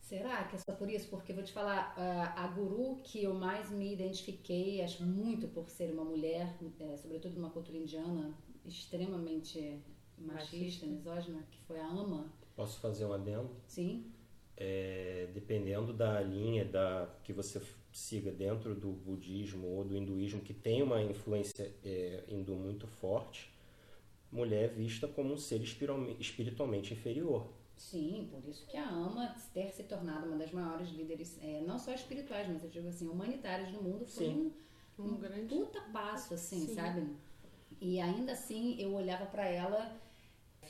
[0.00, 1.08] Será que é só por isso?
[1.08, 5.70] Porque vou te falar, a, a guru que eu mais me identifiquei, acho muito por
[5.70, 8.36] ser uma mulher, é, sobretudo numa cultura indiana,
[8.66, 9.82] extremamente
[10.22, 13.50] machista, misógina, que foi a Ama, Posso fazer um adendo?
[13.66, 14.12] sim,
[14.56, 17.60] É, dependendo da linha da que você
[17.92, 23.50] siga dentro do budismo ou do hinduísmo, que tem uma influência é, hindu muito forte,
[24.32, 27.48] mulher é vista como um ser espiritualme- espiritualmente inferior.
[27.76, 31.78] sim, por isso que a Ama ter se tornado uma das maiores líderes, é, não
[31.78, 34.52] só espirituais, mas eu digo assim, humanitárias do mundo, foi Sim.
[34.98, 36.74] um, Um grande- puta passo, assim, Sim.
[36.74, 37.16] sabe?
[37.80, 40.00] E ainda assim, eu olhava pra ela,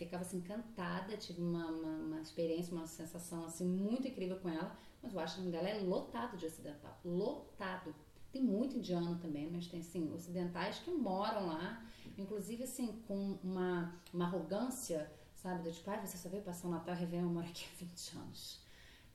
[0.06, 4.76] ficava assim encantada, tive uma, uma, uma experiência, uma sensação assim muito incrível com ela,
[5.02, 7.94] mas o ashram dela é lotado de ocidental, lotado.
[8.30, 14.00] Tem muito indiano também, mas tem assim ocidentais que moram lá, inclusive assim com uma,
[14.12, 17.30] uma arrogância, sabe, do tipo, ah, você só veio passar o Natal e Réveillon, eu
[17.32, 18.62] moro aqui há 20 anos.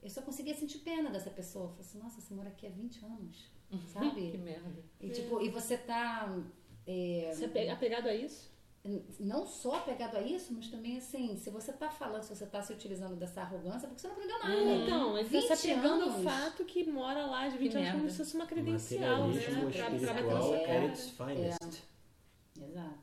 [0.04, 1.66] Eu só conseguia sentir pena dessa pessoa.
[1.66, 3.52] Eu falei assim, nossa, você mora aqui há 20 anos,
[3.92, 4.32] sabe?
[4.32, 4.84] Que merda.
[5.02, 6.38] E, tipo, e você tá
[6.86, 8.52] é, Você é pe- apegado a isso?
[9.20, 12.62] Não só apegado a isso, mas também assim, se você tá falando, se você tá
[12.62, 14.56] se utilizando dessa arrogância, é porque você não aprendeu nada.
[14.56, 16.24] Então, ele tá se 20 apegando ao anos.
[16.24, 19.42] fato que mora lá de 20 Que anos como se fosse uma credencial, né?
[19.42, 20.86] Pra, pra bater na sua cara.
[20.86, 21.84] its finest.
[22.62, 22.98] Exato.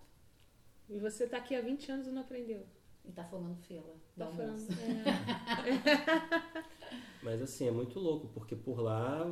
[0.88, 2.66] E você tá aqui há 20 anos e não aprendeu.
[3.04, 3.94] E tá formando fila.
[4.16, 4.50] Tá do falando.
[4.50, 4.72] almoço.
[4.72, 6.64] É.
[7.22, 9.26] Mas assim, é muito louco, porque por lá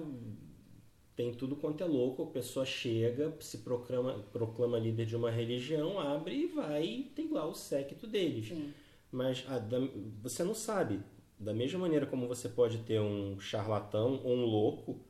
[1.16, 5.98] tem tudo quanto é louco, a pessoa chega, se proclama, proclama líder de uma religião,
[6.00, 8.48] abre e vai e tem lá o séquito deles.
[8.48, 8.72] Sim.
[9.10, 9.78] Mas a da-
[10.22, 11.00] você não sabe.
[11.38, 15.00] Da mesma maneira como você pode ter um charlatão ou um louco,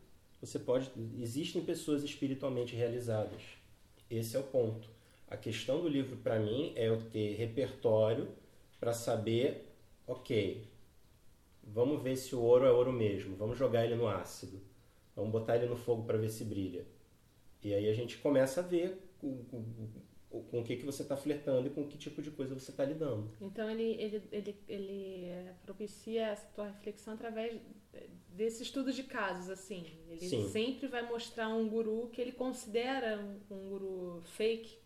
[0.40, 0.90] você pode.
[1.20, 3.42] Existem pessoas espiritualmente realizadas.
[4.10, 4.88] Esse é o ponto.
[5.28, 8.28] A questão do livro para mim é eu ter repertório
[8.80, 9.72] para saber,
[10.06, 10.66] ok,
[11.62, 14.60] vamos ver se o ouro é ouro mesmo, vamos jogar ele no ácido,
[15.14, 16.86] vamos botar ele no fogo para ver se brilha.
[17.62, 19.64] E aí a gente começa a ver com, com,
[20.42, 22.84] com o que, que você está flertando e com que tipo de coisa você está
[22.84, 23.30] lidando.
[23.40, 27.60] Então ele, ele, ele, ele é, propicia essa tua reflexão através
[28.28, 29.84] desse estudo de casos, assim.
[30.08, 30.48] Ele Sim.
[30.48, 34.80] sempre vai mostrar um guru que ele considera um, um guru fake.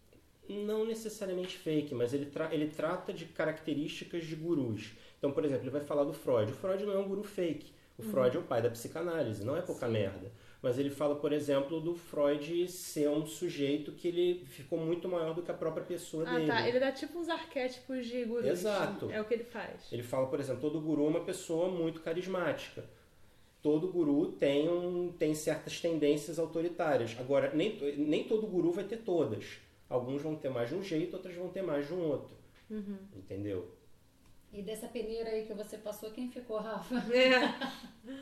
[0.48, 4.93] Não necessariamente fake, mas ele, tra ele trata de características de gurus.
[5.19, 6.53] Então, por exemplo, ele vai falar do Freud.
[6.53, 7.73] O Freud não é um guru fake.
[7.98, 10.31] O Freud é o pai da psicanálise, não é pouca merda.
[10.62, 15.32] Mas ele fala, por exemplo, do Freud ser um sujeito que ele ficou muito maior
[15.35, 16.47] do que a própria pessoa Ah, dele.
[16.47, 16.68] tá.
[16.68, 18.47] Ele dá tipo uns arquétipos de gurus.
[18.47, 19.10] Exato.
[19.10, 19.90] É o que ele faz.
[19.93, 22.85] Ele fala, por exemplo, todo guru é uma pessoa muito carismática.
[23.62, 27.16] Todo guru tem, um, tem certas tendências autoritárias.
[27.18, 29.58] Agora, nem, nem todo guru vai ter todas.
[29.89, 32.34] Alguns vão ter mais de um jeito, outros vão ter mais de um outro.
[33.15, 33.68] Entendeu?
[34.57, 36.94] E dessa peneira aí que você passou, quem ficou, Rafa?
[37.12, 38.17] É.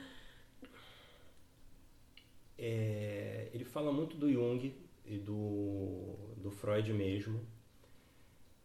[2.57, 7.47] É, ele fala muito do Jung e do, do Freud mesmo.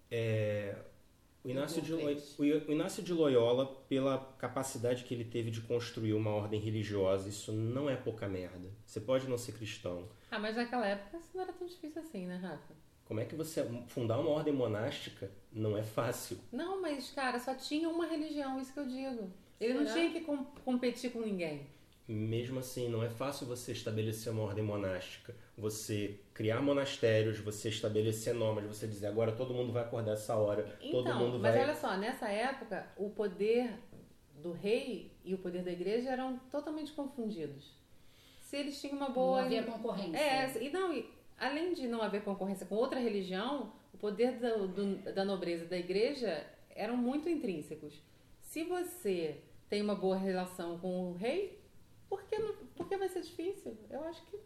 [0.09, 0.75] É,
[1.43, 6.31] o, Inácio de, o Inácio de Loyola, pela capacidade que ele teve de construir uma
[6.31, 8.69] ordem religiosa, isso não é pouca merda.
[8.83, 10.07] Você pode não ser cristão.
[10.31, 12.73] Ah, mas naquela época isso não era tão difícil assim, né, Rafa?
[13.09, 16.38] Como é que você fundar uma ordem monástica não é fácil?
[16.51, 19.31] Não, mas, cara, só tinha uma religião, isso que eu digo.
[19.59, 19.93] Ele não Será?
[19.95, 21.65] tinha que com- competir com ninguém.
[22.07, 25.35] Mesmo assim, não é fácil você estabelecer uma ordem monástica.
[25.57, 30.63] Você criar monastérios, você estabelecer normas, você dizer agora todo mundo vai acordar essa hora,
[30.91, 31.63] todo Então, mundo mas vai.
[31.63, 33.71] olha só, nessa época, o poder
[34.35, 37.73] do rei e o poder da igreja eram totalmente confundidos.
[38.39, 39.41] Se eles tinham uma Não boa.
[39.43, 40.17] havia concorrência.
[40.17, 41.07] É, e não, e
[41.39, 45.77] além de não haver concorrência com outra religião, o poder do- do- da nobreza da
[45.77, 46.45] igreja
[46.75, 48.01] eram muito intrínsecos.
[48.41, 51.59] Se você tem uma boa relação com o rei,
[52.09, 53.77] por que não, Por que vai ser difícil?
[53.89, 54.39] Eu acho que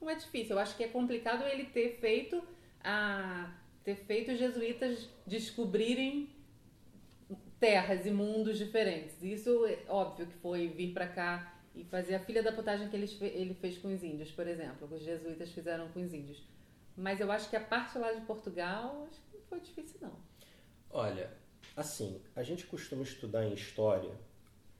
[0.00, 0.56] não é difícil.
[0.56, 2.42] Eu acho que é complicado ele ter feito
[2.82, 3.52] a
[3.84, 6.30] ter feito os jesuítas descobrirem
[7.60, 9.22] terras e mundos diferentes.
[9.22, 12.96] Isso é óbvio que foi vir para cá e fazer a filha da potagem que
[12.96, 16.42] ele, ele fez com os índios, por exemplo, que os jesuítas fizeram com os índios.
[16.96, 20.16] Mas eu acho que a parte lá de Portugal, acho que não foi difícil não.
[20.90, 21.30] Olha,
[21.76, 24.12] assim, a gente costuma estudar em história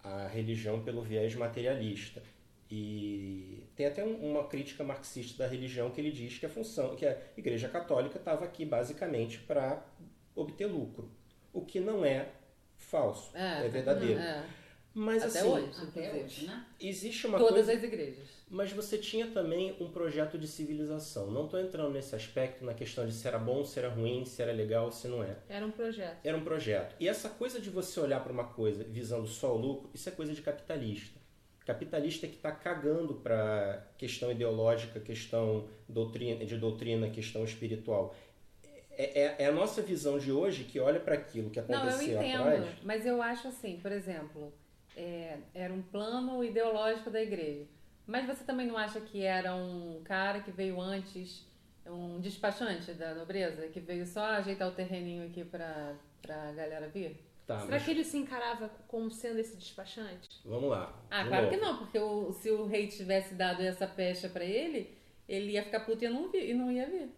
[0.02, 2.22] a religião pelo viés materialista.
[2.70, 7.06] E tem até uma crítica marxista da religião que ele diz que a função, que
[7.06, 9.84] a Igreja Católica estava aqui basicamente para
[10.34, 11.10] obter lucro,
[11.52, 12.28] o que não é
[12.76, 14.20] falso, é, é verdadeiro.
[14.20, 14.44] É.
[14.94, 16.66] Mas até assim, hoje, até hoje, né?
[16.80, 17.72] existe uma Todas coisa...
[17.72, 18.28] as igrejas.
[18.48, 21.32] Mas você tinha também um projeto de civilização.
[21.32, 24.40] Não estou entrando nesse aspecto, na questão de se era bom, se era ruim, se
[24.40, 25.42] era legal, se não era.
[25.48, 26.18] Era um projeto.
[26.22, 26.94] Era um projeto.
[27.00, 30.12] E essa coisa de você olhar para uma coisa visando só o lucro, isso é
[30.12, 31.18] coisa de capitalista.
[31.66, 38.14] Capitalista é que está cagando para questão ideológica, questão doutrina, de doutrina, questão espiritual.
[38.92, 42.22] É, é, é, a nossa visão de hoje que olha para aquilo que aconteceu Não,
[42.22, 42.66] eu entendo, atrás.
[42.84, 44.52] Mas eu acho assim, por exemplo,
[44.96, 47.66] é, era um plano ideológico da igreja.
[48.06, 51.46] Mas você também não acha que era um cara que veio antes,
[51.86, 57.16] um despachante da nobreza, que veio só ajeitar o terreninho aqui pra, pra galera vir?
[57.46, 57.84] Tá, Será mas...
[57.84, 60.40] que ele se encarava como sendo esse despachante?
[60.44, 60.94] Vamos lá.
[61.10, 61.56] Ah, claro novo.
[61.56, 64.96] que não, porque o, se o rei tivesse dado essa pecha para ele,
[65.28, 67.10] ele ia ficar puto e não, vir, e não ia vir.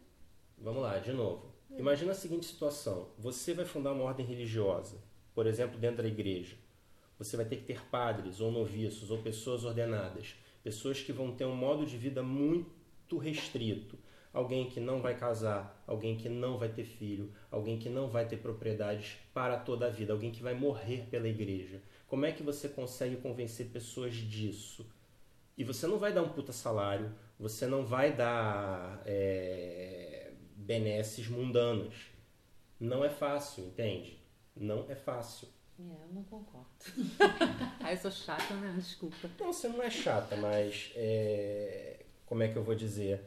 [0.58, 1.54] Vamos lá, de novo.
[1.76, 4.98] Imagina a seguinte situação: você vai fundar uma ordem religiosa,
[5.34, 6.56] por exemplo, dentro da igreja.
[7.18, 10.34] Você vai ter que ter padres, ou noviços, ou pessoas ordenadas.
[10.62, 13.98] Pessoas que vão ter um modo de vida muito restrito.
[14.32, 18.28] Alguém que não vai casar, alguém que não vai ter filho, alguém que não vai
[18.28, 21.80] ter propriedades para toda a vida, alguém que vai morrer pela igreja.
[22.06, 24.86] Como é que você consegue convencer pessoas disso?
[25.56, 31.94] E você não vai dar um puta salário, você não vai dar é, benesses mundanos.
[32.78, 34.18] Não é fácil, entende?
[34.54, 35.48] Não é fácil.
[35.78, 36.68] É, eu não concordo.
[37.80, 38.74] ah, eu sou chata, né?
[38.76, 39.28] Desculpa.
[39.38, 42.04] Não, você não é chata, mas é...
[42.24, 43.20] como é que eu vou dizer?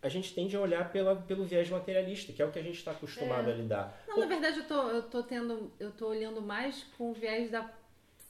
[0.00, 2.76] A gente tende a olhar pela, pelo viés materialista, que é o que a gente
[2.76, 3.52] está acostumado é.
[3.52, 4.04] a lidar.
[4.06, 5.72] Não, na verdade, eu tô, eu tô tendo.
[5.80, 7.68] Eu tô olhando mais com o viés da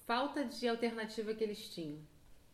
[0.06, 1.98] falta de alternativa que eles tinham.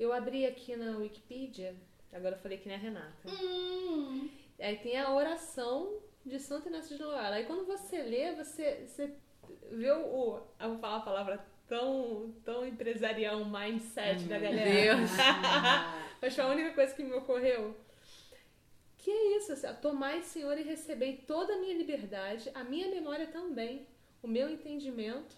[0.01, 1.77] Eu abri aqui na Wikipedia,
[2.13, 3.29] agora eu falei que nem a Renata.
[3.29, 4.29] Hum.
[4.59, 7.37] Aí tem a oração de Santo Inácio de Loyola.
[7.37, 9.15] Aí quando você lê, você, você
[9.71, 14.71] vê o, eu vou falar a palavra tão, tão empresarial, mindset da galera.
[14.71, 15.11] Deus.
[16.21, 17.77] Mas foi a única coisa que me ocorreu.
[18.99, 23.27] Que é isso, assim, tomai, Senhor, e recebei toda a minha liberdade, a minha memória
[23.27, 23.87] também,
[24.23, 25.37] o meu entendimento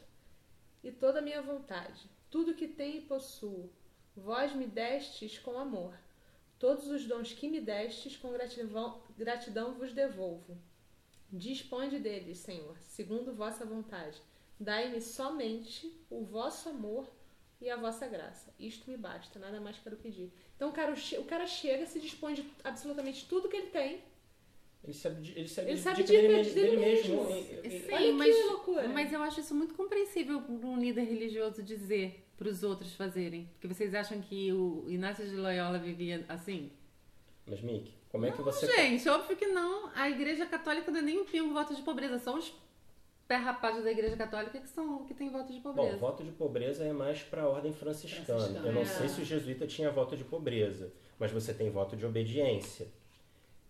[0.85, 2.09] e toda a minha vontade.
[2.31, 3.73] Tudo que tenho e possuo,
[4.15, 5.99] vós me destes com amor.
[6.59, 10.57] Todos os dons que me destes, com gratidão, gratidão vos devolvo.
[11.33, 14.21] Disponde deles, Senhor, segundo vossa vontade.
[14.59, 17.11] Dai-me somente o vosso amor
[17.61, 18.55] e a vossa graça.
[18.59, 20.33] Isto me basta, nada mais quero pedir.
[20.55, 24.03] Então o cara, o cara chega, se dispõe de absolutamente tudo que ele tem.
[24.85, 27.25] Ele sabe, ele sabe, ele sabe de, dele, dele, dele mesmo.
[27.25, 27.71] mesmo.
[27.71, 28.89] Sim, Olha mas, que loucura.
[28.89, 33.49] Mas eu acho isso muito compreensível para um líder religioso dizer para os outros fazerem.
[33.55, 36.71] Porque vocês acham que o Inácio de Loyola vivia assim?
[37.47, 38.67] Mas, Mick, como é que não, você.
[38.67, 39.91] Gente, óbvio que não.
[39.95, 42.53] A Igreja Católica não é nem um pingo voto de pobreza, são os
[43.29, 45.93] pé rapados da Igreja Católica que são que tem voto de pobreza.
[45.93, 48.25] Bom, voto de pobreza é mais para a ordem franciscana.
[48.25, 48.67] franciscana.
[48.67, 48.85] Eu não é.
[48.85, 52.89] sei se o jesuíta tinha voto de pobreza, mas você tem voto de obediência.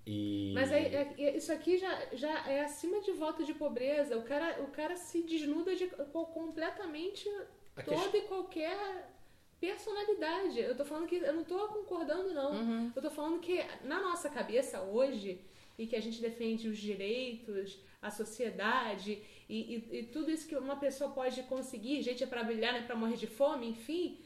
[0.07, 0.53] E...
[0.55, 4.17] Mas é, é, isso aqui já, já é acima de voto de pobreza.
[4.17, 7.29] O cara, o cara se desnuda de completamente
[7.75, 8.19] a toda que...
[8.19, 9.16] e qualquer
[9.61, 10.61] personalidade.
[10.61, 12.53] Eu tô falando que eu não tô concordando, não.
[12.53, 12.93] Uhum.
[12.95, 15.41] Eu tô falando que na nossa cabeça hoje,
[15.79, 20.57] e que a gente defende os direitos, a sociedade e, e, e tudo isso que
[20.57, 24.19] uma pessoa pode conseguir, gente é para brilhar, não é para morrer de fome, enfim.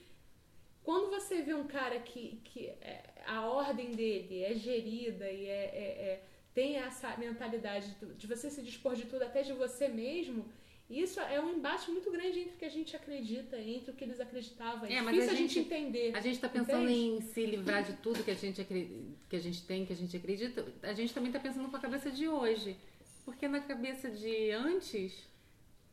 [0.82, 5.64] Quando você vê um cara que, que é, a ordem dele é gerida e é,
[5.64, 10.50] é, é tem essa mentalidade de você se dispor de tudo, até de você mesmo,
[10.90, 14.02] isso é um embate muito grande entre o que a gente acredita, entre o que
[14.02, 14.86] eles acreditavam.
[14.86, 16.16] É, é difícil a, a gente, entender.
[16.16, 17.16] A gente está pensando entende?
[17.16, 20.16] em se livrar de tudo que a, gente, que a gente tem, que a gente
[20.16, 20.66] acredita.
[20.82, 22.76] A gente também está pensando com a cabeça de hoje.
[23.24, 25.12] Porque na cabeça de antes,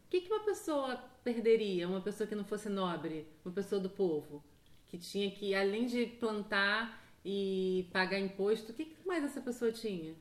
[0.08, 1.88] o que, que uma pessoa perderia?
[1.88, 4.44] Uma pessoa que não fosse nobre, uma pessoa do povo,
[4.88, 9.72] que tinha que, além de plantar e pagar imposto, o que, que mais essa pessoa
[9.72, 10.16] tinha?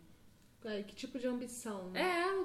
[0.67, 1.91] É, que tipo de ambição?
[1.91, 2.01] Né?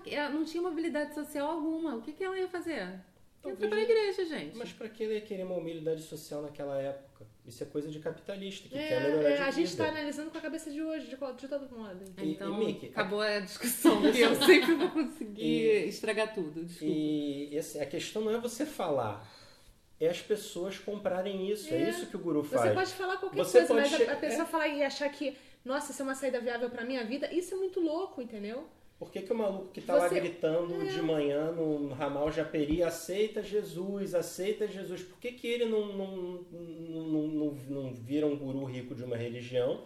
[0.07, 1.95] É, não tinha mobilidade social alguma.
[1.95, 2.99] O que, que ela ia fazer?
[3.43, 4.55] Entra pra igreja, gente.
[4.55, 7.25] Mas pra que ele ia querer uma humildade social naquela época?
[7.43, 9.83] Isso é coisa de capitalista, que É, quer melhorar é, de a gente vida.
[9.83, 12.03] tá analisando com a cabeça de hoje, de, de todo modo.
[12.19, 16.63] E- Então, e, Mickey, acabou a discussão, porque eu sempre vou conseguir estragar tudo.
[16.63, 16.93] Desculpa.
[16.93, 19.27] E assim, a questão não é você falar,
[19.99, 21.73] é as pessoas comprarem isso.
[21.73, 21.89] É, É.
[21.89, 22.73] isso que o guru Você faz.
[22.75, 24.45] pode falar qualquer Você coisa, mas che- a, a pessoa é.
[24.45, 27.57] falar e achar que, nossa, isso é uma saída viável pra minha vida, isso é
[27.57, 28.67] muito louco, entendeu?
[28.97, 30.85] Por que, que o maluco que tá lá Você- gritando É.
[30.85, 35.01] de manhã no ramal Japeri aceita Jesus, aceita Jesus?
[35.01, 36.17] Por que, que ele não, não,
[36.51, 39.83] não, não, não, vira um guru rico de uma religião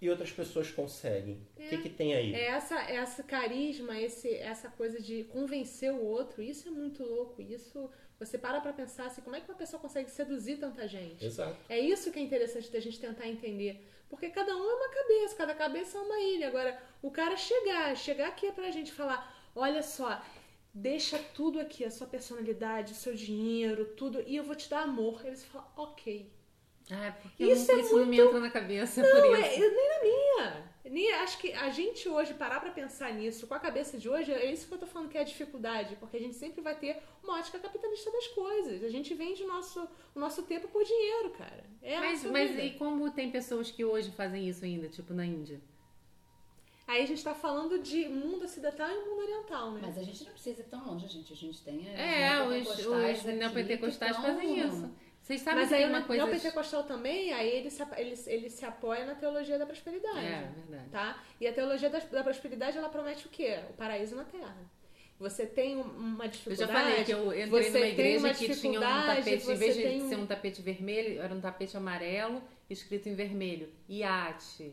[0.00, 1.40] e outras pessoas conseguem?
[1.56, 2.34] O que, que tem aí?
[2.34, 7.42] É essa, essa carisma, esse, essa coisa de convencer o outro, isso é muito louco.
[7.42, 11.24] Isso, você para pra pensar assim, como é que uma pessoa consegue seduzir tanta gente?
[11.24, 11.56] Exato.
[11.68, 13.88] É isso que é interessante da gente tentar entender.
[14.12, 16.48] Porque cada um é uma cabeça, cada cabeça é uma ilha.
[16.48, 20.20] Agora, o cara chegar, chegar aqui é pra gente falar: olha só,
[20.74, 24.82] deixa tudo aqui, a sua personalidade, o seu dinheiro, tudo, e eu vou te dar
[24.82, 25.22] amor.
[25.24, 26.30] Aí você fala: ok.
[26.90, 29.38] Ah, é porque Isso não, é isso não me entra na cabeça, é Não, por
[29.38, 29.62] é, isso.
[29.62, 30.71] eu- nem na minha.
[30.84, 34.32] Nem, acho que a gente hoje parar pra pensar nisso com a cabeça de hoje,
[34.32, 36.74] é isso que eu tô falando que é a dificuldade, porque a gente sempre vai
[36.74, 38.82] ter uma ótica capitalista das coisas.
[38.82, 41.64] A gente vende o nosso, o nosso tempo por dinheiro, cara.
[41.80, 42.62] É Mas, mas vida.
[42.64, 45.60] e como tem pessoas que hoje fazem isso ainda, tipo na Índia?
[46.86, 49.80] Aí a gente tá falando de mundo ocidental e mundo oriental, né?
[49.82, 51.32] Mas a gente não precisa ir tão longe, gente.
[51.32, 54.90] A gente tem É, os, neopentecostais os neopentecostais fazem isso.
[55.22, 56.24] Vocês sabem Mas que aí uma coisa...
[56.24, 60.18] neopentecostal também, aí ele se, ele, ele se apoia na teologia da prosperidade.
[60.18, 60.90] É, verdade.
[60.90, 61.22] Tá?
[61.40, 63.60] E a teologia da, da prosperidade, ela promete o quê?
[63.70, 64.56] O paraíso na terra.
[65.20, 66.72] Você tem um- uma Eu dificuldade.
[66.72, 69.82] já falei que eu entrei você numa igreja que tinha um tapete, em vez de
[69.82, 73.68] tem ser um tapete vermelho, era um tapete amarelo escrito em vermelho.
[73.88, 74.72] Iate,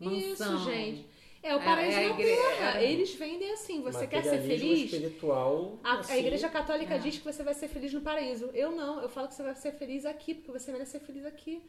[0.00, 0.56] mansão.
[0.56, 1.06] Isso, gente.
[1.42, 2.80] É, o É, paraíso é a na terra.
[2.82, 3.80] é- Eles vendem assim.
[3.80, 4.92] Você quer ser feliz?
[4.92, 5.78] espiritual.
[5.82, 6.98] A, a assim, igreja católica É.
[6.98, 8.50] diz que você vai ser feliz no paraíso.
[8.52, 9.00] Eu não.
[9.00, 11.62] Eu falo que você vai ser feliz aqui, porque você merece ser feliz aqui.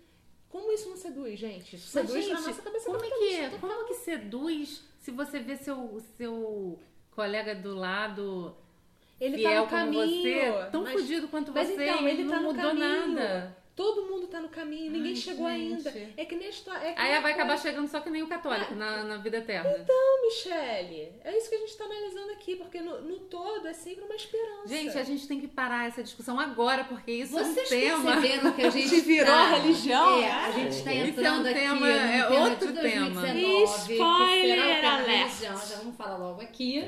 [0.50, 1.78] Como isso não seduz, gente?
[1.78, 3.60] Isso Mas, seduz na gente, nossa cabeça como é, que, total.
[3.70, 6.78] como que seduz se você vê seu, seu
[7.12, 8.54] colega do lado
[9.20, 10.22] Ele fiel tá no como caminho.
[10.64, 13.08] você, tão mas- fudido quanto mas você, então, ele não tá no mudou caminho.
[13.08, 13.58] nada.
[13.74, 15.88] Todo mundo tá no caminho, ninguém Ai, chegou gente.
[15.88, 16.14] ainda.
[16.18, 16.86] É que nem a história.
[16.88, 19.38] É que Aí a vai acabar chegando só que nem o católico na, na vida
[19.38, 19.86] eterna.
[19.88, 21.14] Não, Michele.
[21.24, 24.14] É isso que a gente tá analisando aqui, porque no, no todo é sempre uma
[24.16, 24.68] esperança.
[24.68, 28.12] Gente, a gente tem que parar essa discussão agora, porque isso Vocês é um tema.
[28.22, 31.46] perceberam que a gente virou tá- religião, É, a gente tá Isso é um entrando
[31.48, 33.22] aqui tema- no é tema outro de tema.
[33.22, 33.64] 2019, que será o
[34.26, 35.58] Spoiler tema religião.
[35.68, 36.88] Já vamos falar logo aqui.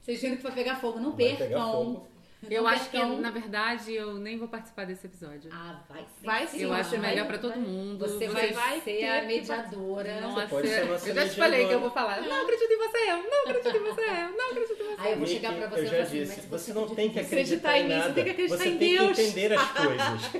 [0.00, 0.98] Vocês viram que vai pegar fogo.
[1.00, 2.06] Não Vai pegar percam.
[2.50, 5.48] Eu Não acho que, na verdade, eu nem vou participar desse episódio.
[5.52, 6.26] Ah, vai sim.
[6.26, 8.00] Vai sim, eu você acho vai- melhor pra todo mundo.
[8.06, 10.20] Você vai, vai ser a mediadora.
[10.20, 12.20] Nossa, pode ser nossa eu já te falei que eu vou falar.
[12.20, 14.96] Não acredito em você, eu não acredito em você, eu não acredito em você.
[14.98, 16.88] Aí eu vou chegar pra você eu e já falar assim, disse, mas você não
[16.94, 19.16] tem que Acreditar acreditar em mim, você tem que acreditar Você em tem Deus.
[19.16, 20.32] que entender as coisas.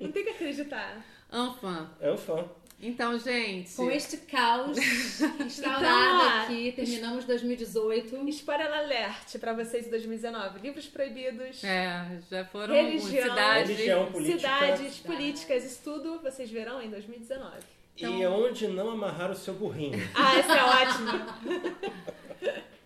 [0.00, 1.04] Não tem que acreditar.
[1.30, 2.48] Enfim, É um fã.
[2.80, 3.74] Então, gente.
[3.74, 4.78] Com este caos
[5.18, 8.28] Então, instaurado ó, aqui, terminamos 2018.
[8.28, 10.60] Spoiler alert pra vocês em 2019.
[10.60, 11.64] Livros proibidos.
[11.64, 13.28] É, já foram Religião.
[13.28, 13.72] cidade.
[13.72, 14.38] Religião, política.
[14.38, 17.56] Cidades, políticas, isso tudo vocês verão em 2019.
[17.96, 19.98] E onde não amarrar o seu burrinho.
[20.14, 21.38] Ah, essa é ótima.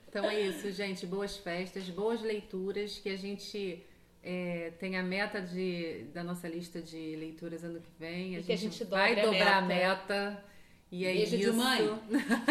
[0.08, 1.06] Então é isso, gente.
[1.06, 3.84] Boas festas, boas leituras, que a gente
[4.23, 8.36] é, tem a meta de, da nossa lista de leituras ano que vem.
[8.36, 10.31] A, E que a gente, gente vai dobre a dobrar a meta.
[10.31, 10.44] meta.
[10.91, 11.55] E é Beijo de isso.
[11.55, 12.01] mãe.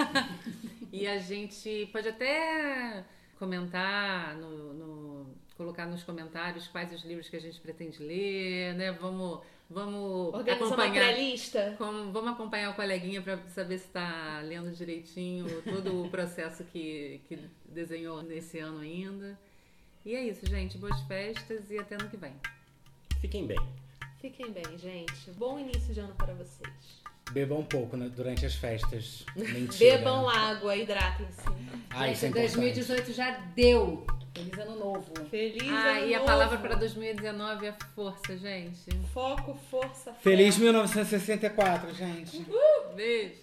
[0.91, 3.03] e a gente pode até
[3.37, 8.91] comentar no, no- colocar nos comentários quais os livros que a gente pretende ler, né?
[8.93, 11.13] Vamos, vamos Organizar uma acompanhar.
[11.13, 11.75] pré-lista.
[11.77, 17.21] Como- vamos acompanhar o coleguinha para saber se está lendo direitinho todo o processo que,
[17.27, 19.39] que desenhou nesse ano ainda.
[20.05, 20.77] E é isso, gente.
[20.77, 22.33] Boas festas e até ano que vem.
[23.19, 23.59] Fiquem bem.
[24.19, 25.31] Fiquem bem, gente.
[25.37, 26.69] Bom início de ano para vocês.
[27.31, 29.25] Bebam um pouco né, durante as festas.
[29.35, 29.97] Mentira.
[29.97, 31.41] Bebam água, hidratem-se.
[31.89, 32.55] Ah, isso é Gente, importante.
[32.73, 34.05] 2018 já deu.
[34.33, 35.25] Feliz ano novo.
[35.29, 36.29] Feliz Ah, ano e a novo.
[36.31, 38.89] palavra para 2019 é força, gente.
[39.13, 40.19] Foco, força, fé.
[40.21, 42.45] Feliz 1964, gente.
[42.95, 43.35] Beijo.